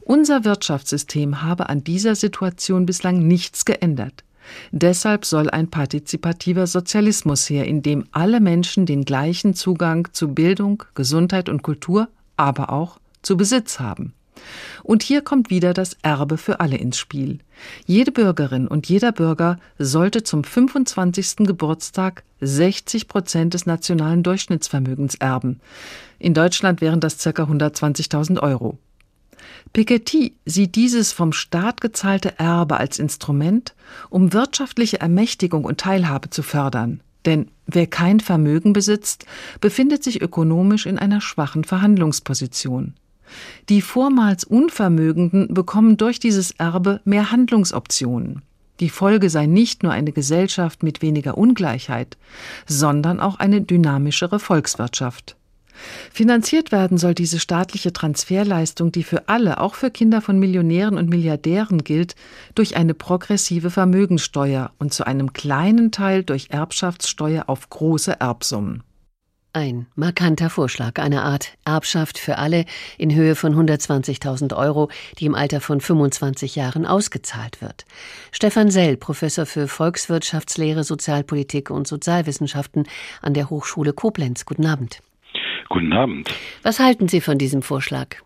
Unser 0.01 0.45
Wirtschaftssystem 0.45 1.43
habe 1.43 1.69
an 1.69 1.85
dieser 1.85 2.17
Situation 2.17 2.87
bislang 2.87 3.27
nichts 3.27 3.65
geändert. 3.65 4.25
Deshalb 4.71 5.25
soll 5.25 5.51
ein 5.51 5.69
partizipativer 5.69 6.67
Sozialismus 6.67 7.49
her, 7.49 7.67
in 7.67 7.83
dem 7.83 8.07
alle 8.13 8.41
Menschen 8.41 8.87
den 8.87 9.05
gleichen 9.05 9.55
Zugang 9.55 10.09
zu 10.13 10.29
Bildung, 10.29 10.85
Gesundheit 10.95 11.49
und 11.49 11.63
Kultur, 11.63 12.09
aber 12.37 12.71
auch 12.71 12.99
zu 13.23 13.37
Besitz 13.37 13.81
haben. 13.81 14.15
Und 14.83 15.03
hier 15.03 15.23
kommt 15.23 15.51
wieder 15.51 15.73
das 15.73 15.97
Erbe 16.03 16.37
für 16.37 16.61
alle 16.61 16.77
ins 16.77 16.99
Spiel. 16.99 17.39
Jede 17.87 18.11
Bürgerin 18.11 18.67
und 18.67 18.89
jeder 18.89 19.13
Bürger 19.13 19.59
sollte 19.79 20.25
zum 20.25 20.43
25. 20.43 21.47
Geburtstag 21.47 22.25
60 22.41 23.07
Prozent 23.07 23.55
des 23.55 23.67
nationalen 23.67 24.23
Durchschnittsvermögens 24.23 25.15
erben. 25.17 25.61
In 26.19 26.35
Deutschland 26.35 26.81
wären 26.81 27.01
das 27.01 27.19
ca. 27.19 27.31
120.000 27.31 28.41
Euro. 28.41 28.79
Piketty 29.73 30.35
sieht 30.45 30.75
dieses 30.75 31.13
vom 31.13 31.33
Staat 31.33 31.81
gezahlte 31.81 32.39
Erbe 32.39 32.77
als 32.77 32.99
Instrument, 32.99 33.75
um 34.11 34.33
wirtschaftliche 34.33 35.01
Ermächtigung 35.01 35.65
und 35.65 35.81
Teilhabe 35.81 36.29
zu 36.29 36.43
fördern. 36.43 37.01
Denn 37.25 37.49
wer 37.67 37.87
kein 37.87 38.21
Vermögen 38.21 38.73
besitzt, 38.73 39.25
befindet 39.61 40.05
sich 40.05 40.21
ökonomisch 40.21 40.87
in 40.87 40.99
einer 40.99 41.21
schwachen 41.21 41.65
Verhandlungsposition. 41.65 42.95
Die 43.71 43.81
vormals 43.81 44.45
Unvermögenden 44.45 45.55
bekommen 45.55 45.97
durch 45.97 46.21
dieses 46.21 46.51
Erbe 46.51 47.01
mehr 47.05 47.31
Handlungsoptionen. 47.31 48.43
Die 48.81 48.91
Folge 48.91 49.31
sei 49.31 49.47
nicht 49.47 49.83
nur 49.83 49.93
eine 49.93 50.13
Gesellschaft 50.13 50.83
mit 50.83 51.01
weniger 51.03 51.39
Ungleichheit, 51.39 52.19
sondern 52.67 53.21
auch 53.21 53.39
eine 53.39 53.63
dynamischere 53.63 54.39
Volkswirtschaft. 54.39 55.37
Finanziert 56.13 56.73
werden 56.73 56.99
soll 56.99 57.15
diese 57.15 57.41
staatliche 57.41 57.93
Transferleistung, 57.93 58.93
die 58.93 59.03
für 59.03 59.29
alle, 59.29 59.61
auch 59.61 59.75
für 59.75 59.91
Kinder 59.91 60.21
von 60.21 60.39
Millionären 60.39 60.97
und 60.97 61.09
Milliardären 61.09 61.85
gilt, 61.85 62.15
durch 62.55 62.77
eine 62.77 62.95
progressive 62.95 63.71
Vermögensteuer 63.71 64.73
und 64.79 64.93
zu 64.93 65.07
einem 65.07 65.33
kleinen 65.33 65.91
Teil 65.91 66.23
durch 66.23 66.49
Erbschaftssteuer 66.51 67.45
auf 67.47 67.71
große 67.71 68.21
Erbsummen. 68.21 68.83
Ein 69.55 69.87
markanter 69.97 70.49
Vorschlag, 70.49 70.99
eine 70.99 71.25
Art 71.25 71.59
Erbschaft 71.67 72.17
für 72.17 72.39
alle 72.39 72.65
in 72.97 73.15
Höhe 73.15 73.35
von 73.35 73.55
120.000 73.55 74.57
Euro, 74.57 74.89
die 75.19 75.27
im 75.27 75.35
Alter 75.35 75.61
von 75.61 75.83
25 75.83 76.57
Jahren 76.57 76.87
ausgezahlt 76.87 77.61
wird. 77.61 77.85
Stefan 78.31 78.71
Sell, 78.71 78.97
Professor 78.97 79.45
für 79.45 79.69
Volkswirtschaftslehre, 79.69 80.85
Sozialpolitik 80.85 81.69
und 81.69 81.87
Sozialwissenschaften 81.87 82.89
an 83.21 83.35
der 83.35 83.51
Hochschule 83.51 83.93
Koblenz. 83.93 84.47
Guten 84.47 84.65
Abend. 84.65 85.03
Guten 85.73 85.95
Abend. 85.95 86.29
Was 86.63 86.81
halten 86.81 87.09
Sie 87.09 87.23
von 87.23 87.39
diesem 87.39 87.63
Vorschlag? 87.63 88.17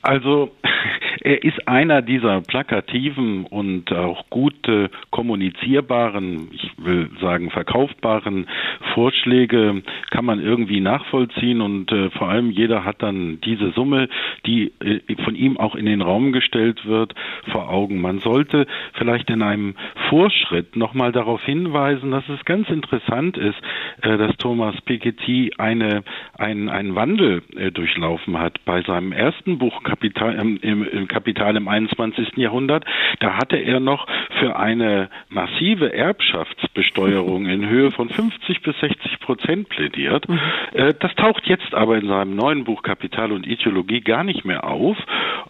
Also 0.00 0.50
er 1.24 1.42
ist 1.42 1.66
einer 1.66 2.02
dieser 2.02 2.42
plakativen 2.42 3.46
und 3.46 3.90
auch 3.92 4.28
gut 4.28 4.68
äh, 4.68 4.90
kommunizierbaren, 5.10 6.50
ich 6.52 6.70
will 6.76 7.08
sagen 7.20 7.50
verkaufbaren 7.50 8.46
Vorschläge, 8.92 9.82
kann 10.10 10.26
man 10.26 10.38
irgendwie 10.38 10.80
nachvollziehen 10.80 11.62
und 11.62 11.90
äh, 11.90 12.10
vor 12.10 12.28
allem 12.28 12.50
jeder 12.50 12.84
hat 12.84 13.02
dann 13.02 13.40
diese 13.40 13.70
Summe, 13.70 14.08
die 14.44 14.72
äh, 14.80 15.00
von 15.24 15.34
ihm 15.34 15.56
auch 15.56 15.74
in 15.74 15.86
den 15.86 16.02
Raum 16.02 16.32
gestellt 16.32 16.84
wird, 16.84 17.14
vor 17.50 17.70
Augen. 17.70 18.02
Man 18.02 18.18
sollte 18.18 18.66
vielleicht 18.92 19.30
in 19.30 19.40
einem 19.40 19.76
Vorschritt 20.10 20.76
nochmal 20.76 21.10
darauf 21.12 21.42
hinweisen, 21.42 22.10
dass 22.10 22.28
es 22.28 22.44
ganz 22.44 22.68
interessant 22.68 23.38
ist, 23.38 23.56
äh, 24.02 24.18
dass 24.18 24.36
Thomas 24.36 24.78
Piketty 24.82 25.52
eine, 25.56 26.04
ein, 26.36 26.68
einen 26.68 26.94
Wandel 26.94 27.42
äh, 27.56 27.70
durchlaufen 27.70 28.38
hat. 28.38 28.62
Bei 28.66 28.82
seinem 28.82 29.12
ersten 29.12 29.56
Buch 29.56 29.82
Kapital, 29.84 30.34
im, 30.34 30.58
im 30.58 31.08
Kapital 31.14 31.56
im 31.56 31.68
21. 31.68 32.36
Jahrhundert, 32.36 32.84
da 33.20 33.34
hatte 33.38 33.56
er 33.56 33.78
noch 33.78 34.08
für 34.40 34.56
eine 34.56 35.10
massive 35.28 35.92
Erbschaftsbesteuerung 35.92 37.46
in 37.54 37.68
Höhe 37.68 37.92
von 37.92 38.08
50 38.08 38.62
bis 38.62 38.78
60 38.80 39.20
Prozent 39.20 39.68
plädiert. 39.68 40.28
Mhm. 40.28 40.40
Äh, 40.72 40.94
das 40.98 41.14
taucht 41.14 41.46
jetzt 41.46 41.72
aber 41.72 41.98
in 41.98 42.08
seinem 42.08 42.34
neuen 42.34 42.64
Buch 42.64 42.82
Kapital 42.82 43.30
und 43.30 43.46
Ideologie 43.46 44.00
gar 44.00 44.24
nicht 44.24 44.44
mehr 44.44 44.64
auf, 44.64 44.96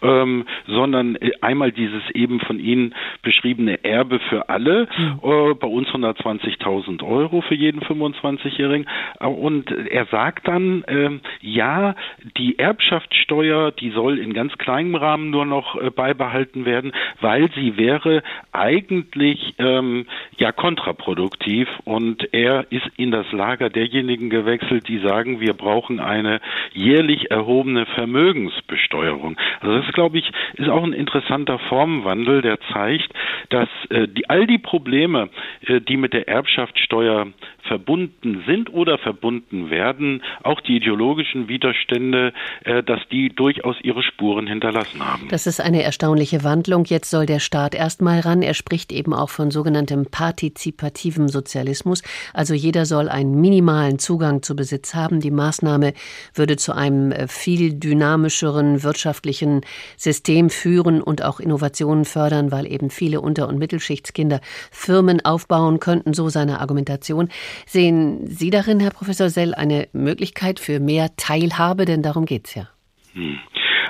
ähm, 0.03 0.45
sondern 0.67 1.15
äh, 1.15 1.31
einmal 1.41 1.71
dieses 1.71 2.03
eben 2.13 2.39
von 2.41 2.59
Ihnen 2.59 2.93
beschriebene 3.23 3.83
Erbe 3.83 4.19
für 4.29 4.49
alle, 4.49 4.87
mhm. 4.97 5.19
äh, 5.23 5.53
bei 5.55 5.67
uns 5.67 5.87
120.000 5.89 7.03
Euro 7.03 7.41
für 7.41 7.55
jeden 7.55 7.81
25-Jährigen. 7.81 8.87
Äh, 9.19 9.25
und 9.25 9.71
er 9.71 10.05
sagt 10.05 10.47
dann, 10.47 10.83
äh, 10.83 11.09
ja, 11.41 11.95
die 12.37 12.59
Erbschaftssteuer, 12.59 13.71
die 13.71 13.89
soll 13.89 14.19
in 14.19 14.33
ganz 14.33 14.55
kleinem 14.57 14.95
Rahmen 14.95 15.31
nur 15.31 15.45
noch 15.45 15.54
äh, 15.75 15.89
beibehalten 15.89 16.65
werden, 16.65 16.91
weil 17.21 17.49
sie 17.53 17.77
wäre 17.77 18.23
eigentlich 18.51 19.55
ähm, 19.57 20.05
ja 20.37 20.51
kontraproduktiv 20.51 21.67
und 21.83 22.33
er 22.33 22.65
ist 22.71 22.87
in 22.97 23.11
das 23.11 23.31
Lager 23.31 23.69
derjenigen 23.69 24.29
gewechselt, 24.29 24.87
die 24.87 24.99
sagen, 24.99 25.39
wir 25.39 25.53
brauchen 25.53 25.99
eine 25.99 26.41
jährlich 26.73 27.31
erhobene 27.31 27.85
Vermögensbesteuerung. 27.85 29.37
Also 29.61 29.79
das 29.79 29.93
glaube 29.93 30.17
ich 30.19 30.31
ist 30.55 30.69
auch 30.69 30.83
ein 30.83 30.93
interessanter 30.93 31.59
Formwandel, 31.59 32.41
der 32.41 32.59
zeigt, 32.73 33.11
dass 33.49 33.69
äh, 33.89 34.07
die 34.07 34.29
all 34.29 34.47
die 34.47 34.57
Probleme, 34.57 35.29
äh, 35.65 35.81
die 35.81 35.97
mit 35.97 36.13
der 36.13 36.27
Erbschaftssteuer 36.27 37.27
verbunden 37.67 38.43
sind 38.45 38.73
oder 38.73 38.97
verbunden 38.97 39.69
werden, 39.69 40.21
auch 40.43 40.61
die 40.61 40.77
ideologischen 40.77 41.47
Widerstände, 41.47 42.33
äh, 42.63 42.83
dass 42.83 42.99
die 43.09 43.29
durchaus 43.29 43.75
ihre 43.81 44.03
Spuren 44.03 44.47
hinterlassen 44.47 45.05
haben. 45.05 45.27
Das 45.29 45.44
ist 45.47 45.61
eine 45.61 45.83
erstaunliche 45.83 46.43
Wandlung. 46.43 46.85
Jetzt 46.85 47.09
soll 47.09 47.25
der 47.25 47.39
Staat 47.39 47.75
erstmal 47.75 48.19
ran. 48.19 48.41
Er 48.41 48.53
spricht 48.53 48.91
eben 48.91 49.13
auch 49.13 49.29
von 49.29 49.51
sogenanntem 49.51 50.05
partizipativem 50.05 51.27
Sozialismus. 51.27 52.01
Also 52.33 52.53
jeder 52.53 52.85
soll 52.85 53.09
einen 53.09 53.39
minimalen 53.39 53.99
Zugang 53.99 54.41
zu 54.41 54.55
Besitz 54.55 54.93
haben. 54.93 55.19
Die 55.19 55.31
Maßnahme 55.31 55.93
würde 56.33 56.57
zu 56.57 56.73
einem 56.73 57.11
äh, 57.11 57.27
viel 57.27 57.73
dynamischeren 57.73 58.83
wirtschaftlichen 58.83 59.61
System 59.97 60.49
führen 60.49 61.01
und 61.01 61.23
auch 61.23 61.39
Innovationen 61.39 62.05
fördern, 62.05 62.51
weil 62.51 62.65
eben 62.71 62.89
viele 62.89 63.21
Unter- 63.21 63.47
und 63.47 63.57
Mittelschichtskinder 63.57 64.41
Firmen 64.71 65.23
aufbauen 65.25 65.79
könnten, 65.79 66.13
so 66.13 66.29
seine 66.29 66.59
Argumentation. 66.59 67.29
Sehen 67.65 68.27
Sie 68.27 68.49
darin, 68.49 68.79
Herr 68.79 68.91
Professor 68.91 69.29
Sell, 69.29 69.53
eine 69.53 69.87
Möglichkeit 69.93 70.59
für 70.59 70.79
mehr 70.79 71.15
Teilhabe? 71.17 71.85
Denn 71.85 72.01
darum 72.01 72.25
geht 72.25 72.47
es 72.47 72.55
ja. 72.55 72.69
Hm. 73.13 73.37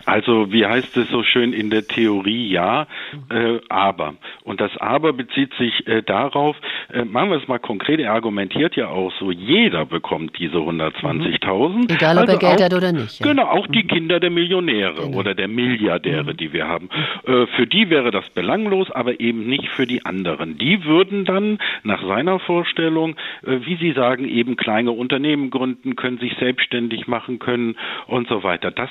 Also 0.06 0.51
wie 0.51 0.66
heißt 0.66 0.95
es 0.97 1.10
so 1.10 1.24
schön 1.24 1.53
in 1.53 1.70
der 1.70 1.88
Theorie 1.88 2.49
ja, 2.49 2.88
äh, 3.30 3.60
aber. 3.70 4.16
Und 4.43 4.62
das 4.62 4.76
aber 4.78 5.14
bezieht 5.14 5.53
sich 5.56 5.88
äh, 5.88 6.03
darauf, 6.03 6.56
äh, 6.93 7.03
machen 7.06 7.32
wir 7.32 7.38
es 7.38 7.47
mal 7.47 7.60
konkret, 7.60 7.99
er 7.99 8.14
argumentiert 8.14 8.76
ja 8.76 8.89
auch 8.89 9.12
so, 9.20 9.32
jeder 9.32 9.86
bekommt 9.86 10.38
diese 10.38 10.58
120.000. 10.58 11.93
Egal 11.93 12.18
ob 12.18 12.22
also 12.22 12.34
er 12.34 12.39
Geld 12.39 12.60
auch, 12.60 12.66
hat 12.66 12.74
oder 12.74 12.91
nicht. 12.91 13.20
Ja. 13.20 13.28
Genau, 13.28 13.43
auch 13.43 13.68
die 13.68 13.84
mhm. 13.84 13.88
Kinder 13.88 14.20
der 14.20 14.30
Millionäre 14.30 15.06
genau. 15.06 15.18
oder 15.18 15.34
der 15.34 15.47
Milliardäre, 15.47 16.34
mhm. 16.34 16.38
die 16.38 16.53
wir 16.53 16.68
haben. 16.68 16.89
Äh, 17.26 17.47
für 17.56 17.66
die 17.66 17.89
wäre 17.89 18.12
das 18.12 18.30
belanglos, 18.30 18.91
aber 18.91 19.20
eben 19.20 19.47
nicht 19.47 19.68
für 19.70 19.88
die 19.88 20.06
anderen. 20.06 20.58
Die 20.58 20.86
würden 20.86 21.26
dann 21.26 21.60
nach 21.84 22.06
seiner 22.06 22.39
Vorstellung, 22.39 23.16
äh, 23.43 23.60
wie 23.66 23.76
Sie 23.78 23.93
sagen, 23.93 24.28
eben 24.28 24.56
kleine 24.56 24.91
Unternehmen 24.91 25.49
gründen 25.49 25.95
können, 25.95 26.20
sich 26.20 26.36
selbstständig 26.38 27.08
machen 27.08 27.39
können 27.39 27.76
und 28.08 28.28
so 28.28 28.43
weiter. 28.43 28.72
Das 28.72 28.89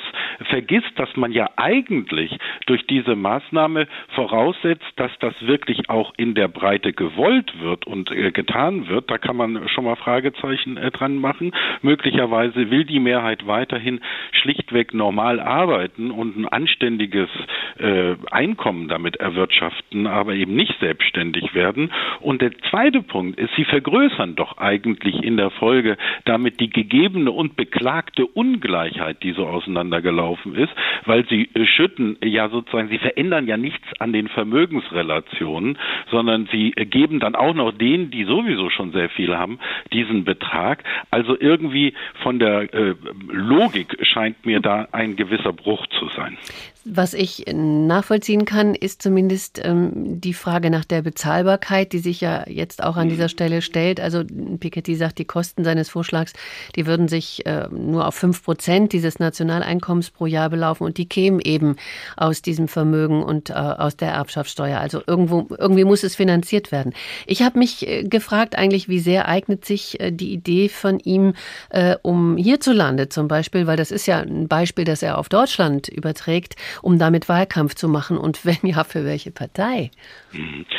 vergisst 0.49 0.93
dass 1.05 1.17
man 1.17 1.33
ja 1.33 1.51
eigentlich 1.57 2.35
durch 2.65 2.87
diese 2.87 3.15
Maßnahme 3.15 3.87
voraussetzt, 4.15 4.87
dass 4.97 5.11
das 5.21 5.35
wirklich 5.41 5.91
auch 5.91 6.15
in 6.17 6.35
der 6.35 6.49
Breite 6.49 6.95
gewollt 6.95 7.53
wird 7.61 7.87
und 7.87 8.11
äh, 8.11 8.31
getan 8.31 8.89
wird. 8.89 9.11
Da 9.11 9.19
kann 9.19 9.37
man 9.37 9.69
schon 9.69 9.85
mal 9.85 9.97
Fragezeichen 9.97 10.79
äh, 10.79 10.91
dran 10.91 11.17
machen. 11.17 11.53
Möglicherweise 11.83 12.71
will 12.71 12.85
die 12.85 13.01
Mehrheit 13.01 13.47
weiterhin 13.47 14.01
schlichtweg 14.33 14.95
normal 14.95 15.41
arbeiten 15.41 16.11
und 16.11 16.39
ein 16.39 16.49
anständiges 16.49 17.29
äh, 17.79 18.15
Einkommen 18.31 18.89
damit 18.89 19.17
erwirtschaften, 19.17 20.07
aber 20.07 20.33
eben 20.35 20.55
nicht 20.55 20.75
selbstständig 20.81 21.55
werden. 21.55 21.93
Und 22.21 22.41
der 22.41 22.53
zweite 22.71 23.03
Punkt 23.03 23.39
ist, 23.39 23.55
sie 23.57 23.65
vergrößern 23.65 24.37
doch 24.37 24.57
eigentlich 24.57 25.23
in 25.23 25.37
der 25.37 25.51
Folge 25.51 25.99
damit 26.25 26.61
die 26.61 26.71
gegebene 26.71 27.31
und 27.31 27.57
beklagte 27.57 28.25
Ungleichheit, 28.27 29.23
die 29.23 29.33
so 29.33 29.47
auseinandergelaufen 29.47 30.55
ist, 30.55 30.73
weil 31.05 31.27
sie 31.29 31.51
äh, 31.55 31.67
schütten 31.67 32.17
ja 32.23 32.49
sozusagen, 32.49 32.89
sie 32.89 32.99
verändern 32.99 33.47
ja 33.47 33.57
nichts 33.57 33.87
an 33.99 34.13
den 34.13 34.29
Vermögensrelationen, 34.29 35.79
sondern 36.11 36.49
sie 36.51 36.73
äh, 36.77 36.87
geben 36.87 37.21
dann 37.21 37.35
auch 37.35 37.55
noch 37.55 37.73
denen, 37.73 38.11
die 38.11 38.25
sowieso 38.25 38.71
schon 38.71 38.93
sehr 38.93 39.09
viel 39.09 39.37
haben, 39.37 39.59
diesen 39.93 40.25
Betrag. 40.25 40.85
Also 41.11 41.39
irgendwie 41.39 41.95
von 42.23 42.39
der 42.39 42.73
äh, 42.75 42.95
Logik 43.29 43.97
scheint 44.03 44.45
mir 44.47 44.61
da 44.61 44.89
ein 44.93 45.17
gewisser 45.17 45.53
Bruch 45.53 45.87
zu 45.99 46.09
sein. 46.09 46.37
Was 46.87 47.15
ich 47.15 47.47
nachvollziehen 47.51 48.45
kann, 48.45 48.75
ist 48.75 49.01
zumindest 49.01 49.59
ähm, 49.65 50.21
die 50.21 50.35
Frage 50.35 50.69
nach 50.69 50.85
der 50.85 51.01
Bezahlbarkeit, 51.01 51.95
die 51.95 51.99
sich 51.99 52.21
ja 52.21 52.45
jetzt 52.47 52.83
auch 52.83 52.99
an 52.99 53.09
dieser 53.09 53.31
Stelle 53.31 53.63
stellt. 53.63 54.01
Also 54.01 54.23
Piketty 54.61 54.95
sagt, 54.95 55.19
die 55.19 55.25
Kosten 55.25 55.65
seines 55.65 55.89
Vorschlags, 55.89 56.35
die 56.77 56.85
würden 56.85 57.09
sich 57.09 57.47
äh, 57.47 57.69
nur 57.71 58.07
auf 58.07 58.15
fünf 58.15 58.45
Prozent 58.45 58.93
dieses 58.93 59.19
Nationaleinkommens 59.19 60.11
pro 60.11 60.27
Jahr 60.27 60.51
belaufen 60.51 60.85
und 60.85 60.99
die 60.99 61.09
kämen 61.09 61.41
eben 61.41 61.77
aus 62.19 62.43
diesem 62.43 62.69
Vermögen 62.69 63.23
und 63.23 63.49
äh, 63.49 63.55
aus 63.55 63.97
der 63.97 64.11
Erbschaftssteuer. 64.11 64.79
Also 64.79 65.01
irgendwo, 65.07 65.47
irgendwie 65.57 65.85
muss 65.85 66.03
es 66.03 66.15
finanziert 66.15 66.71
werden. 66.71 66.93
Ich 67.27 67.41
habe 67.41 67.59
mich 67.59 67.89
äh, 67.89 68.03
gefragt 68.03 68.59
eigentlich, 68.59 68.91
wie 68.91 69.01
sehr 69.01 69.27
eignet 69.27 69.65
sich 69.65 70.01
äh, 70.01 70.11
die 70.11 70.35
Idee 70.35 70.69
von 70.69 70.99
ihm, 70.99 71.33
äh, 71.71 71.97
um 72.03 72.37
hierzulande 72.37 73.09
zum 73.09 73.27
Beispiel, 73.27 73.67
weil 73.67 73.79
das 73.79 73.91
ist 73.91 74.05
ja 74.05 74.19
ein 74.19 74.49
Beispiel, 74.49 74.85
das 74.85 75.03
er 75.03 75.17
auf 75.17 75.31
Deutschland 75.31 75.89
überträgt, 75.89 76.57
um 76.83 76.99
damit 76.99 77.29
Wahlkampf 77.29 77.75
zu 77.75 77.89
machen 77.89 78.19
und 78.19 78.45
wenn 78.45 78.71
ja, 78.71 78.85
für 78.85 79.05
welche 79.05 79.31
Partei? 79.31 79.91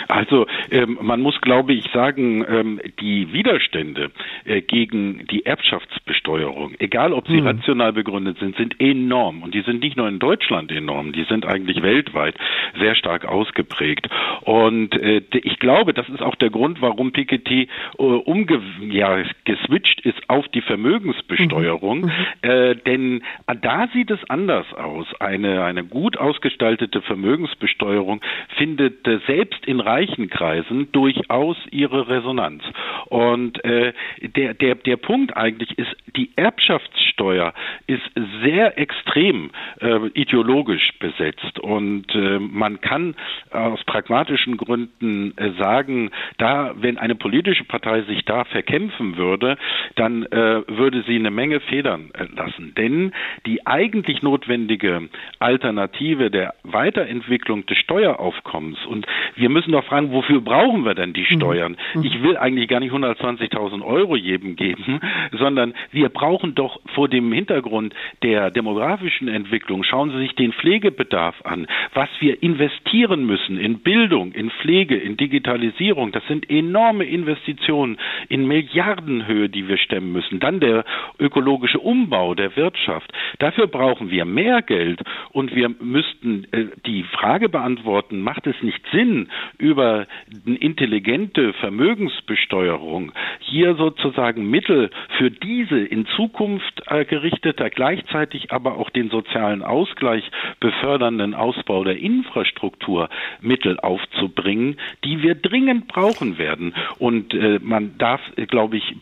Also 0.07 0.47
ähm, 0.71 0.97
man 1.01 1.21
muss, 1.21 1.39
glaube 1.41 1.73
ich, 1.73 1.85
sagen, 1.93 2.45
ähm, 2.47 2.81
die 2.99 3.31
Widerstände 3.31 4.11
äh, 4.43 4.61
gegen 4.61 5.25
die 5.27 5.45
Erbschaftsbesteuerung, 5.45 6.75
egal 6.79 7.13
ob 7.13 7.27
sie 7.27 7.37
hm. 7.37 7.47
rational 7.47 7.93
begründet 7.93 8.37
sind, 8.39 8.55
sind 8.57 8.79
enorm. 8.79 9.43
Und 9.43 9.53
die 9.53 9.61
sind 9.61 9.81
nicht 9.81 9.97
nur 9.97 10.07
in 10.07 10.19
Deutschland 10.19 10.71
enorm, 10.71 11.13
die 11.13 11.23
sind 11.23 11.45
eigentlich 11.45 11.81
weltweit 11.81 12.35
sehr 12.79 12.95
stark 12.95 13.25
ausgeprägt. 13.25 14.09
Und 14.41 14.93
äh, 14.95 15.21
ich 15.31 15.59
glaube, 15.59 15.93
das 15.93 16.07
ist 16.09 16.21
auch 16.21 16.35
der 16.35 16.49
Grund, 16.49 16.81
warum 16.81 17.11
Piketty 17.11 17.67
äh, 17.97 18.01
umge 18.01 18.61
ja, 18.89 19.23
geswitcht 19.45 20.01
ist 20.01 20.29
auf 20.29 20.47
die 20.49 20.61
Vermögensbesteuerung. 20.61 21.99
Mhm. 21.99 22.05
mhm. 22.05 22.49
Äh, 22.49 22.75
denn 22.75 23.23
da 23.61 23.87
sieht 23.93 24.11
es 24.11 24.19
anders 24.29 24.65
aus. 24.73 25.07
Eine, 25.19 25.63
eine 25.63 25.84
gut 25.85 26.17
ausgestaltete 26.17 27.01
Vermögensbesteuerung 27.01 28.21
findet 28.57 29.07
äh, 29.07 29.19
selbst 29.27 29.65
in 29.65 29.79
reichen 29.79 30.29
Kreisen 30.29 30.91
durchaus 30.91 31.57
ihre 31.71 32.07
Resonanz. 32.07 32.63
Und 33.07 33.63
äh, 33.63 33.93
der, 34.21 34.53
der, 34.53 34.75
der 34.75 34.97
Punkt 34.97 35.35
eigentlich 35.37 35.77
ist, 35.77 35.95
die 36.15 36.31
Erbschaftssteuer 36.35 37.53
ist 37.87 38.03
sehr 38.43 38.77
extrem 38.77 39.51
äh, 39.79 40.07
ideologisch 40.13 40.93
besetzt. 40.99 41.59
Und 41.59 42.13
äh, 42.15 42.39
man 42.39 42.81
kann 42.81 43.15
aus 43.51 43.83
pragmatischen 43.85 44.57
Gründen 44.57 45.37
äh, 45.37 45.51
sagen, 45.59 46.11
da, 46.37 46.73
wenn 46.75 46.97
eine 46.97 47.15
politische 47.15 47.63
Partei 47.63 48.01
sich 48.03 48.25
da 48.25 48.43
verkämpfen 48.45 49.17
würde, 49.17 49.57
dann 49.95 50.23
äh, 50.23 50.61
würde 50.67 51.03
sie 51.07 51.15
eine 51.15 51.31
Menge 51.31 51.59
Federn 51.59 52.11
lassen. 52.35 52.73
Denn 52.75 53.13
die 53.45 53.65
eigentlich 53.65 54.21
notwendige 54.21 55.09
Alternative 55.39 55.74
der 55.75 56.53
Weiterentwicklung 56.63 57.65
des 57.65 57.77
Steueraufkommens 57.77 58.77
und 58.85 59.05
wir 59.35 59.49
müssen 59.49 59.71
doch 59.71 59.83
fragen, 59.85 60.11
wofür 60.11 60.41
brauchen 60.41 60.85
wir 60.85 60.95
denn 60.95 61.13
die 61.13 61.21
mhm. 61.21 61.35
Steuern? 61.35 61.77
Mhm. 61.93 62.03
Ich 62.03 62.21
will 62.23 62.37
eigentlich 62.37 62.67
gar 62.67 62.79
nicht 62.79 62.93
120.000 62.93 63.83
Euro 63.83 64.15
jedem 64.15 64.55
geben, 64.55 64.99
sondern 65.31 65.73
wir 65.91 66.09
brauchen 66.09 66.55
doch 66.55 66.79
vor 66.93 67.09
dem 67.09 67.31
Hintergrund 67.31 67.93
der 68.23 68.51
demografischen 68.51 69.27
Entwicklung, 69.27 69.83
schauen 69.83 70.11
Sie 70.11 70.19
sich 70.19 70.35
den 70.35 70.53
Pflegebedarf 70.53 71.35
an, 71.43 71.67
was 71.93 72.09
wir 72.19 72.41
investieren 72.41 73.25
müssen 73.25 73.57
in 73.57 73.79
Bildung, 73.79 74.31
in 74.31 74.49
Pflege, 74.49 74.95
in 74.95 75.17
Digitalisierung. 75.17 76.11
Das 76.11 76.25
sind 76.27 76.49
enorme 76.49 77.05
Investitionen 77.05 77.97
in 78.29 78.47
Milliardenhöhe, 78.47 79.49
die 79.49 79.67
wir 79.67 79.77
stemmen 79.77 80.11
müssen. 80.11 80.39
Dann 80.39 80.59
der 80.59 80.85
ökologische 81.19 81.79
Umbau 81.79 82.35
der 82.35 82.55
Wirtschaft. 82.55 83.11
Dafür 83.39 83.67
brauchen 83.67 84.11
wir 84.11 84.25
mehr 84.25 84.61
Geld 84.61 85.01
und 85.31 85.55
wir 85.55 85.64
müssten 85.69 86.45
äh, 86.51 86.67
die 86.85 87.03
Frage 87.03 87.49
beantworten, 87.49 88.21
macht 88.21 88.47
es 88.47 88.55
nicht 88.61 88.81
Sinn, 88.91 89.29
über 89.57 90.07
intelligente 90.45 91.53
Vermögensbesteuerung 91.53 93.11
hier 93.45 93.75
sozusagen 93.75 94.49
Mittel 94.49 94.89
für 95.17 95.29
diese 95.29 95.79
in 95.79 96.05
Zukunft 96.15 96.81
äh, 96.87 97.05
gerichteter, 97.05 97.69
gleichzeitig 97.69 98.51
aber 98.51 98.77
auch 98.77 98.89
den 98.89 99.09
sozialen 99.09 99.61
Ausgleich 99.61 100.23
befördernden 100.59 101.33
Ausbau 101.33 101.83
der 101.83 101.97
Infrastruktur 101.97 103.09
Mittel 103.41 103.79
aufzubringen, 103.79 104.77
die 105.03 105.21
wir 105.21 105.35
dringend 105.35 105.87
brauchen 105.87 106.37
werden. 106.37 106.73
Und 106.97 107.33
äh, 107.33 107.59
man 107.61 107.97
darf, 107.97 108.21
glaube 108.47 108.77
ich, 108.77 108.95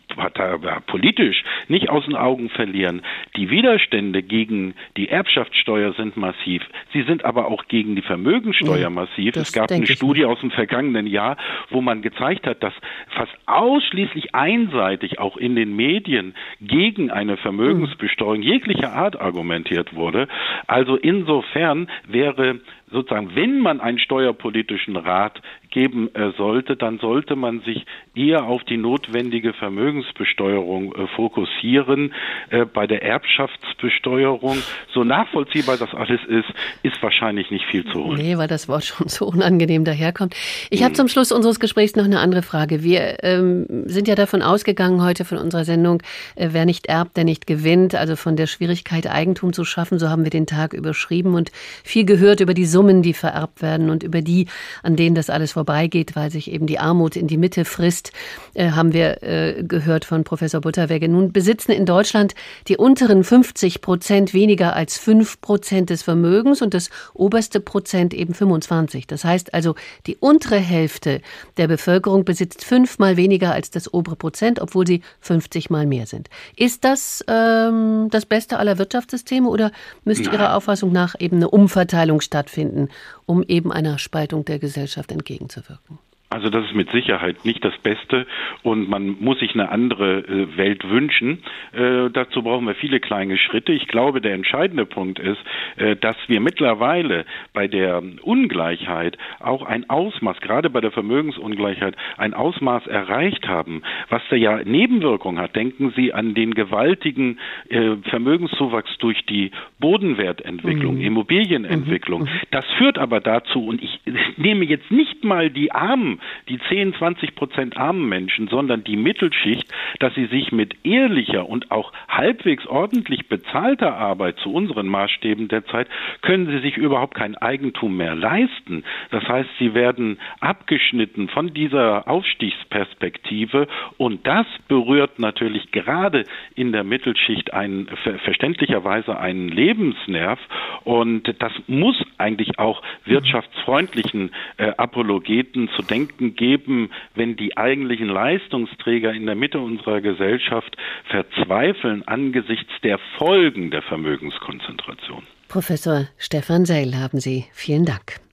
politisch 0.86 1.42
nicht 1.68 1.88
aus 1.88 2.04
den 2.04 2.16
Augen 2.16 2.50
verlieren, 2.50 3.02
die 3.36 3.50
Widerstände 3.50 4.22
gegen 4.22 4.74
die 4.96 5.08
Erbschaftssteuer 5.08 5.94
sind 5.94 6.16
massiv. 6.16 6.62
Sie 6.92 7.02
sind 7.02 7.24
aber 7.24 7.46
auch 7.46 7.66
gegen 7.68 7.96
die 7.96 8.02
Vermögensteuer 8.02 8.90
massiv. 8.90 9.36
Es 9.36 9.52
gab 9.52 9.70
eine 9.70 9.86
Studie 9.86 10.24
aus 10.24 10.40
dem 10.40 10.50
vergangenen 10.50 11.06
Jahr, 11.06 11.36
wo 11.70 11.80
man 11.80 12.02
gezeigt 12.02 12.46
hat, 12.46 12.62
dass 12.62 12.74
fast 13.08 13.32
ausschließlich 13.46 14.33
einseitig 14.34 15.18
auch 15.18 15.36
in 15.36 15.54
den 15.54 15.74
Medien 15.76 16.34
gegen 16.60 17.10
eine 17.10 17.36
Vermögensbesteuerung 17.36 18.42
jeglicher 18.42 18.92
Art 18.92 19.20
argumentiert 19.20 19.94
wurde. 19.94 20.28
Also 20.66 20.96
insofern 20.96 21.88
wäre 22.06 22.60
sozusagen, 22.90 23.34
wenn 23.34 23.60
man 23.60 23.80
einen 23.80 23.98
steuerpolitischen 23.98 24.96
Rat 24.96 25.40
geben 25.74 26.08
äh, 26.14 26.30
sollte, 26.38 26.76
dann 26.76 26.98
sollte 26.98 27.36
man 27.36 27.60
sich 27.60 27.84
eher 28.14 28.44
auf 28.44 28.62
die 28.64 28.76
notwendige 28.76 29.52
Vermögensbesteuerung 29.52 30.94
äh, 30.94 31.06
fokussieren. 31.08 32.14
Äh, 32.48 32.64
bei 32.64 32.86
der 32.86 33.02
Erbschaftsbesteuerung, 33.02 34.56
so 34.92 35.04
nachvollziehbar 35.04 35.76
das 35.76 35.92
alles 35.92 36.20
ist, 36.28 36.48
ist 36.82 37.02
wahrscheinlich 37.02 37.50
nicht 37.50 37.66
viel 37.66 37.84
zu 37.86 38.04
holen. 38.04 38.16
Nee, 38.16 38.38
weil 38.38 38.46
das 38.46 38.68
Wort 38.68 38.84
schon 38.84 39.08
so 39.08 39.26
unangenehm 39.26 39.84
daherkommt. 39.84 40.34
Ich 40.70 40.82
habe 40.84 40.94
zum 40.94 41.08
Schluss 41.08 41.32
unseres 41.32 41.58
Gesprächs 41.58 41.96
noch 41.96 42.04
eine 42.04 42.20
andere 42.20 42.42
Frage. 42.42 42.84
Wir 42.84 43.24
ähm, 43.24 43.66
sind 43.86 44.06
ja 44.06 44.14
davon 44.14 44.42
ausgegangen 44.42 45.02
heute 45.02 45.24
von 45.24 45.38
unserer 45.38 45.64
Sendung, 45.64 46.02
äh, 46.36 46.50
wer 46.52 46.66
nicht 46.66 46.86
erbt, 46.86 47.16
der 47.16 47.24
nicht 47.24 47.48
gewinnt, 47.48 47.96
also 47.96 48.14
von 48.14 48.36
der 48.36 48.46
Schwierigkeit, 48.46 49.10
Eigentum 49.10 49.52
zu 49.52 49.64
schaffen. 49.64 49.98
So 49.98 50.08
haben 50.08 50.22
wir 50.22 50.30
den 50.30 50.46
Tag 50.46 50.72
überschrieben 50.72 51.34
und 51.34 51.50
viel 51.82 52.04
gehört 52.04 52.40
über 52.40 52.54
die 52.54 52.64
Summen, 52.64 53.02
die 53.02 53.12
vererbt 53.12 53.60
werden 53.60 53.90
und 53.90 54.04
über 54.04 54.22
die, 54.22 54.46
an 54.84 54.94
denen 54.94 55.16
das 55.16 55.30
alles 55.30 55.56
vorbeigeht, 55.64 56.14
weil 56.14 56.30
sich 56.30 56.50
eben 56.50 56.66
die 56.66 56.78
Armut 56.78 57.16
in 57.16 57.26
die 57.26 57.38
Mitte 57.38 57.64
frisst, 57.64 58.12
äh, 58.52 58.72
haben 58.72 58.92
wir 58.92 59.22
äh, 59.22 59.62
gehört 59.62 60.04
von 60.04 60.22
Professor 60.22 60.60
Butterwegge. 60.60 61.08
Nun 61.08 61.32
besitzen 61.32 61.72
in 61.72 61.86
Deutschland 61.86 62.34
die 62.68 62.76
unteren 62.76 63.24
50 63.24 63.80
Prozent 63.80 64.34
weniger 64.34 64.76
als 64.76 64.98
5 64.98 65.40
Prozent 65.40 65.88
des 65.88 66.02
Vermögens 66.02 66.60
und 66.60 66.74
das 66.74 66.90
oberste 67.14 67.60
Prozent 67.60 68.12
eben 68.12 68.34
25. 68.34 69.06
Das 69.06 69.24
heißt 69.24 69.54
also, 69.54 69.74
die 70.06 70.16
untere 70.16 70.58
Hälfte 70.58 71.22
der 71.56 71.66
Bevölkerung 71.66 72.26
besitzt 72.26 72.62
fünfmal 72.62 73.16
weniger 73.16 73.52
als 73.52 73.70
das 73.70 73.92
obere 73.92 74.16
Prozent, 74.16 74.60
obwohl 74.60 74.86
sie 74.86 75.00
50 75.20 75.70
mal 75.70 75.86
mehr 75.86 76.06
sind. 76.06 76.28
Ist 76.56 76.84
das 76.84 77.24
ähm, 77.26 78.08
das 78.10 78.26
Beste 78.26 78.58
aller 78.58 78.76
Wirtschaftssysteme 78.76 79.48
oder 79.48 79.72
müsste 80.04 80.30
Ihrer 80.30 80.56
Auffassung 80.56 80.92
nach 80.92 81.14
eben 81.18 81.36
eine 81.36 81.48
Umverteilung 81.48 82.20
stattfinden? 82.20 82.88
Um 83.26 83.42
eben 83.42 83.72
einer 83.72 83.98
Spaltung 83.98 84.44
der 84.44 84.58
Gesellschaft 84.58 85.12
entgegenzuwirken. 85.12 85.98
Also 86.34 86.50
das 86.50 86.64
ist 86.64 86.74
mit 86.74 86.90
Sicherheit 86.90 87.44
nicht 87.44 87.64
das 87.64 87.78
Beste 87.78 88.26
und 88.64 88.88
man 88.88 89.14
muss 89.20 89.38
sich 89.38 89.54
eine 89.54 89.68
andere 89.68 90.18
äh, 90.18 90.56
Welt 90.56 90.82
wünschen. 90.82 91.44
Äh, 91.72 92.10
dazu 92.12 92.42
brauchen 92.42 92.66
wir 92.66 92.74
viele 92.74 92.98
kleine 92.98 93.38
Schritte. 93.38 93.70
Ich 93.70 93.86
glaube, 93.86 94.20
der 94.20 94.34
entscheidende 94.34 94.84
Punkt 94.84 95.20
ist, 95.20 95.38
äh, 95.76 95.94
dass 95.94 96.16
wir 96.26 96.40
mittlerweile 96.40 97.24
bei 97.52 97.68
der 97.68 98.02
Ungleichheit 98.22 99.16
auch 99.38 99.62
ein 99.62 99.88
Ausmaß, 99.88 100.40
gerade 100.40 100.70
bei 100.70 100.80
der 100.80 100.90
Vermögensungleichheit, 100.90 101.94
ein 102.16 102.34
Ausmaß 102.34 102.88
erreicht 102.88 103.46
haben, 103.46 103.82
was 104.08 104.22
da 104.28 104.34
ja 104.34 104.60
Nebenwirkungen 104.64 105.40
hat. 105.40 105.54
Denken 105.54 105.92
Sie 105.94 106.12
an 106.12 106.34
den 106.34 106.54
gewaltigen 106.54 107.38
äh, 107.68 107.94
Vermögenszuwachs 108.10 108.98
durch 108.98 109.24
die 109.26 109.52
Bodenwertentwicklung, 109.78 110.96
mhm. 110.96 111.02
Immobilienentwicklung. 111.02 112.22
Mhm. 112.22 112.28
Das 112.50 112.64
führt 112.76 112.98
aber 112.98 113.20
dazu, 113.20 113.64
und 113.64 113.80
ich 113.80 114.00
nehme 114.36 114.64
jetzt 114.64 114.90
nicht 114.90 115.22
mal 115.22 115.48
die 115.48 115.70
Armen 115.70 116.18
die 116.48 116.58
10, 116.68 116.94
20 116.94 117.34
Prozent 117.34 117.76
armen 117.76 118.08
Menschen, 118.08 118.48
sondern 118.48 118.84
die 118.84 118.96
Mittelschicht, 118.96 119.66
dass 119.98 120.14
sie 120.14 120.26
sich 120.26 120.52
mit 120.52 120.74
ehrlicher 120.84 121.48
und 121.48 121.70
auch 121.70 121.92
halbwegs 122.08 122.66
ordentlich 122.66 123.28
bezahlter 123.28 123.96
Arbeit 123.96 124.38
zu 124.38 124.52
unseren 124.52 124.86
Maßstäben 124.86 125.48
der 125.48 125.64
Zeit, 125.66 125.88
können 126.22 126.46
sie 126.46 126.60
sich 126.60 126.76
überhaupt 126.76 127.14
kein 127.14 127.36
Eigentum 127.36 127.96
mehr 127.96 128.14
leisten. 128.14 128.84
Das 129.10 129.26
heißt, 129.26 129.48
sie 129.58 129.74
werden 129.74 130.18
abgeschnitten 130.40 131.28
von 131.28 131.52
dieser 131.54 132.08
Aufstiegsperspektive 132.08 133.66
und 133.96 134.26
das 134.26 134.46
berührt 134.68 135.18
natürlich 135.18 135.70
gerade 135.72 136.24
in 136.54 136.72
der 136.72 136.84
Mittelschicht 136.84 137.52
einen, 137.52 137.88
verständlicherweise 138.24 139.18
einen 139.18 139.48
Lebensnerv 139.48 140.38
und 140.84 141.34
das 141.40 141.52
muss 141.66 141.96
eigentlich 142.18 142.58
auch 142.58 142.82
wirtschaftsfreundlichen 143.04 144.30
äh, 144.56 144.72
Apologeten 144.76 145.68
zu 145.76 145.82
denken 145.82 146.13
Denken 146.14 146.36
geben, 146.36 146.90
wenn 147.14 147.36
die 147.36 147.56
eigentlichen 147.56 148.08
Leistungsträger 148.08 149.12
in 149.12 149.26
der 149.26 149.34
Mitte 149.34 149.58
unserer 149.58 150.00
Gesellschaft 150.00 150.76
verzweifeln 151.10 152.02
angesichts 152.06 152.72
der 152.82 152.98
Folgen 153.18 153.70
der 153.70 153.82
Vermögenskonzentration. 153.82 155.22
Professor 155.48 156.08
Stefan 156.18 156.64
Seil 156.64 156.96
haben 156.96 157.20
Sie. 157.20 157.44
Vielen 157.52 157.84
Dank. 157.84 158.23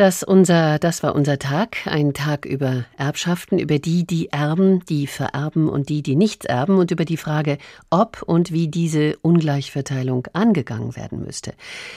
Das, 0.00 0.22
unser, 0.22 0.78
das 0.78 1.02
war 1.02 1.14
unser 1.14 1.38
Tag, 1.38 1.86
ein 1.86 2.14
Tag 2.14 2.46
über 2.46 2.86
Erbschaften, 2.96 3.58
über 3.58 3.78
die, 3.78 4.06
die 4.06 4.30
erben, 4.30 4.82
die 4.86 5.06
vererben 5.06 5.68
und 5.68 5.90
die, 5.90 6.02
die 6.02 6.16
nichts 6.16 6.46
erben 6.46 6.78
und 6.78 6.90
über 6.90 7.04
die 7.04 7.18
Frage, 7.18 7.58
ob 7.90 8.22
und 8.22 8.50
wie 8.50 8.68
diese 8.68 9.18
Ungleichverteilung 9.18 10.26
angegangen 10.32 10.96
werden 10.96 11.22
müsste. 11.22 11.52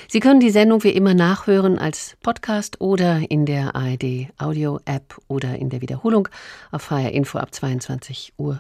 Sie 0.10 0.20
können 0.20 0.42
die 0.42 0.50
Sendung 0.50 0.84
wie 0.84 0.90
immer 0.90 1.14
nachhören 1.14 1.80
als 1.80 2.18
Podcast 2.22 2.82
oder 2.82 3.22
in 3.32 3.46
der 3.46 3.74
ARD 3.74 4.28
Audio 4.38 4.82
App 4.84 5.18
oder 5.30 5.58
in 5.58 5.70
der 5.70 5.80
Wiederholung 5.80 6.28
auf 6.72 6.92
HR 6.92 7.14
Info 7.14 7.38
ab 7.38 7.52
22.05 7.54 8.32
Uhr. 8.38 8.60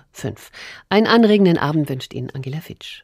Einen 0.87 1.07
anregenden 1.07 1.57
Abend 1.57 1.89
wünscht 1.89 2.13
Ihnen 2.13 2.29
Angela 2.29 2.61
Fitsch. 2.61 3.03